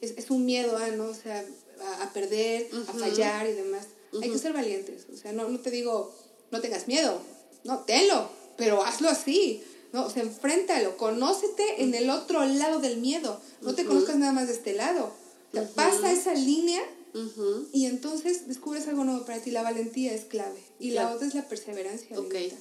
es, 0.00 0.12
es 0.16 0.30
un 0.30 0.46
miedo, 0.46 0.76
¿ah, 0.76 0.88
¿no? 0.92 1.06
O 1.06 1.14
sea, 1.14 1.44
a, 1.80 2.02
a 2.04 2.12
perder, 2.12 2.68
a 2.72 2.76
Ujú. 2.90 2.98
fallar 2.98 3.46
y 3.48 3.52
demás. 3.52 3.86
Hay 4.22 4.30
que 4.30 4.38
ser 4.38 4.52
valientes. 4.52 5.06
O 5.12 5.16
sea, 5.16 5.32
no, 5.32 5.48
no 5.48 5.60
te 5.60 5.70
digo, 5.70 6.14
no 6.50 6.60
tengas 6.60 6.88
miedo. 6.88 7.20
No, 7.64 7.80
tenlo, 7.80 8.30
pero 8.56 8.82
hazlo 8.84 9.08
así. 9.08 9.62
¿no? 9.92 10.04
O 10.06 10.10
sea, 10.10 10.22
enfréntalo, 10.22 10.96
conócete 10.98 11.82
en 11.82 11.94
el 11.94 12.10
otro 12.10 12.44
lado 12.44 12.78
del 12.78 12.98
miedo. 12.98 13.40
No 13.62 13.74
te 13.74 13.84
conozcas 13.86 14.16
nada 14.16 14.32
más 14.32 14.46
de 14.48 14.52
este 14.54 14.74
lado. 14.74 15.12
O 15.50 15.52
sea, 15.56 15.66
pasa 15.74 16.12
esa 16.12 16.34
línea 16.34 16.82
Ujú. 17.14 17.68
y 17.72 17.86
entonces 17.86 18.48
descubres 18.48 18.86
algo 18.86 19.04
nuevo 19.04 19.24
para 19.24 19.40
ti. 19.40 19.50
La 19.50 19.62
valentía 19.62 20.12
es 20.14 20.24
clave. 20.26 20.60
Y 20.78 20.90
la 20.90 21.02
Claro. 21.02 21.16
otra 21.16 21.28
es 21.28 21.34
la 21.34 21.48
perseverancia. 21.48 22.18
Ok. 22.18 22.32
Lilita. 22.34 22.56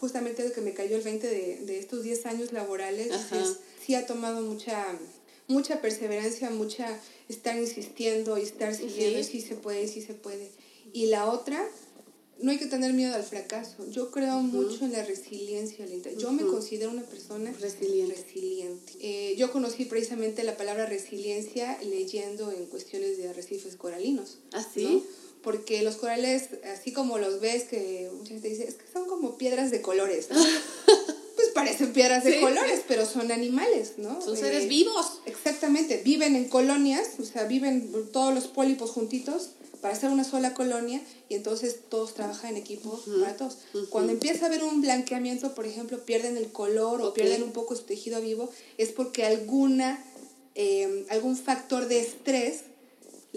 Justamente 0.00 0.42
de 0.42 0.52
que 0.52 0.62
me 0.62 0.72
cayó 0.72 0.96
el 0.96 1.02
20 1.02 1.26
de, 1.26 1.56
de 1.66 1.78
estos 1.78 2.02
10 2.02 2.24
años 2.26 2.52
laborales, 2.52 3.08
es- 3.32 3.56
sí 3.84 3.94
ha 3.94 4.06
tomado 4.06 4.40
mucha, 4.40 4.86
mucha 5.48 5.80
perseverancia, 5.80 6.50
mucha 6.50 6.98
estar 7.28 7.56
insistiendo 7.58 8.38
y 8.38 8.42
estar 8.42 8.74
siguiendo, 8.74 9.22
Sí. 9.22 9.40
sí 9.40 9.40
se 9.40 9.54
puede, 9.54 9.88
sí 9.88 10.00
se 10.02 10.14
puede. 10.14 10.50
Y 10.92 11.06
la 11.06 11.30
otra, 11.30 11.64
no 12.40 12.50
hay 12.50 12.58
que 12.58 12.66
tener 12.66 12.92
miedo 12.92 13.14
al 13.14 13.22
fracaso. 13.22 13.88
Yo 13.90 14.10
creo 14.10 14.40
mucho 14.40 14.84
en 14.84 14.92
la 14.92 15.04
resiliencia, 15.04 15.86
Linda. 15.86 16.10
Yo 16.18 16.32
me 16.32 16.44
considero 16.44 16.90
una 16.90 17.02
persona 17.02 17.52
resiliente. 17.60 18.14
resiliente. 18.14 18.92
Eh, 19.00 19.34
yo 19.36 19.50
conocí 19.52 19.84
precisamente 19.86 20.44
la 20.44 20.56
palabra 20.56 20.86
resiliencia 20.86 21.78
leyendo 21.82 22.52
en 22.52 22.66
cuestiones 22.66 23.16
de 23.18 23.28
arrecifes 23.28 23.76
coralinos. 23.76 24.38
¿Ah, 24.52 24.66
sí? 24.74 25.02
Porque 25.42 25.82
los 25.82 25.96
corales, 25.96 26.48
así 26.74 26.92
como 26.92 27.18
los 27.18 27.40
ves, 27.40 27.64
que 27.64 28.10
mucha 28.12 28.30
gente 28.30 28.48
dice, 28.48 28.66
es 28.68 28.74
que 28.74 28.84
son 28.92 29.06
como 29.06 29.38
piedras 29.38 29.70
de 29.70 29.80
colores. 29.80 30.28
¿no? 30.30 30.36
parecen 31.56 31.92
piedras 31.92 32.22
de 32.22 32.34
Sí, 32.34 32.40
colores, 32.40 32.76
sí. 32.78 32.84
pero 32.86 33.04
son 33.06 33.32
animales, 33.32 33.94
¿no? 33.96 34.22
Son 34.22 34.34
Eh, 34.36 34.38
seres 34.40 34.68
vivos. 34.68 35.20
Exactamente, 35.26 36.02
viven 36.04 36.36
en 36.36 36.48
colonias, 36.48 37.08
o 37.18 37.24
sea, 37.24 37.44
viven 37.44 37.90
todos 38.12 38.32
los 38.32 38.46
pólipos 38.46 38.90
juntitos 38.90 39.50
para 39.80 39.94
hacer 39.94 40.10
una 40.10 40.24
sola 40.24 40.54
colonia 40.54 41.00
y 41.28 41.34
entonces 41.34 41.76
todos 41.90 42.14
trabajan 42.14 42.50
en 42.50 42.56
equipo 42.56 43.00
para 43.20 43.36
todos. 43.36 43.58
Cuando 43.90 44.12
empieza 44.12 44.44
a 44.44 44.48
haber 44.48 44.62
un 44.64 44.80
blanqueamiento, 44.80 45.54
por 45.54 45.66
ejemplo, 45.66 46.04
pierden 46.04 46.36
el 46.36 46.50
color 46.52 47.02
o 47.02 47.12
pierden 47.12 47.42
un 47.42 47.52
poco 47.52 47.74
su 47.76 47.82
tejido 47.82 48.20
vivo, 48.20 48.50
es 48.78 48.90
porque 48.90 49.24
alguna, 49.26 50.02
eh, 50.54 51.04
algún 51.10 51.36
factor 51.36 51.88
de 51.88 52.00
estrés 52.00 52.60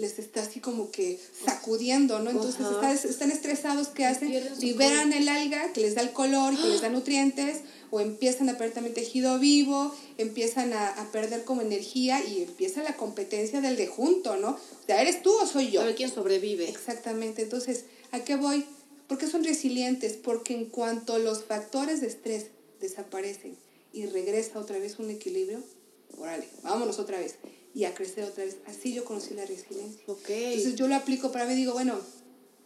les 0.00 0.18
está 0.18 0.42
así 0.42 0.60
como 0.60 0.90
que 0.90 1.18
sacudiendo, 1.44 2.18
¿no? 2.20 2.30
Entonces 2.30 2.60
está- 2.60 2.92
están 2.92 3.30
estresados, 3.30 3.88
¿qué 3.88 4.04
hacen? 4.06 4.32
Liberan 4.60 5.12
el 5.12 5.28
alga 5.28 5.72
que 5.72 5.80
les 5.80 5.94
da 5.94 6.02
el 6.02 6.10
color 6.12 6.54
y 6.54 6.56
que 6.56 6.68
les 6.68 6.80
da 6.80 6.88
nutrientes, 6.88 7.58
o 7.92 8.00
empiezan 8.00 8.48
a 8.48 8.56
perder 8.56 8.72
también 8.74 8.94
tejido 8.94 9.38
vivo, 9.38 9.94
empiezan 10.16 10.72
a, 10.72 10.88
a 10.88 11.10
perder 11.10 11.44
como 11.44 11.60
energía 11.60 12.24
y 12.24 12.42
empieza 12.42 12.82
la 12.82 12.96
competencia 12.96 13.60
del 13.60 13.76
de 13.76 13.86
junto, 13.88 14.36
¿no? 14.36 14.50
O 14.50 14.86
sea, 14.86 15.00
¿eres 15.02 15.22
tú 15.22 15.32
o 15.36 15.46
soy 15.46 15.70
yo? 15.70 15.80
A 15.80 15.84
ver 15.84 15.94
quién 15.96 16.10
sobrevive. 16.10 16.68
Exactamente. 16.68 17.42
Entonces, 17.42 17.84
¿a 18.12 18.20
qué 18.20 18.36
voy? 18.36 18.64
¿Por 19.08 19.18
qué 19.18 19.26
son 19.26 19.42
resilientes? 19.44 20.12
Porque 20.14 20.54
en 20.54 20.66
cuanto 20.66 21.18
los 21.18 21.42
factores 21.44 22.00
de 22.00 22.06
estrés 22.06 22.46
desaparecen 22.80 23.56
y 23.92 24.06
regresa 24.06 24.60
otra 24.60 24.78
vez 24.78 24.98
un 25.00 25.10
equilibrio, 25.10 25.60
órale, 26.16 26.48
vámonos 26.62 26.98
otra 27.00 27.18
vez 27.18 27.34
y 27.74 27.84
a 27.84 27.94
crecer 27.94 28.24
otra 28.24 28.44
vez. 28.44 28.56
Así 28.66 28.92
yo 28.92 29.04
conocí 29.04 29.34
la 29.34 29.44
resiliencia. 29.46 30.02
Ok. 30.06 30.28
Entonces 30.28 30.74
yo 30.76 30.88
lo 30.88 30.94
aplico 30.96 31.30
para 31.32 31.46
mí, 31.46 31.54
digo, 31.54 31.72
bueno, 31.72 31.98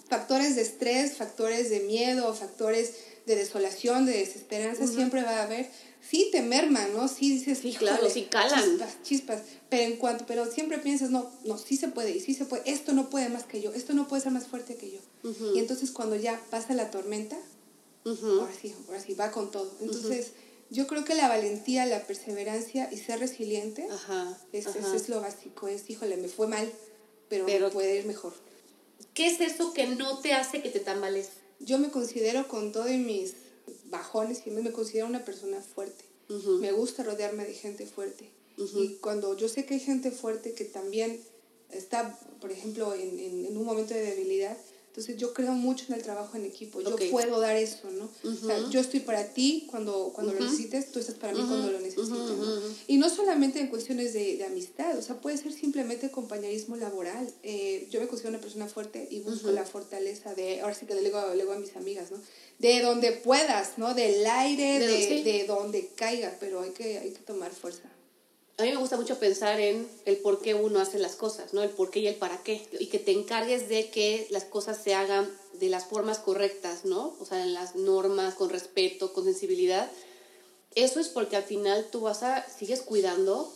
factores 0.09 0.57
de 0.57 0.63
estrés, 0.63 1.17
factores 1.17 1.71
de 1.71 1.81
miedo, 1.81 2.33
factores 2.35 2.93
de 3.27 3.37
desolación, 3.37 4.05
de 4.07 4.13
desesperanza, 4.19 4.87
siempre 4.87 5.23
va 5.23 5.41
a 5.41 5.43
haber. 5.45 5.71
Sí, 6.07 6.29
te 6.31 6.43
merman, 6.43 6.93
¿no? 6.93 7.09
Sí, 7.09 7.31
dices, 7.31 7.59
Sí, 7.59 7.73
claro, 7.73 7.97
"Híjole, 7.97 8.13
sí 8.13 8.23
calan". 8.31 8.63
Chispas, 8.63 9.03
chispas. 9.03 9.43
Pero 9.71 9.85
en 9.85 9.97
cuanto, 9.97 10.27
pero 10.27 10.51
siempre 10.51 10.77
piensas, 10.79 11.11
no, 11.11 11.31
no, 11.45 11.57
sí 11.57 11.79
se 11.79 11.89
puede, 11.89 12.11
y 12.11 12.21
sí 12.21 12.35
se 12.35 12.45
puede. 12.45 12.71
Esto 12.71 12.93
no 12.93 13.09
puede 13.09 13.31
más 13.31 13.45
que 13.45 13.63
yo, 13.63 13.73
esto 13.73 13.95
no 13.95 14.07
puede 14.07 14.23
ser 14.23 14.33
más 14.33 14.47
fuerte 14.47 14.77
que 14.77 14.91
yo. 14.91 15.01
Y 15.55 15.59
entonces 15.59 15.91
cuando 15.91 16.17
ya 16.17 16.39
pasa 16.51 16.75
la 16.75 16.91
tormenta, 16.91 17.39
Ujú. 18.05 18.41
ahora 18.41 18.53
sí, 18.61 18.75
ahora 18.87 19.01
sí, 19.01 19.15
va 19.15 19.31
con 19.31 19.51
todo. 19.51 19.73
Entonces, 19.81 20.33
yo 20.75 20.87
creo 20.87 21.05
que 21.05 21.15
la 21.15 21.29
valentía, 21.29 21.87
la 21.87 22.07
perseverancia 22.07 22.91
y 22.93 22.99
ser 22.99 23.21
resiliente 23.21 23.87
Ajá. 23.91 24.39
es, 24.53 24.67
es- 24.67 24.77
ajá. 24.77 24.97
es 24.97 25.09
lo 25.09 25.21
básico. 25.21 25.69
Es, 25.69 25.89
híjole, 25.89 26.17
me 26.17 26.29
fue 26.29 26.47
mal, 26.49 26.71
pero, 27.29 27.47
Pero- 27.47 27.71
puede 27.71 27.97
ir 27.99 28.07
mejor. 28.07 28.33
¿Qué 29.15 29.27
es 29.29 29.41
eso 29.41 29.73
que 29.73 29.87
no 29.87 30.19
te 30.19 30.33
hace 30.33 30.61
que 30.63 30.71
te 30.71 30.81
tambalees? 30.81 31.29
Yo 31.61 31.79
me 31.79 31.91
considero 31.91 32.49
con 32.49 32.73
todos 32.73 32.91
mis 32.91 33.35
bajones 33.87 34.43
y 34.47 34.51
me 34.51 34.73
considero 34.73 35.07
una 35.07 35.25
persona 35.25 35.61
fuerte. 35.61 36.05
Me 36.61 36.73
gusta 36.73 37.03
rodearme 37.05 37.45
de 37.45 37.55
gente 37.55 37.87
fuerte. 37.87 38.29
Ujú. 38.59 38.83
Y 38.83 38.89
cuando 38.97 39.37
yo 39.37 39.49
sé 39.49 39.65
que 39.67 39.75
hay 39.75 39.81
gente 39.81 40.11
fuerte 40.11 40.53
que 40.55 40.65
también 40.65 41.21
está, 41.71 42.19
por 42.41 42.51
ejemplo, 42.51 42.95
en, 42.95 43.19
en- 43.19 43.45
en 43.47 43.57
un 43.57 43.65
momento 43.65 43.95
de 43.95 44.03
debilidad, 44.03 44.57
entonces 44.95 45.17
yo 45.17 45.35
creo 45.35 45.51
mucho 45.55 45.87
en 45.89 45.95
el 45.95 46.03
trabajo 46.05 46.37
en 46.37 46.45
equipo. 46.45 46.81
Yo 46.81 46.97
puedo 47.11 47.41
dar 47.41 47.57
eso, 47.57 47.91
¿no? 47.91 48.09
O 48.23 48.47
sea, 48.47 48.71
yo 48.71 48.79
estoy 48.79 49.01
para 49.01 49.25
ti 49.35 49.67
cuando, 49.69 50.13
cuando 50.15 50.33
lo 50.33 50.39
necesites, 50.45 50.93
tú 50.93 51.01
estás 51.01 51.17
para 51.17 51.33
mí 51.33 51.41
cuando 51.41 51.73
lo 51.73 51.81
necesites. 51.81 52.11
Ujú, 52.11 52.45
¿no? 52.45 52.61
Y 52.87 52.97
no 52.99 53.11
solamente 53.11 53.59
en 53.59 53.67
cuestiones 53.67 54.13
de, 54.13 54.37
de 54.37 54.45
amistad, 54.45 54.97
o 54.97 55.03
sea, 55.03 55.21
puede 55.21 55.37
ser 55.37 55.53
simplemente 55.53 56.13
compañerismo 56.13 56.77
laboral. 56.77 57.29
Eh, 57.43 57.89
yo 57.91 57.99
me 58.01 58.07
considero 58.07 58.31
una 58.35 58.41
persona 58.41 58.69
fuerte 58.69 59.09
y 59.11 59.19
busco 59.19 59.51
la 59.51 59.65
fortaleza 59.65 60.33
de, 60.37 60.61
ahora 60.61 60.75
sí 60.75 60.87
que 60.87 60.95
le 60.95 61.01
digo, 61.03 61.21
le 61.35 61.41
digo 61.43 61.53
a 61.55 61.59
mis 61.59 61.75
amigas, 61.75 62.13
¿no? 62.13 62.19
De 62.61 62.81
donde 62.81 63.11
puedas, 63.11 63.79
¿no? 63.79 63.95
Del 63.95 64.25
aire, 64.25 64.79
De 64.79 64.87
de, 64.87 64.93
donde- 64.93 65.09
sí. 65.09 65.23
de 65.25 65.45
donde 65.49 65.89
caiga, 65.97 66.37
pero 66.39 66.61
hay 66.61 66.71
que, 66.71 66.99
hay 66.99 67.11
que 67.11 67.19
tomar 67.19 67.51
fuerza. 67.51 67.91
A 68.57 68.63
mí 68.63 68.71
me 68.71 68.77
gusta 68.77 68.97
mucho 68.97 69.19
pensar 69.19 69.59
en 69.59 69.89
el 70.05 70.19
por 70.19 70.41
qué 70.41 70.55
uno 70.55 70.79
hace 70.79 71.01
las 71.01 71.17
cosas, 71.17 71.53
¿no? 71.53 71.63
El 71.63 71.71
por 71.71 71.91
qué 71.91 71.99
y 72.01 72.07
el 72.07 72.15
para 72.15 72.43
qué. 72.45 72.69
Y 72.79 72.87
que 72.87 73.01
te 73.01 73.11
encargues 73.11 73.69
de 73.69 73.91
que 73.91 74.29
las 74.31 74.45
cosas 74.45 74.81
se 74.81 74.95
hagan 74.95 75.29
de 75.55 75.69
las 75.69 75.87
formas 75.87 76.19
correctas, 76.21 76.85
¿no? 76.85 77.17
O 77.19 77.25
sea, 77.25 77.43
en 77.43 77.53
las 77.53 77.75
normas, 77.75 78.35
con 78.35 78.51
respeto, 78.51 79.13
con 79.13 79.25
sensibilidad. 79.25 79.91
Eso 80.77 81.01
es 81.01 81.09
porque 81.09 81.37
al 81.37 81.43
final 81.43 81.89
tú 81.91 82.03
vas 82.03 82.23
a, 82.23 82.49
sigues 82.49 82.83
cuidando 82.83 83.53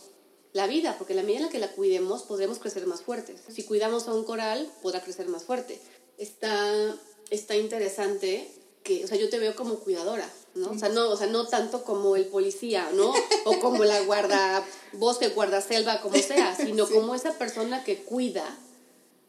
la 0.51 0.67
vida, 0.67 0.95
porque 0.97 1.13
la 1.13 1.23
medida 1.23 1.39
en 1.39 1.45
la 1.45 1.51
que 1.51 1.59
la 1.59 1.71
cuidemos 1.71 2.23
podremos 2.23 2.59
crecer 2.59 2.85
más 2.85 3.01
fuertes. 3.01 3.39
Si 3.47 3.63
cuidamos 3.63 4.09
a 4.09 4.13
un 4.13 4.25
coral, 4.25 4.69
podrá 4.81 5.01
crecer 5.01 5.29
más 5.29 5.43
fuerte. 5.43 5.79
Está, 6.17 6.97
está 7.29 7.55
interesante 7.55 8.49
que, 8.83 9.03
o 9.03 9.07
sea, 9.07 9.17
yo 9.17 9.29
te 9.29 9.39
veo 9.39 9.55
como 9.55 9.75
cuidadora, 9.75 10.29
¿no? 10.55 10.71
O 10.71 10.77
sea, 10.77 10.89
no, 10.89 11.09
o 11.09 11.17
sea, 11.17 11.27
no 11.27 11.47
tanto 11.47 11.83
como 11.83 12.15
el 12.15 12.25
policía, 12.25 12.89
¿no? 12.93 13.13
O 13.45 13.59
como 13.59 13.83
la 13.83 14.01
guarda 14.01 14.65
bosque, 14.93 15.29
guarda 15.29 15.61
selva, 15.61 16.01
como 16.01 16.17
sea, 16.17 16.55
sino 16.57 16.87
como 16.87 17.15
esa 17.15 17.33
persona 17.33 17.83
que 17.83 18.03
cuida 18.03 18.57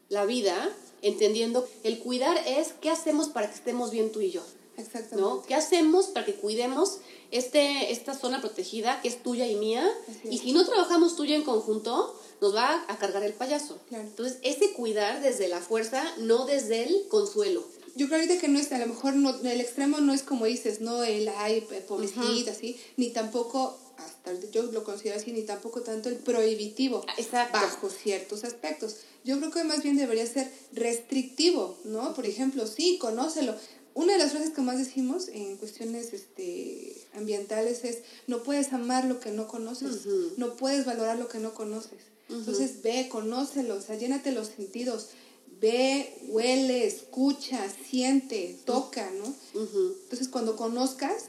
la 0.09 0.25
vida, 0.25 0.69
entendiendo 1.03 1.69
el 1.83 1.99
cuidar 2.01 2.37
es 2.47 2.75
qué 2.81 2.91
hacemos 2.91 3.29
para 3.29 3.49
que 3.49 3.55
estemos 3.55 3.91
bien 3.91 4.13
tú 4.13 4.21
y 4.21 4.31
yo. 4.31 4.43
Exactamente. 4.77 5.17
¿no? 5.17 5.43
¿Qué 5.43 5.55
hacemos 5.55 6.07
para 6.07 6.27
que 6.27 6.35
cuidemos 6.35 6.99
este, 7.31 7.93
esta 7.93 8.15
zona 8.15 8.41
protegida 8.41 9.01
que 9.03 9.09
es 9.09 9.23
tuya 9.23 9.47
y 9.47 9.57
mía? 9.57 9.89
Y 10.25 10.39
si 10.39 10.53
no 10.53 10.65
trabajamos 10.65 11.17
yo 11.17 11.25
en 11.35 11.45
conjunto, 11.45 12.19
nos 12.41 12.55
va 12.55 12.85
a 12.89 12.99
cargar 12.99 13.23
el 13.23 13.35
payaso. 13.35 13.79
Claro. 13.89 14.05
Entonces, 14.05 14.39
ese 14.43 14.73
cuidar 14.73 15.21
desde 15.21 15.49
la 15.49 15.61
fuerza, 15.61 16.03
no 16.19 16.47
desde 16.47 16.85
el 16.85 17.09
consuelo. 17.09 17.65
Yo 17.97 18.07
creo 18.07 18.21
ahorita 18.21 18.39
que 18.39 18.49
no 18.49 18.59
es, 18.59 18.71
a 18.73 18.79
lo 18.79 18.87
mejor 18.87 19.15
no, 19.15 19.31
el 19.41 19.61
extremo 19.61 19.99
no 20.01 20.13
es 20.13 20.23
como 20.23 20.45
dices, 20.47 20.81
no 20.81 21.03
el 21.05 21.29
ay, 21.29 21.67
pobrecita, 21.89 22.53
así, 22.53 22.79
ni 22.97 23.11
tampoco, 23.11 23.79
hasta 23.99 24.33
yo 24.51 24.63
lo 24.65 24.85
considero 24.85 25.19
así, 25.19 25.33
ni 25.33 25.43
tampoco 25.43 25.83
tanto 25.83 26.09
el 26.09 26.17
prohibitivo, 26.17 27.05
Exacto. 27.19 27.59
bajo 27.59 27.91
ciertos 27.91 28.45
aspectos. 28.45 28.97
Yo 29.25 29.39
creo 29.39 29.51
que 29.51 29.65
más 29.65 29.83
bien 29.83 29.97
debería 29.97 30.27
ser 30.27 30.51
restrictivo, 30.73 31.79
¿no? 31.85 32.15
Por 32.15 32.27
ejemplo, 32.27 32.67
sí, 32.67 32.99
conócelo. 32.99 33.55
Una 33.93 34.13
de 34.13 34.19
las 34.21 34.31
frases 34.31 34.51
que 34.51 34.61
más 34.61 34.79
decimos 34.79 35.29
en 35.29 35.57
cuestiones 35.57 36.13
este, 36.13 36.97
ambientales 37.15 37.85
es, 37.85 37.99
no 38.29 38.43
puedes 38.43 38.73
amar 38.73 39.05
lo 39.05 39.19
que 39.21 39.31
no 39.31 39.49
conoces, 39.49 40.07
Ujú. 40.07 40.33
no 40.37 40.57
puedes 40.57 40.87
valorar 40.87 41.19
lo 41.19 41.29
que 41.29 41.39
no 41.39 41.55
conoces. 41.55 41.99
Entonces 42.29 42.83
ve, 42.83 43.09
conócelo, 43.09 43.75
o 43.75 43.81
sea, 43.81 43.97
llénate 43.97 44.31
los 44.31 44.47
sentidos, 44.47 45.09
ve, 45.61 46.19
huele, 46.29 46.87
escucha, 46.87 47.67
siente, 47.89 48.59
toca, 48.65 49.11
¿no? 49.11 49.35
Entonces 49.55 50.29
cuando 50.29 50.57
conozcas 50.57 51.27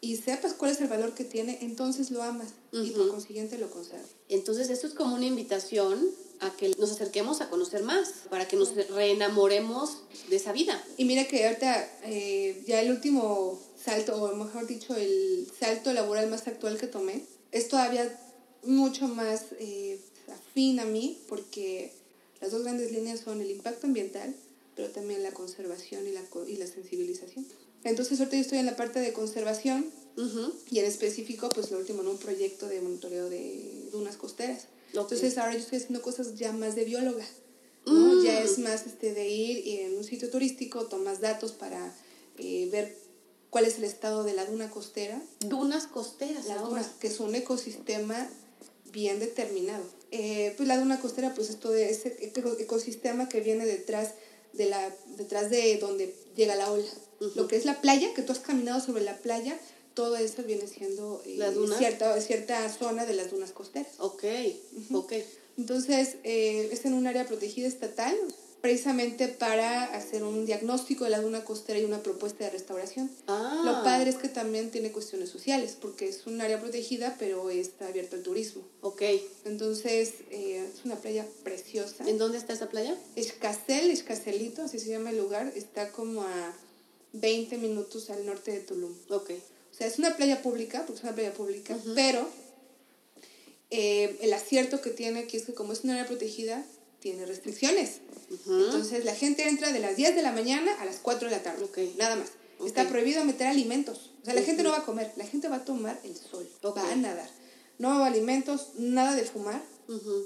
y 0.00 0.16
sepas 0.16 0.54
cuál 0.54 0.72
es 0.72 0.80
el 0.80 0.88
valor 0.88 1.14
que 1.14 1.24
tiene, 1.24 1.58
entonces 1.62 2.10
lo 2.10 2.22
amas 2.24 2.48
y 2.72 2.90
por 2.90 3.08
consiguiente 3.08 3.56
lo 3.56 3.70
conservas. 3.70 4.08
Entonces, 4.28 4.68
esto 4.68 4.88
es 4.88 4.94
como 4.94 5.14
una 5.14 5.26
invitación 5.26 6.10
a 6.40 6.50
que 6.56 6.70
nos 6.76 6.90
acerquemos 6.90 7.40
a 7.40 7.48
conocer 7.48 7.84
más, 7.84 8.08
para 8.28 8.48
que 8.48 8.56
nos 8.56 8.74
reenamoremos 8.74 9.98
de 10.28 10.36
esa 10.36 10.50
vida. 10.50 10.84
Y 10.96 11.04
mira 11.04 11.28
que 11.28 11.46
ahorita 11.46 11.88
eh, 12.02 12.64
ya 12.66 12.80
el 12.80 12.90
último 12.90 13.60
salto, 13.80 14.20
o 14.20 14.34
mejor 14.34 14.66
dicho, 14.66 14.96
el 14.96 15.48
salto 15.56 15.92
laboral 15.92 16.28
más 16.28 16.48
actual 16.48 16.78
que 16.78 16.88
tomé, 16.88 17.24
es 17.52 17.68
todavía 17.68 18.18
mucho 18.64 19.06
más 19.06 19.44
eh, 19.60 20.00
afín 20.34 20.80
a 20.80 20.84
mí, 20.84 21.20
porque 21.28 21.92
las 22.42 22.50
dos 22.50 22.62
grandes 22.64 22.90
líneas 22.92 23.20
son 23.20 23.40
el 23.40 23.50
impacto 23.50 23.86
ambiental, 23.86 24.34
pero 24.74 24.90
también 24.90 25.22
la 25.22 25.30
conservación 25.32 26.06
y 26.06 26.10
la, 26.10 26.22
y 26.48 26.56
la 26.56 26.66
sensibilización. 26.66 27.46
Entonces 27.84 28.18
ahorita 28.18 28.36
yo 28.36 28.42
estoy 28.42 28.58
en 28.58 28.66
la 28.66 28.76
parte 28.76 28.98
de 29.00 29.12
conservación 29.12 29.86
y 30.70 30.78
en 30.78 30.84
específico, 30.84 31.48
pues 31.48 31.70
lo 31.70 31.78
último, 31.78 32.02
en 32.02 32.08
un 32.08 32.18
proyecto 32.18 32.66
de 32.66 32.80
monitoreo 32.80 33.30
de 33.30 33.88
dunas 33.92 34.16
costeras. 34.16 34.66
Ok. 34.94 35.02
Entonces 35.12 35.38
ahora 35.38 35.54
yo 35.54 35.60
estoy 35.60 35.78
haciendo 35.78 36.02
cosas 36.02 36.34
ya 36.34 36.52
más 36.52 36.74
de 36.74 36.84
bióloga. 36.84 37.24
¿no? 37.86 37.92
Mm. 38.16 38.24
Ya 38.24 38.40
es 38.42 38.58
más 38.58 38.86
este, 38.86 39.14
de 39.14 39.28
ir 39.28 39.66
y 39.66 39.78
en 39.78 39.96
un 39.96 40.04
sitio 40.04 40.28
turístico, 40.28 40.86
tomas 40.86 41.20
datos 41.20 41.52
para 41.52 41.94
eh, 42.38 42.68
ver 42.70 42.96
cuál 43.50 43.64
es 43.64 43.78
el 43.78 43.84
estado 43.84 44.24
de 44.24 44.34
la 44.34 44.44
duna 44.46 44.70
costera, 44.70 45.22
Dunas 45.40 45.86
costeras 45.86 46.46
la 46.46 46.54
ahora. 46.54 46.82
duna, 46.82 46.92
que 47.00 47.06
es 47.06 47.20
un 47.20 47.34
ecosistema 47.34 48.28
bien 48.92 49.18
determinado. 49.18 49.84
Eh, 50.12 50.52
pues 50.56 50.68
la 50.68 50.76
duna 50.78 51.00
costera, 51.00 51.34
pues 51.34 51.48
es 51.50 51.58
todo 51.58 51.74
ese 51.74 52.16
eco- 52.20 52.56
ecosistema 52.58 53.28
que 53.28 53.40
viene 53.40 53.64
detrás 53.66 54.10
de 54.52 54.66
la 54.66 54.94
detrás 55.16 55.48
de 55.50 55.78
donde 55.78 56.14
llega 56.36 56.54
la 56.54 56.70
ola. 56.70 56.84
Lo 57.34 57.48
que 57.48 57.56
es 57.56 57.64
la 57.64 57.80
playa, 57.80 58.12
que 58.14 58.22
tú 58.22 58.32
has 58.32 58.38
caminado 58.40 58.80
sobre 58.80 59.02
la 59.02 59.16
playa, 59.16 59.58
todo 59.94 60.16
eso 60.16 60.42
viene 60.42 60.66
siendo 60.66 61.22
eh, 61.24 61.36
cierta, 61.78 62.20
cierta 62.20 62.68
zona 62.70 63.06
de 63.06 63.14
las 63.14 63.30
dunas 63.30 63.52
costeras. 63.52 63.92
Ok, 63.98 64.24
ok. 64.92 65.12
Entonces, 65.58 66.16
eh, 66.24 66.68
es 66.72 66.84
en 66.84 66.94
un 66.94 67.06
área 67.06 67.26
protegida 67.26 67.68
estatal 67.68 68.14
precisamente 68.62 69.26
para 69.26 69.82
hacer 69.92 70.22
un 70.22 70.46
diagnóstico 70.46 71.02
de 71.02 71.10
la 71.10 71.20
duna 71.20 71.44
costera 71.44 71.80
y 71.80 71.84
una 71.84 72.00
propuesta 72.00 72.44
de 72.44 72.50
restauración. 72.50 73.10
Ah. 73.26 73.60
Lo 73.64 73.82
padre 73.82 74.08
es 74.08 74.16
que 74.16 74.28
también 74.28 74.70
tiene 74.70 74.92
cuestiones 74.92 75.30
sociales, 75.30 75.76
porque 75.78 76.08
es 76.08 76.26
un 76.28 76.40
área 76.40 76.60
protegida, 76.60 77.16
pero 77.18 77.50
está 77.50 77.88
abierto 77.88 78.14
al 78.14 78.22
turismo. 78.22 78.62
Ok. 78.80 79.02
Entonces, 79.44 80.14
eh, 80.30 80.64
es 80.72 80.84
una 80.84 80.94
playa 80.94 81.26
preciosa. 81.42 82.08
¿En 82.08 82.18
dónde 82.18 82.38
está 82.38 82.52
esa 82.52 82.68
playa? 82.68 82.96
Escasel, 83.16 83.90
Escaselito, 83.90 84.62
así 84.62 84.78
se 84.78 84.90
llama 84.90 85.10
el 85.10 85.18
lugar, 85.18 85.52
está 85.56 85.90
como 85.90 86.22
a 86.22 86.54
20 87.14 87.58
minutos 87.58 88.10
al 88.10 88.24
norte 88.24 88.52
de 88.52 88.60
Tulum. 88.60 88.94
Ok. 89.10 89.32
O 89.72 89.74
sea, 89.74 89.88
es 89.88 89.98
una 89.98 90.16
playa 90.16 90.40
pública, 90.40 90.84
porque 90.86 90.98
es 90.98 91.02
una 91.02 91.16
playa 91.16 91.34
pública, 91.34 91.76
pero 91.96 92.28
eh, 93.70 94.18
el 94.20 94.32
acierto 94.34 94.80
que 94.80 94.90
tiene 94.90 95.20
aquí 95.20 95.36
es 95.36 95.46
que 95.46 95.54
como 95.54 95.72
es 95.72 95.82
una 95.82 95.94
área 95.94 96.06
protegida, 96.06 96.64
tiene 97.02 97.26
restricciones. 97.26 98.00
Entonces 98.46 99.04
la 99.04 99.14
gente 99.14 99.46
entra 99.46 99.72
de 99.72 99.80
las 99.80 99.96
10 99.96 100.14
de 100.14 100.22
la 100.22 100.32
mañana 100.32 100.72
a 100.80 100.86
las 100.86 100.96
4 101.02 101.28
de 101.28 101.36
la 101.36 101.42
tarde. 101.42 101.68
Nada 101.98 102.16
más. 102.16 102.28
Está 102.64 102.88
prohibido 102.88 103.24
meter 103.24 103.48
alimentos. 103.48 104.12
O 104.22 104.24
sea, 104.24 104.34
la 104.34 104.42
gente 104.42 104.62
no 104.62 104.70
va 104.70 104.78
a 104.78 104.84
comer, 104.84 105.12
la 105.16 105.26
gente 105.26 105.48
va 105.48 105.56
a 105.56 105.64
tomar 105.64 105.98
el 106.04 106.16
sol, 106.16 106.48
va 106.64 106.90
a 106.90 106.96
nadar. 106.96 107.28
No 107.78 108.04
alimentos, 108.04 108.68
nada 108.78 109.16
de 109.16 109.24
fumar, 109.24 109.60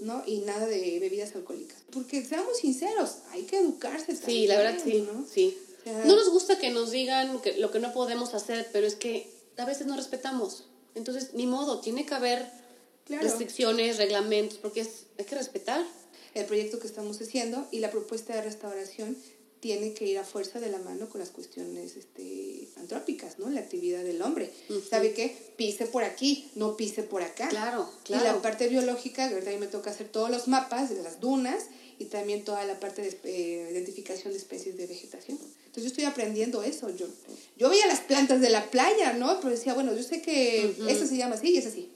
¿no? 0.02 0.22
Y 0.26 0.40
nada 0.40 0.66
de 0.66 0.98
bebidas 1.00 1.34
alcohólicas. 1.34 1.78
Porque 1.90 2.22
seamos 2.22 2.58
sinceros, 2.58 3.18
hay 3.30 3.44
que 3.44 3.58
educarse 3.58 4.14
también. 4.14 4.26
Sí, 4.26 4.46
la 4.46 4.58
verdad 4.58 4.78
sí. 4.84 5.08
¿no? 5.10 5.26
sí. 5.26 5.56
no 6.04 6.14
nos 6.14 6.28
gusta 6.28 6.58
que 6.58 6.70
nos 6.70 6.90
digan 6.90 7.40
que, 7.40 7.56
lo 7.56 7.70
que 7.70 7.78
no 7.78 7.94
podemos 7.94 8.34
hacer, 8.34 8.68
pero 8.70 8.86
es 8.86 8.96
que 8.96 9.30
a 9.56 9.64
veces 9.64 9.86
no 9.86 9.96
respetamos. 9.96 10.64
Entonces, 10.94 11.30
ni 11.32 11.46
modo, 11.46 11.80
tiene 11.80 12.04
que 12.04 12.14
haber 12.14 12.46
restricciones, 13.08 13.96
reglamentos, 13.96 14.58
porque 14.58 14.80
es, 14.80 15.06
hay 15.18 15.24
que 15.24 15.36
respetar 15.36 15.82
el 16.41 16.47
proyecto 16.47 16.78
que 16.78 16.87
estamos 16.87 17.20
haciendo 17.20 17.66
y 17.70 17.80
la 17.80 17.91
propuesta 17.91 18.34
de 18.34 18.43
restauración 18.43 19.16
tiene 19.61 19.95
que 19.95 20.07
ir 20.07 20.18
a 20.18 20.24
fuerza 20.24 20.61
de 20.61 20.70
la 20.70 20.78
mano 20.78 21.09
con 21.09 21.18
las 21.18 21.30
cuestiones 21.30 21.97
este, 21.97 22.68
antrópicas, 22.76 23.39
¿no? 23.39 23.49
La 23.49 23.61
actividad 23.61 24.05
del 24.05 24.20
hombre. 24.22 24.53
¿Sabe 24.89 25.12
qué? 25.12 25.34
Pise 25.57 25.87
por 25.87 26.05
aquí, 26.05 26.51
no 26.55 26.76
pise 26.76 27.03
por 27.03 27.22
acá. 27.22 27.49
Claro, 27.49 27.91
claro. 28.05 28.22
Y 28.22 28.26
la 28.26 28.43
parte 28.43 28.68
biológica, 28.68 29.28
verdad, 29.28 29.49
a 29.49 29.53
mí 29.53 29.59
me 29.59 29.66
toca 29.66 29.91
hacer 29.91 30.09
todos 30.09 30.30
los 30.30 30.47
mapas 30.47 30.91
de 30.91 31.03
las 31.03 31.20
dunas 31.20 31.64
y 31.99 32.05
también 32.05 32.45
toda 32.45 32.64
la 32.64 32.78
parte 32.78 33.03
de 33.03 33.18
eh, 33.24 33.70
identificación 33.72 34.32
de 34.32 34.39
especies 34.39 34.76
de 34.76 34.87
vegetación. 34.87 35.39
Entonces 35.39 35.82
yo 35.84 35.89
estoy 35.89 36.05
aprendiendo 36.05 36.62
eso. 36.62 36.91
Yo, 36.91 37.07
yo 37.57 37.70
veía 37.70 37.87
las 37.87 38.01
plantas 38.01 38.41
de 38.41 38.51
la 38.51 38.70
playa, 38.70 39.14
¿no? 39.14 39.41
Pero 39.41 39.51
decía, 39.51 39.74
bueno, 39.74 39.97
yo 39.97 40.03
sé 40.03 40.20
que 40.20 40.76
eso 40.87 41.07
se 41.07 41.16
llama 41.16 41.37
así 41.37 41.51
y 41.51 41.57
es 41.57 41.66
así. 41.66 41.91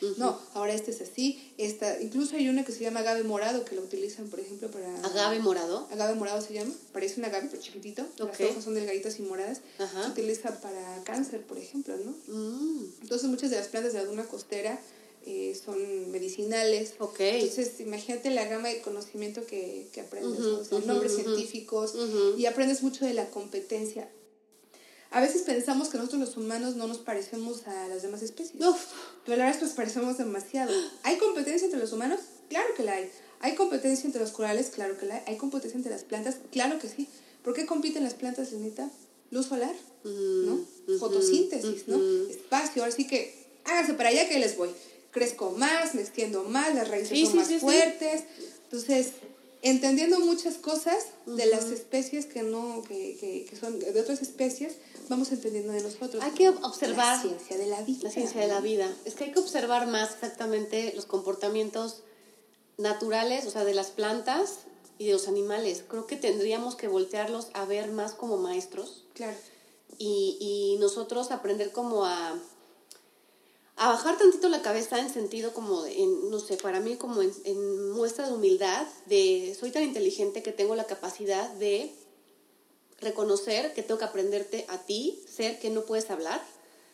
Y 0.00 0.14
ya. 0.14 0.18
No, 0.18 0.40
ahora 0.54 0.74
este 0.74 0.90
es 0.90 1.00
así. 1.00 1.52
Esta, 1.58 2.00
incluso 2.00 2.36
hay 2.36 2.48
una 2.48 2.64
que 2.64 2.72
se 2.72 2.80
llama 2.80 3.00
agave 3.00 3.22
morado 3.22 3.64
que 3.64 3.74
lo 3.74 3.82
utilizan, 3.82 4.28
por 4.28 4.40
ejemplo, 4.40 4.70
para... 4.70 4.94
¿Agave 5.04 5.40
morado? 5.40 5.88
Agave 5.90 6.14
morado 6.14 6.40
se 6.40 6.54
llama. 6.54 6.72
Parece 6.92 7.20
un 7.20 7.26
agave, 7.26 7.48
pero 7.50 7.62
chiquitito. 7.62 8.06
Las 8.18 8.40
hojas 8.40 8.64
son 8.64 8.74
delgaditas 8.74 9.18
y 9.18 9.22
moradas. 9.22 9.60
Se 9.78 10.10
utiliza 10.10 10.60
para 10.60 11.02
cáncer, 11.04 11.42
por 11.42 11.58
ejemplo, 11.58 11.96
¿no? 11.96 12.14
Mm. 12.26 12.92
Entonces 13.02 13.28
muchas 13.28 13.50
de 13.50 13.56
las 13.56 13.68
plantas 13.68 13.92
de 13.92 14.00
la 14.00 14.04
duna 14.04 14.24
costera 14.24 14.80
eh, 15.28 15.60
son 15.62 16.10
medicinales. 16.12 16.94
Entonces, 17.18 17.80
imagínate 17.80 18.30
la 18.30 18.44
gama 18.44 18.68
de 18.68 18.80
conocimiento 18.80 19.44
que, 19.44 19.88
que 19.92 20.00
aprendes, 20.00 20.70
nombres 20.86 21.16
científicos 21.16 21.94
y 22.38 22.46
aprendes 22.46 22.84
mucho 22.84 23.04
de 23.04 23.12
la 23.12 23.28
competencia. 23.30 24.08
A 25.10 25.20
veces 25.20 25.42
pensamos 25.42 25.88
que 25.88 25.98
nosotros 25.98 26.20
los 26.20 26.36
humanos 26.36 26.76
no 26.76 26.86
nos 26.86 26.98
parecemos 26.98 27.66
a 27.66 27.88
las 27.88 28.02
demás 28.02 28.22
especies. 28.22 28.64
Uf. 28.64 28.84
Pero 29.26 29.36
la 29.38 29.44
verdad 29.44 29.50
es 29.50 29.58
que 29.58 29.64
nos 29.66 29.74
parecemos 29.74 30.18
demasiado. 30.18 30.72
¿Hay 31.02 31.16
competencia 31.16 31.66
entre 31.66 31.80
los 31.80 31.92
humanos? 31.92 32.20
Claro 32.48 32.68
que 32.76 32.84
la 32.84 32.92
hay. 32.92 33.10
¿Hay 33.40 33.54
competencia 33.54 34.06
entre 34.06 34.20
los 34.20 34.30
corales? 34.30 34.70
Claro 34.70 34.96
que 34.96 35.04
la 35.04 35.16
hay. 35.16 35.22
¿Hay 35.26 35.36
competencia 35.36 35.76
entre 35.76 35.92
las 35.92 36.04
plantas? 36.04 36.36
Claro 36.52 36.78
que 36.78 36.88
sí. 36.88 37.08
¿Por 37.42 37.52
qué 37.52 37.66
compiten 37.66 38.04
las 38.04 38.14
plantas, 38.14 38.52
Lenita? 38.52 38.88
Luz 39.30 39.46
solar, 39.46 39.74
¿no? 40.04 40.60
Fotosíntesis, 40.98 41.88
¿no? 41.88 42.00
Espacio. 42.30 42.82
Ahora 42.82 42.94
sí 42.94 43.06
que 43.06 43.34
háganse 43.64 43.94
para 43.94 44.10
allá 44.10 44.28
que 44.28 44.38
les 44.38 44.56
voy 44.56 44.70
crezco 45.16 45.52
más, 45.52 45.94
me 45.94 46.02
extiendo 46.02 46.44
más, 46.44 46.74
las 46.74 46.88
raíces 46.88 47.26
son 47.26 47.36
más 47.36 47.48
fuertes. 47.54 48.24
Entonces, 48.64 49.12
entendiendo 49.68 50.20
muchas 50.20 50.56
cosas 50.56 51.06
de 51.26 51.46
las 51.46 51.66
especies 51.66 52.26
que 52.26 52.42
no, 52.42 52.82
que, 52.82 53.16
que, 53.18 53.46
que, 53.48 53.56
son 53.56 53.78
de 53.78 54.00
otras 54.00 54.22
especies, 54.22 54.76
vamos 55.08 55.32
entendiendo 55.32 55.72
de 55.72 55.82
nosotros. 55.82 56.22
Hay 56.22 56.32
que 56.32 56.48
observar 56.48 57.16
la 57.16 57.22
ciencia 57.22 57.58
de 57.58 57.66
la 57.66 57.82
vida. 57.82 58.00
La 58.02 58.10
ciencia 58.10 58.40
de 58.40 58.48
la 58.48 58.60
vida. 58.60 58.92
Es 59.04 59.14
que 59.14 59.24
hay 59.24 59.32
que 59.32 59.38
observar 59.38 59.86
más 59.86 60.14
exactamente 60.14 60.92
los 60.94 61.06
comportamientos 61.06 62.02
naturales, 62.78 63.46
o 63.46 63.50
sea, 63.50 63.64
de 63.64 63.74
las 63.74 63.90
plantas 63.90 64.60
y 64.98 65.06
de 65.06 65.12
los 65.12 65.28
animales. 65.28 65.84
Creo 65.88 66.06
que 66.06 66.16
tendríamos 66.16 66.76
que 66.76 66.88
voltearlos 66.88 67.48
a 67.54 67.64
ver 67.64 67.90
más 67.90 68.12
como 68.12 68.36
maestros. 68.36 69.04
Claro. 69.14 69.36
Y, 69.98 70.36
y 70.40 70.78
nosotros 70.80 71.30
aprender 71.30 71.72
como 71.72 72.04
a 72.04 72.38
a 73.76 73.88
bajar 73.88 74.16
tantito 74.16 74.48
la 74.48 74.62
cabeza 74.62 74.98
en 74.98 75.12
sentido 75.12 75.52
como, 75.52 75.84
en, 75.84 76.30
no 76.30 76.40
sé, 76.40 76.56
para 76.56 76.80
mí 76.80 76.96
como 76.96 77.20
en, 77.22 77.90
muestra 77.92 78.26
de 78.26 78.34
humildad, 78.34 78.86
de 79.04 79.54
soy 79.58 79.70
tan 79.70 79.82
inteligente 79.82 80.42
que 80.42 80.52
tengo 80.52 80.74
la 80.74 80.84
capacidad 80.84 81.50
de 81.52 81.94
reconocer 83.00 83.74
que 83.74 83.82
tengo 83.82 83.98
que 83.98 84.06
aprenderte 84.06 84.64
a 84.68 84.78
ti, 84.78 85.22
ser 85.28 85.58
que 85.58 85.68
no 85.68 85.84
puedes 85.84 86.10
hablar 86.10 86.42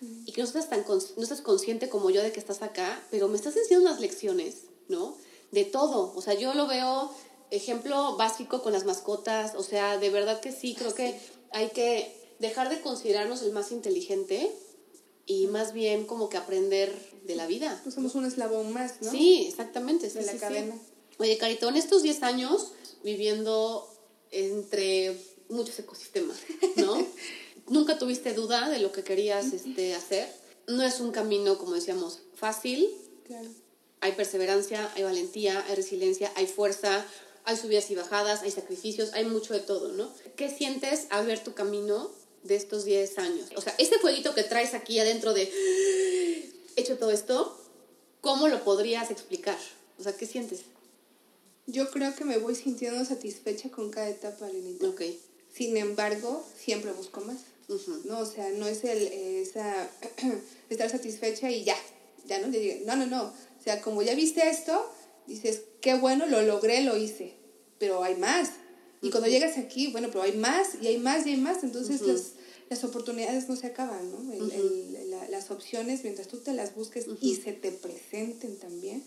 y 0.00 0.32
que 0.32 0.40
no 0.40 0.48
estás, 0.48 0.68
tan 0.68 0.84
no 0.88 1.22
estás 1.22 1.40
consciente 1.40 1.88
como 1.88 2.10
yo 2.10 2.20
de 2.20 2.32
que 2.32 2.40
estás 2.40 2.62
acá, 2.62 3.00
pero 3.12 3.28
me 3.28 3.36
estás 3.36 3.56
enseñando 3.56 3.88
unas 3.88 4.00
lecciones, 4.00 4.62
¿no? 4.88 5.16
De 5.52 5.64
todo, 5.64 6.12
o 6.16 6.20
sea, 6.20 6.34
yo 6.34 6.54
lo 6.54 6.66
veo 6.66 7.12
ejemplo 7.52 8.16
básico 8.16 8.62
con 8.62 8.72
las 8.72 8.84
mascotas, 8.84 9.54
o 9.54 9.62
sea, 9.62 9.98
de 9.98 10.10
verdad 10.10 10.40
que 10.40 10.50
sí, 10.50 10.74
creo 10.74 10.92
que 10.94 11.20
hay 11.52 11.68
que 11.68 12.20
dejar 12.40 12.68
de 12.68 12.80
considerarnos 12.80 13.42
el 13.42 13.52
más 13.52 13.70
inteligente 13.70 14.52
y 15.26 15.46
más 15.46 15.72
bien 15.72 16.06
como 16.06 16.28
que 16.28 16.36
aprender 16.36 16.92
de 17.24 17.36
la 17.36 17.46
vida. 17.46 17.78
Pues 17.82 17.94
somos 17.94 18.14
un 18.14 18.24
eslabón 18.24 18.72
más, 18.72 19.00
¿no? 19.02 19.10
Sí, 19.10 19.46
exactamente. 19.48 20.08
de 20.08 20.24
la 20.24 20.36
cadena. 20.36 20.78
Oye, 21.18 21.38
Carito, 21.38 21.68
en 21.68 21.76
estos 21.76 22.02
10 22.02 22.22
años 22.22 22.72
viviendo 23.04 23.88
entre 24.30 25.16
muchos 25.48 25.78
ecosistemas, 25.78 26.38
¿no? 26.76 27.06
Nunca 27.68 27.98
tuviste 27.98 28.32
duda 28.34 28.68
de 28.68 28.80
lo 28.80 28.90
que 28.92 29.04
querías 29.04 29.52
este, 29.52 29.94
hacer. 29.94 30.28
No 30.66 30.82
es 30.82 31.00
un 31.00 31.12
camino, 31.12 31.58
como 31.58 31.74
decíamos, 31.74 32.20
fácil. 32.34 32.88
Claro. 33.24 33.48
Hay 34.00 34.12
perseverancia, 34.12 34.90
hay 34.94 35.04
valentía, 35.04 35.64
hay 35.68 35.76
resiliencia, 35.76 36.32
hay 36.34 36.46
fuerza, 36.46 37.06
hay 37.44 37.56
subidas 37.56 37.90
y 37.90 37.94
bajadas, 37.94 38.42
hay 38.42 38.50
sacrificios, 38.50 39.12
hay 39.12 39.24
mucho 39.24 39.54
de 39.54 39.60
todo, 39.60 39.92
¿no? 39.92 40.10
¿Qué 40.36 40.48
sientes 40.48 41.06
al 41.10 41.26
ver 41.26 41.42
tu 41.42 41.54
camino 41.54 42.10
de 42.42 42.56
estos 42.56 42.84
10 42.84 43.18
años? 43.18 43.48
O 43.56 43.60
sea, 43.60 43.74
ese 43.78 43.98
jueguito 43.98 44.34
que 44.34 44.42
traes 44.42 44.74
aquí 44.74 44.98
adentro 44.98 45.32
de 45.34 45.50
hecho 46.76 46.98
todo 46.98 47.10
esto, 47.10 47.58
¿cómo 48.20 48.48
lo 48.48 48.64
podrías 48.64 49.10
explicar? 49.10 49.58
O 49.98 50.02
sea, 50.02 50.16
¿qué 50.16 50.26
sientes? 50.26 50.60
Yo 51.66 51.90
creo 51.90 52.14
que 52.14 52.24
me 52.24 52.38
voy 52.38 52.54
sintiendo 52.54 53.04
satisfecha 53.04 53.70
con 53.70 53.90
cada 53.90 54.08
etapa, 54.08 54.48
Lenita. 54.48 54.88
Ok. 54.88 55.02
Sin 55.52 55.76
embargo, 55.76 56.44
siempre 56.56 56.92
busco 56.92 57.20
más. 57.20 57.38
¿no? 58.04 58.18
O 58.18 58.26
sea, 58.26 58.50
no 58.50 58.66
es 58.66 58.84
el 58.84 59.02
esa, 59.02 59.88
estar 60.70 60.90
satisfecha 60.90 61.50
y 61.50 61.64
ya, 61.64 61.76
ya 62.26 62.38
no 62.38 62.48
no, 62.48 62.96
no, 62.96 63.06
no. 63.06 63.22
O 63.24 63.62
sea, 63.62 63.80
como 63.80 64.02
ya 64.02 64.14
viste 64.14 64.48
esto, 64.48 64.90
dices, 65.26 65.62
qué 65.80 65.94
bueno, 65.94 66.26
lo 66.26 66.42
logré, 66.42 66.82
lo 66.82 66.96
hice, 66.96 67.34
pero 67.78 68.02
hay 68.02 68.16
más. 68.16 68.50
Y 69.02 69.10
cuando 69.10 69.28
llegas 69.28 69.58
aquí, 69.58 69.88
bueno, 69.88 70.08
pero 70.08 70.22
hay 70.22 70.32
más 70.32 70.68
y 70.80 70.86
hay 70.86 70.98
más 70.98 71.26
y 71.26 71.30
hay 71.30 71.36
más, 71.36 71.64
entonces 71.64 72.00
las, 72.02 72.32
las 72.70 72.84
oportunidades 72.84 73.48
no 73.48 73.56
se 73.56 73.66
acaban, 73.66 74.10
¿no? 74.10 74.18
las 75.28 75.50
opciones, 75.50 76.04
mientras 76.04 76.28
tú 76.28 76.38
te 76.38 76.52
las 76.52 76.74
busques 76.74 77.06
y 77.20 77.34
se 77.34 77.52
te 77.52 77.72
presenten 77.72 78.56
también, 78.58 79.02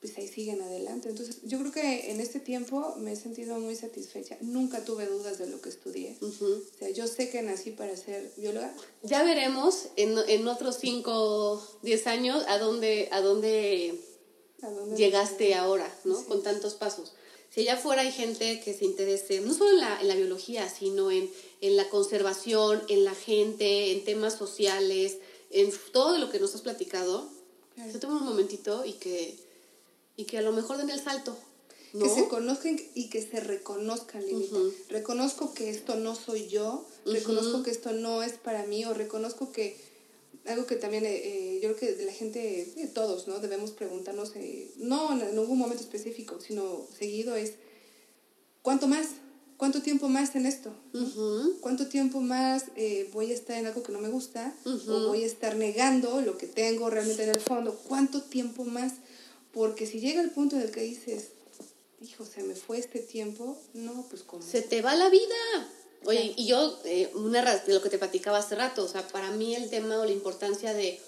pues 0.00 0.18
ahí 0.18 0.28
siguen 0.28 0.60
adelante. 0.60 1.08
Entonces, 1.08 1.38
yo 1.44 1.58
creo 1.58 1.72
que 1.72 2.10
en 2.10 2.20
este 2.20 2.40
tiempo 2.40 2.94
me 2.98 3.12
he 3.12 3.16
sentido 3.16 3.58
muy 3.58 3.74
satisfecha. 3.74 4.36
Nunca 4.40 4.84
tuve 4.84 5.06
dudas 5.06 5.38
de 5.38 5.46
lo 5.46 5.60
que 5.60 5.70
estudié. 5.70 6.16
O 6.20 6.78
sea, 6.78 6.90
yo 6.90 7.06
sé 7.06 7.30
que 7.30 7.40
nací 7.42 7.70
para 7.70 7.96
ser 7.96 8.30
bióloga. 8.36 8.72
Ya 9.02 9.22
veremos 9.22 9.88
en, 9.96 10.16
en 10.28 10.46
otros 10.46 10.76
5, 10.80 11.78
10 11.82 12.06
años 12.06 12.44
a 12.48 12.58
dónde, 12.58 13.08
a 13.10 13.20
dónde, 13.20 13.98
llegaste 14.96 15.54
ahora, 15.54 15.92
¿no? 16.04 16.24
Con 16.26 16.42
tantos 16.42 16.74
pasos. 16.74 17.14
Si 17.50 17.62
allá 17.62 17.74
afuera 17.74 18.02
hay 18.02 18.12
gente 18.12 18.60
que 18.60 18.74
se 18.74 18.84
interese, 18.84 19.40
no 19.40 19.54
solo 19.54 19.70
en 19.70 19.80
la, 19.80 20.00
en 20.00 20.08
la 20.08 20.14
biología, 20.14 20.68
sino 20.68 21.10
en, 21.10 21.30
en 21.60 21.76
la 21.76 21.88
conservación, 21.88 22.82
en 22.88 23.04
la 23.04 23.14
gente, 23.14 23.92
en 23.92 24.04
temas 24.04 24.34
sociales, 24.34 25.18
en 25.50 25.72
todo 25.92 26.18
lo 26.18 26.30
que 26.30 26.38
nos 26.38 26.54
has 26.54 26.60
platicado, 26.60 27.30
se 27.90 27.98
tomen 27.98 28.18
un 28.18 28.24
momentito 28.24 28.84
y 28.84 28.94
que, 28.94 29.36
y 30.16 30.24
que 30.24 30.38
a 30.38 30.42
lo 30.42 30.52
mejor 30.52 30.76
den 30.78 30.90
el 30.90 31.02
salto. 31.02 31.36
Que 31.92 32.10
se 32.10 32.28
conozcan 32.28 32.78
y 32.94 33.08
que 33.08 33.22
se 33.22 33.40
reconozcan, 33.40 34.22
Reconozco 34.90 35.54
que 35.54 35.70
esto 35.70 35.96
no 35.96 36.14
soy 36.14 36.46
yo, 36.48 36.84
reconozco 37.06 37.62
que 37.62 37.70
esto 37.70 37.92
no 37.92 38.22
es 38.22 38.34
para 38.34 38.66
mí, 38.66 38.84
o 38.84 38.92
reconozco 38.92 39.50
que 39.50 39.78
algo 40.46 40.66
que 40.66 40.76
también 40.76 41.04
eh, 41.04 41.16
eh, 41.16 41.60
yo 41.62 41.74
creo 41.74 41.96
que 41.96 42.04
la 42.04 42.12
gente, 42.12 42.74
todos, 42.94 43.26
¿no? 43.28 43.38
Debemos 43.38 43.70
preguntarnos, 43.70 44.32
eh, 44.36 44.70
no 44.76 45.12
en 45.12 45.22
algún 45.38 45.58
momento 45.58 45.82
específico, 45.82 46.40
sino 46.40 46.86
seguido 46.98 47.36
es 47.36 47.54
¿cuánto 48.62 48.86
más? 48.86 49.08
¿Cuánto 49.56 49.80
tiempo 49.80 50.08
más 50.08 50.36
en 50.36 50.44
esto? 50.44 50.70
¿Cuánto 51.60 51.86
tiempo 51.86 52.20
más 52.20 52.66
eh, 52.76 53.08
voy 53.12 53.30
a 53.30 53.34
estar 53.34 53.56
en 53.56 53.66
algo 53.66 53.82
que 53.82 53.92
no 53.92 54.00
me 54.00 54.10
gusta? 54.10 54.54
¿O 54.64 55.08
voy 55.08 55.22
a 55.22 55.26
estar 55.26 55.56
negando 55.56 56.20
lo 56.20 56.36
que 56.36 56.46
tengo 56.46 56.90
realmente 56.90 57.22
en 57.22 57.30
el 57.30 57.40
fondo? 57.40 57.74
¿Cuánto 57.88 58.22
tiempo 58.22 58.64
más? 58.64 58.92
Porque 59.52 59.86
si 59.86 60.00
llega 60.00 60.20
el 60.20 60.30
punto 60.30 60.56
en 60.56 60.62
el 60.62 60.70
que 60.72 60.82
dices, 60.82 61.28
hijo, 62.02 62.26
se 62.26 62.42
me 62.42 62.54
fue 62.54 62.78
este 62.78 62.98
tiempo, 62.98 63.56
no, 63.72 64.04
pues 64.10 64.22
como... 64.22 64.42
Se 64.42 64.60
te 64.60 64.82
va 64.82 64.94
la 64.94 65.08
vida. 65.08 65.72
Oye, 66.06 66.34
y 66.36 66.46
yo, 66.46 66.78
eh, 66.84 67.10
una 67.14 67.42
de 67.42 67.74
lo 67.74 67.82
que 67.82 67.90
te 67.90 67.98
platicaba 67.98 68.38
hace 68.38 68.54
rato, 68.54 68.84
o 68.84 68.88
sea, 68.88 69.06
para 69.08 69.32
mí 69.32 69.56
el 69.56 69.68
tema 69.68 69.98
o 69.98 70.04
la 70.04 70.12
importancia 70.12 70.72
de, 70.72 71.00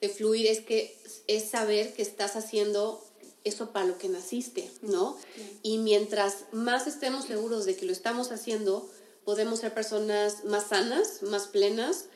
de 0.00 0.08
fluir 0.08 0.46
es 0.46 0.60
que 0.60 0.96
es 1.26 1.50
saber 1.50 1.92
que 1.92 2.02
estás 2.02 2.36
haciendo 2.36 3.04
eso 3.42 3.70
para 3.70 3.84
lo 3.84 3.98
que 3.98 4.08
naciste, 4.08 4.70
¿no? 4.82 5.18
Y 5.62 5.78
mientras 5.78 6.44
más 6.52 6.86
estemos 6.86 7.26
seguros 7.26 7.66
de 7.66 7.76
que 7.76 7.84
lo 7.84 7.92
estamos 7.92 8.30
haciendo, 8.30 8.88
podemos 9.24 9.60
ser 9.60 9.74
personas 9.74 10.44
más 10.44 10.68
sanas, 10.68 11.22
más 11.22 11.48
plenas, 11.48 12.06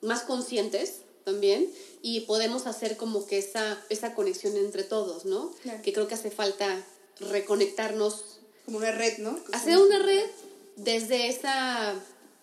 más 0.00 0.22
conscientes 0.22 1.00
también, 1.24 1.70
y 2.00 2.20
podemos 2.20 2.66
hacer 2.66 2.96
como 2.96 3.26
que 3.26 3.38
esa, 3.38 3.84
esa 3.90 4.14
conexión 4.14 4.56
entre 4.56 4.84
todos, 4.84 5.24
¿no? 5.24 5.52
Que 5.82 5.92
creo 5.92 6.06
que 6.06 6.14
hace 6.14 6.30
falta 6.30 6.82
reconectarnos. 7.18 8.38
Como 8.64 8.78
una 8.78 8.92
red, 8.92 9.18
¿no? 9.18 9.38
Hacer 9.52 9.78
una 9.78 9.98
red 9.98 10.24
desde 10.78 11.28
esa 11.28 11.94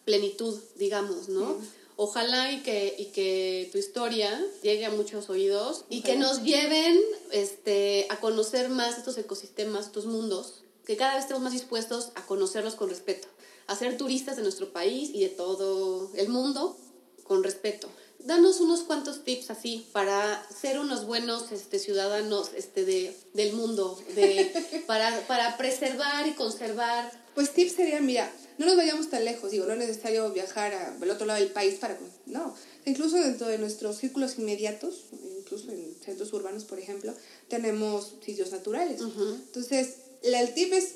plenitud, 0.05 0.59
digamos, 0.77 1.29
¿no? 1.29 1.57
Ojalá 1.97 2.51
y 2.51 2.61
que, 2.61 2.93
y 2.97 3.05
que 3.05 3.69
tu 3.71 3.77
historia 3.77 4.45
llegue 4.61 4.85
a 4.85 4.91
muchos 4.91 5.29
oídos 5.29 5.85
y 5.89 6.01
que 6.01 6.17
nos 6.17 6.43
lleven 6.43 6.99
este, 7.31 8.05
a 8.09 8.19
conocer 8.19 8.69
más 8.69 8.97
estos 8.97 9.17
ecosistemas, 9.17 9.87
estos 9.87 10.05
mundos, 10.05 10.63
que 10.85 10.97
cada 10.97 11.15
vez 11.15 11.23
estemos 11.23 11.41
más 11.41 11.53
dispuestos 11.53 12.09
a 12.15 12.25
conocerlos 12.25 12.75
con 12.75 12.89
respeto, 12.89 13.29
a 13.67 13.75
ser 13.75 13.97
turistas 13.97 14.35
de 14.35 14.43
nuestro 14.43 14.73
país 14.73 15.09
y 15.13 15.21
de 15.21 15.29
todo 15.29 16.11
el 16.15 16.27
mundo 16.27 16.77
con 17.23 17.43
respeto. 17.43 17.89
Danos 18.25 18.59
unos 18.59 18.81
cuantos 18.81 19.23
tips 19.23 19.51
así 19.51 19.87
para 19.91 20.43
ser 20.49 20.79
unos 20.79 21.05
buenos 21.05 21.51
este, 21.51 21.77
ciudadanos 21.77 22.51
este, 22.55 22.83
de, 22.83 23.15
del 23.33 23.53
mundo, 23.53 23.99
de, 24.15 24.83
para, 24.87 25.25
para 25.27 25.57
preservar 25.57 26.27
y 26.27 26.33
conservar. 26.33 27.11
Pues 27.35 27.53
tips 27.53 27.73
serían, 27.73 28.05
mira, 28.05 28.31
no 28.57 28.65
nos 28.65 28.77
vayamos 28.77 29.09
tan 29.09 29.25
lejos, 29.25 29.51
digo, 29.51 29.65
no 29.65 29.73
es 29.73 29.79
necesario 29.79 30.31
viajar 30.31 30.73
al 30.73 31.09
otro 31.09 31.25
lado 31.25 31.39
del 31.39 31.51
país 31.51 31.75
para... 31.75 31.99
No, 32.25 32.55
incluso 32.85 33.17
dentro 33.17 33.47
de 33.47 33.57
nuestros 33.57 33.97
círculos 33.97 34.39
inmediatos, 34.39 35.05
incluso 35.37 35.71
en 35.71 35.95
centros 36.03 36.33
urbanos, 36.33 36.63
por 36.63 36.79
ejemplo, 36.79 37.13
tenemos 37.47 38.15
sitios 38.25 38.51
naturales. 38.51 39.01
Entonces, 39.01 39.97
el 40.23 40.53
tip 40.53 40.73
es, 40.73 40.95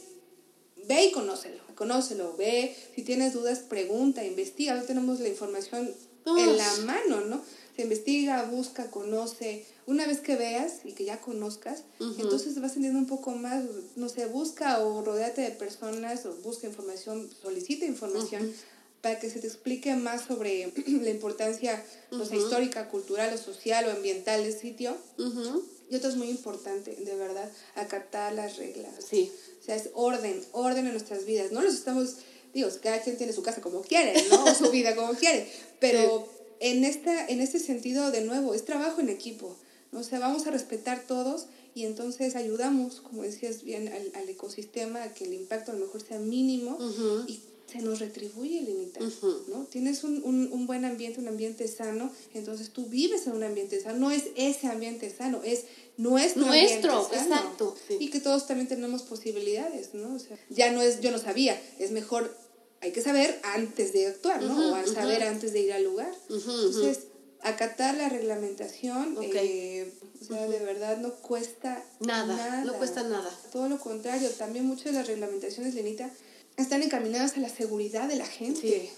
ve 0.88 1.06
y 1.06 1.12
conócelo, 1.12 1.62
conócelo, 1.76 2.36
ve, 2.38 2.76
si 2.96 3.04
tienes 3.04 3.34
dudas, 3.34 3.60
pregunta, 3.60 4.26
investiga, 4.26 4.74
no 4.74 4.84
tenemos 4.84 5.20
la 5.20 5.28
información 5.28 5.94
en 6.38 6.58
la 6.58 6.76
mano, 6.86 7.22
¿no? 7.22 7.42
Se 7.76 7.84
investiga, 7.84 8.44
busca, 8.44 8.92
conoce. 8.92 9.66
Una 9.88 10.06
vez 10.06 10.20
que 10.20 10.36
veas 10.36 10.82
y 10.84 10.92
que 10.92 11.06
ya 11.06 11.22
conozcas, 11.22 11.84
entonces 12.00 12.54
te 12.54 12.60
vas 12.60 12.72
entendiendo 12.72 13.00
un 13.00 13.08
poco 13.08 13.32
más, 13.32 13.64
no 13.96 14.10
sé, 14.10 14.26
busca 14.28 14.80
o 14.80 15.04
rodeate 15.04 15.42
de 15.42 15.52
personas 15.52 16.26
o 16.26 16.36
busca 16.44 16.68
información, 16.68 17.30
solicita 17.42 17.86
información 17.86 18.54
para 19.02 19.20
que 19.20 19.30
se 19.30 19.40
te 19.40 19.48
explique 19.48 19.96
más 19.96 20.26
sobre 20.26 20.72
la 20.88 21.10
importancia 21.10 21.84
no 22.12 22.26
sé, 22.26 22.38
histórica, 22.38 22.90
cultural 22.90 23.34
o 23.34 23.38
social 23.38 23.86
o 23.88 23.92
ambiental 23.92 24.44
del 24.44 24.54
sitio. 24.54 24.96
Y 25.90 25.96
otro 25.96 26.10
es 26.10 26.18
muy 26.18 26.30
importante, 26.30 26.96
de 26.96 27.16
verdad, 27.16 27.52
acatar 27.76 28.34
las 28.34 28.58
reglas. 28.58 28.94
Sí. 29.10 29.32
O 29.60 29.66
sea, 29.66 29.76
es 29.76 29.90
orden, 29.94 30.44
orden 30.52 30.86
en 30.86 30.92
nuestras 30.92 31.26
vidas. 31.26 31.52
No 31.52 31.62
los 31.62 31.74
estamos, 31.74 32.18
digo, 32.54 32.70
cada 32.82 33.02
quien 33.02 33.18
tiene 33.18 33.34
su 33.34 33.44
casa 33.44 33.62
como 33.62 33.82
quiere, 33.82 34.14
¿no? 34.30 34.46
O 34.46 34.54
su 34.56 34.72
vida 34.72 34.96
como 34.96 35.14
quiere, 35.14 35.48
pero 35.80 36.28
en, 36.60 36.84
esta, 36.84 37.28
en 37.28 37.42
este 37.42 37.60
sentido, 37.60 38.12
de 38.12 38.22
nuevo, 38.22 38.54
es 38.54 38.66
trabajo 38.66 39.02
en 39.02 39.10
equipo. 39.10 39.56
¿no? 39.92 40.00
O 40.00 40.04
sea, 40.04 40.20
vamos 40.20 40.46
a 40.48 40.52
respetar 40.52 41.04
todos 41.08 41.48
y 41.74 41.86
entonces 41.86 42.36
ayudamos, 42.36 43.02
como 43.02 43.24
decías 43.24 43.64
bien, 43.64 43.88
al, 43.88 44.12
al 44.16 44.30
ecosistema 44.30 45.04
a 45.04 45.14
que 45.14 45.26
el 45.26 45.34
impacto 45.34 45.72
a 45.72 45.76
lo 45.76 45.86
mejor 45.86 46.02
sea 46.02 46.20
mínimo 46.20 46.78
y 47.28 47.40
se 47.72 47.80
nos 47.80 48.00
retribuye 48.00 48.60
el 48.60 48.92
¿no? 49.48 49.66
Tienes 49.66 50.04
un, 50.04 50.22
un, 50.24 50.50
un, 50.52 50.68
buen 50.68 50.86
ambiente, 50.86 51.20
un 51.20 51.28
ambiente 51.28 51.68
sano, 51.68 52.12
entonces 52.34 52.72
tú 52.72 52.86
vives 52.88 53.28
en 53.28 53.34
un 53.34 53.44
ambiente 53.44 53.80
sano, 53.82 54.00
no 54.00 54.12
es 54.12 54.24
ese 54.36 54.68
ambiente 54.68 55.14
sano, 55.16 55.42
es 55.44 55.66
nuestro, 55.98 56.46
nuestro 56.46 57.10
exacto. 57.14 57.76
Y 58.00 58.10
que 58.10 58.20
todos 58.20 58.48
también 58.48 58.68
tenemos 58.68 59.04
posibilidades, 59.04 59.94
¿no? 59.94 60.16
O 60.16 60.20
sea, 60.20 60.38
ya 60.50 60.72
no 60.72 60.82
es 60.82 61.02
yo 61.02 61.12
no 61.12 61.20
sabía, 61.20 61.62
es 61.78 61.92
mejor 61.92 62.36
hay 62.82 62.92
que 62.92 63.02
saber 63.02 63.40
antes 63.44 63.94
de 63.94 64.08
actuar, 64.08 64.42
¿no? 64.42 64.72
o 64.72 64.76
al 64.76 64.88
saber 64.88 65.24
antes 65.24 65.54
de 65.54 65.60
ir 65.60 65.74
al 65.74 65.84
lugar. 65.84 66.14
Entonces, 66.30 67.08
acatar 67.42 67.96
la 67.96 68.10
reglamentación, 68.10 69.18
eh, 69.22 69.92
o 70.22 70.24
sea, 70.24 70.48
de 70.48 70.60
verdad 70.60 70.98
no 70.98 71.14
cuesta 71.16 71.84
nada, 72.00 72.64
No 72.64 72.74
cuesta 72.74 73.04
nada. 73.04 73.30
Todo 73.52 73.70
lo 73.70 73.80
contrario, 73.80 74.30
también 74.32 74.66
muchas 74.66 74.86
de 74.86 74.92
las 74.94 75.08
reglamentaciones, 75.08 75.74
Lenita, 75.74 76.10
están 76.62 76.84
encaminadas 76.84 77.38
a 77.38 77.40
la 77.40 77.50
seguridad 77.50 78.08
de 78.08 78.16
la 78.16 78.26
gente. 78.26 78.92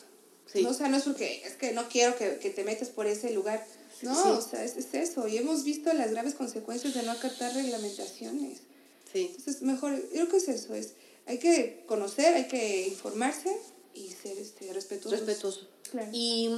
Sí. 0.52 0.64
¿no? 0.64 0.70
O 0.70 0.74
sea, 0.74 0.90
no 0.90 0.98
es 0.98 1.04
porque 1.04 1.42
es 1.46 1.54
que 1.54 1.72
no 1.72 1.88
quiero 1.88 2.18
que, 2.18 2.38
que 2.38 2.50
te 2.50 2.64
metas 2.64 2.90
por 2.90 3.08
ese 3.08 3.32
lugar. 3.32 3.66
No, 4.02 4.38
o 4.38 4.42
sea, 4.42 4.64
es, 4.64 4.78
es, 4.78 4.94
eso. 4.94 5.28
Y 5.28 5.38
hemos 5.38 5.64
visto 5.64 5.94
las 5.94 6.12
graves 6.12 6.34
consecuencias 6.34 6.94
de 6.94 7.04
no 7.04 7.12
acatar 7.12 7.54
reglamentaciones. 7.54 8.60
Sí. 9.12 9.34
Entonces, 9.36 9.62
mejor, 9.62 9.96
yo 9.96 10.10
creo 10.10 10.30
que 10.30 10.38
es 10.38 10.48
eso, 10.48 10.74
es 10.74 10.94
hay 11.26 11.38
que 11.38 11.84
conocer, 11.88 12.34
hay 12.34 12.48
que 12.48 12.88
informarse 12.88 13.56
y 13.94 14.10
ser 14.10 14.38
este, 14.38 14.72
respetuoso. 14.74 15.16
Respetuoso. 15.16 15.68
Y 16.12 16.50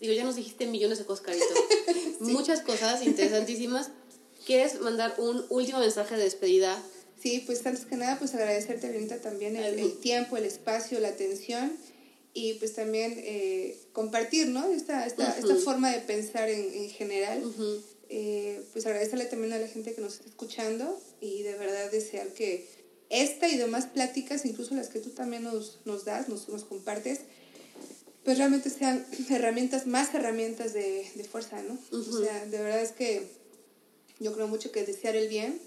digo, 0.00 0.12
ya 0.12 0.24
nos 0.24 0.36
dijiste 0.36 0.66
millones 0.66 0.98
de 0.98 1.04
cosas, 1.04 1.24
Carito. 1.24 1.46
Muchas 2.20 2.60
cosas 2.60 3.04
interesantísimas. 3.04 3.90
¿Quieres 4.46 4.80
mandar 4.80 5.14
un 5.18 5.44
último 5.48 5.78
mensaje 5.78 6.16
de 6.16 6.24
despedida? 6.24 6.82
Sí, 7.22 7.42
pues 7.46 7.64
antes 7.66 7.84
que 7.84 7.96
nada, 7.96 8.18
pues 8.18 8.34
agradecerte, 8.34 8.88
Benita, 8.90 9.18
también 9.20 9.56
el, 9.56 9.98
tiempo, 9.98 10.36
el 10.36 10.44
espacio, 10.44 10.98
la 11.00 11.08
atención 11.08 11.72
y 12.32 12.54
pues 12.54 12.74
también 12.74 13.14
eh, 13.18 13.76
compartir, 13.92 14.48
¿no? 14.48 14.70
Esta, 14.72 15.04
esta, 15.06 15.36
esta 15.38 15.56
forma 15.56 15.92
de 15.92 16.00
pensar 16.00 16.48
en, 16.48 16.72
en 16.72 16.90
general. 16.90 17.42
eh, 18.08 18.62
pues 18.72 18.86
agradecerle 18.86 19.26
también 19.26 19.52
a 19.52 19.58
la 19.58 19.68
gente 19.68 19.94
que 19.94 20.00
nos 20.00 20.14
está 20.14 20.28
escuchando 20.28 21.00
y 21.20 21.42
de 21.42 21.54
verdad 21.54 21.90
desear 21.92 22.28
que 22.28 22.66
esta 23.10 23.48
y 23.48 23.56
demás 23.56 23.86
pláticas, 23.86 24.44
incluso 24.46 24.74
las 24.74 24.88
que 24.88 25.00
tú 25.00 25.10
también 25.10 25.42
nos, 25.42 25.80
nos 25.84 26.04
das, 26.04 26.28
nos, 26.28 26.48
nos 26.48 26.64
compartes, 26.64 27.20
pues 28.24 28.38
realmente 28.38 28.70
sean 28.70 29.04
herramientas, 29.30 29.86
más 29.86 30.14
herramientas 30.14 30.72
de, 30.72 31.10
de 31.14 31.24
fuerza, 31.24 31.62
¿no? 31.62 31.78
O 31.90 32.02
sea, 32.24 32.46
de 32.46 32.58
verdad 32.58 32.80
es 32.82 32.92
que 32.92 33.26
yo 34.20 34.32
creo 34.34 34.46
mucho 34.48 34.70
que 34.72 34.84
desear 34.84 35.16
el 35.16 35.28
bien 35.28 35.60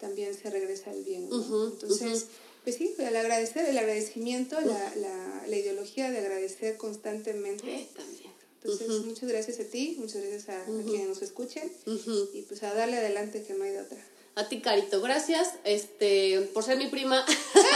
también 0.00 0.34
se 0.34 0.50
regresa 0.50 0.92
el 0.92 1.04
bien. 1.04 1.24
Entonces, 1.24 2.26
pues 2.64 2.76
sí, 2.76 2.94
el 2.98 3.16
agradecer, 3.16 3.68
el 3.68 3.78
agradecimiento, 3.78 4.60
la, 4.60 4.94
la, 4.96 5.44
la, 5.46 5.56
ideología 5.56 6.10
de 6.10 6.18
agradecer 6.18 6.76
constantemente. 6.76 7.88
también. 7.94 8.30
Entonces, 8.62 8.88
muchas 9.06 9.28
gracias 9.28 9.60
a 9.60 9.64
ti, 9.64 9.96
muchas 9.98 10.22
gracias 10.22 10.48
a, 10.50 10.62
a 10.62 10.82
quienes 10.84 11.08
nos 11.08 11.22
escuchen 11.22 11.72
y 12.34 12.42
pues 12.42 12.62
a 12.62 12.74
darle 12.74 12.98
adelante 12.98 13.42
que 13.42 13.54
no 13.54 13.64
hay 13.64 13.70
de 13.72 13.80
otra. 13.80 14.06
A 14.36 14.48
ti, 14.48 14.60
Carito, 14.60 15.00
gracias 15.00 15.54
este, 15.64 16.50
por 16.54 16.62
ser 16.62 16.78
mi 16.78 16.86
prima. 16.86 17.24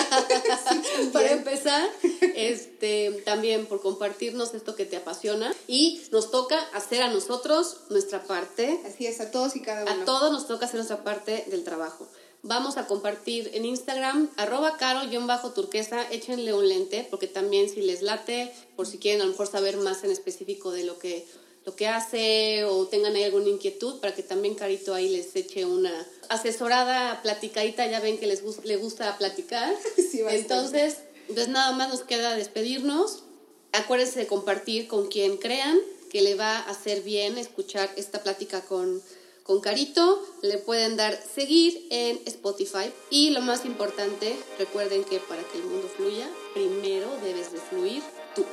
Para 1.12 1.32
empezar, 1.32 1.88
este, 2.36 3.22
también 3.24 3.66
por 3.66 3.80
compartirnos 3.80 4.54
esto 4.54 4.76
que 4.76 4.86
te 4.86 4.96
apasiona. 4.96 5.54
Y 5.66 6.02
nos 6.12 6.30
toca 6.30 6.58
hacer 6.72 7.02
a 7.02 7.08
nosotros 7.08 7.78
nuestra 7.90 8.22
parte. 8.22 8.80
Así 8.86 9.06
es, 9.06 9.20
a 9.20 9.30
todos 9.30 9.56
y 9.56 9.62
cada 9.62 9.82
uno. 9.82 10.02
A 10.02 10.04
todos 10.04 10.32
nos 10.32 10.46
toca 10.46 10.66
hacer 10.66 10.76
nuestra 10.76 11.02
parte 11.02 11.44
del 11.48 11.64
trabajo. 11.64 12.08
Vamos 12.46 12.76
a 12.76 12.86
compartir 12.86 13.50
en 13.54 13.64
Instagram, 13.64 14.30
arroba 14.36 14.76
caro-turquesa, 14.76 16.06
échenle 16.10 16.52
un 16.52 16.68
lente, 16.68 17.06
porque 17.10 17.26
también 17.26 17.70
si 17.70 17.80
les 17.80 18.02
late, 18.02 18.52
por 18.76 18.86
si 18.86 18.98
quieren 18.98 19.22
a 19.22 19.24
lo 19.24 19.30
mejor 19.30 19.46
saber 19.46 19.78
más 19.78 20.04
en 20.04 20.10
específico 20.10 20.70
de 20.70 20.84
lo 20.84 20.98
que 20.98 21.26
lo 21.64 21.74
que 21.74 21.88
hace 21.88 22.64
o 22.64 22.86
tengan 22.86 23.14
ahí 23.14 23.24
alguna 23.24 23.48
inquietud 23.48 24.00
para 24.00 24.14
que 24.14 24.22
también 24.22 24.54
Carito 24.54 24.94
ahí 24.94 25.08
les 25.08 25.34
eche 25.34 25.64
una 25.64 26.06
asesorada, 26.28 27.22
platicadita, 27.22 27.86
ya 27.86 28.00
ven 28.00 28.18
que 28.18 28.26
les 28.26 28.42
le 28.64 28.76
gusta 28.76 29.16
platicar. 29.16 29.74
Entonces, 30.30 30.98
pues 31.32 31.48
nada 31.48 31.72
más 31.72 31.88
nos 31.88 32.02
queda 32.02 32.36
despedirnos. 32.36 33.24
Acuérdense 33.72 34.20
de 34.20 34.26
compartir 34.26 34.86
con 34.88 35.08
quien 35.08 35.36
crean 35.36 35.78
que 36.10 36.22
le 36.22 36.34
va 36.34 36.58
a 36.58 36.70
hacer 36.70 37.02
bien 37.02 37.38
escuchar 37.38 37.90
esta 37.96 38.22
plática 38.22 38.60
con, 38.60 39.02
con 39.42 39.60
Carito. 39.60 40.22
Le 40.42 40.58
pueden 40.58 40.96
dar 40.96 41.18
seguir 41.34 41.86
en 41.90 42.20
Spotify. 42.26 42.92
Y 43.10 43.30
lo 43.30 43.40
más 43.40 43.64
importante, 43.64 44.36
recuerden 44.58 45.02
que 45.04 45.18
para 45.18 45.42
que 45.42 45.58
el 45.58 45.64
mundo 45.64 45.90
fluya, 45.96 46.28
primero 46.52 47.08
debes 47.22 47.52
de 47.52 47.58
fluir 47.58 48.02
tú. 48.36 48.44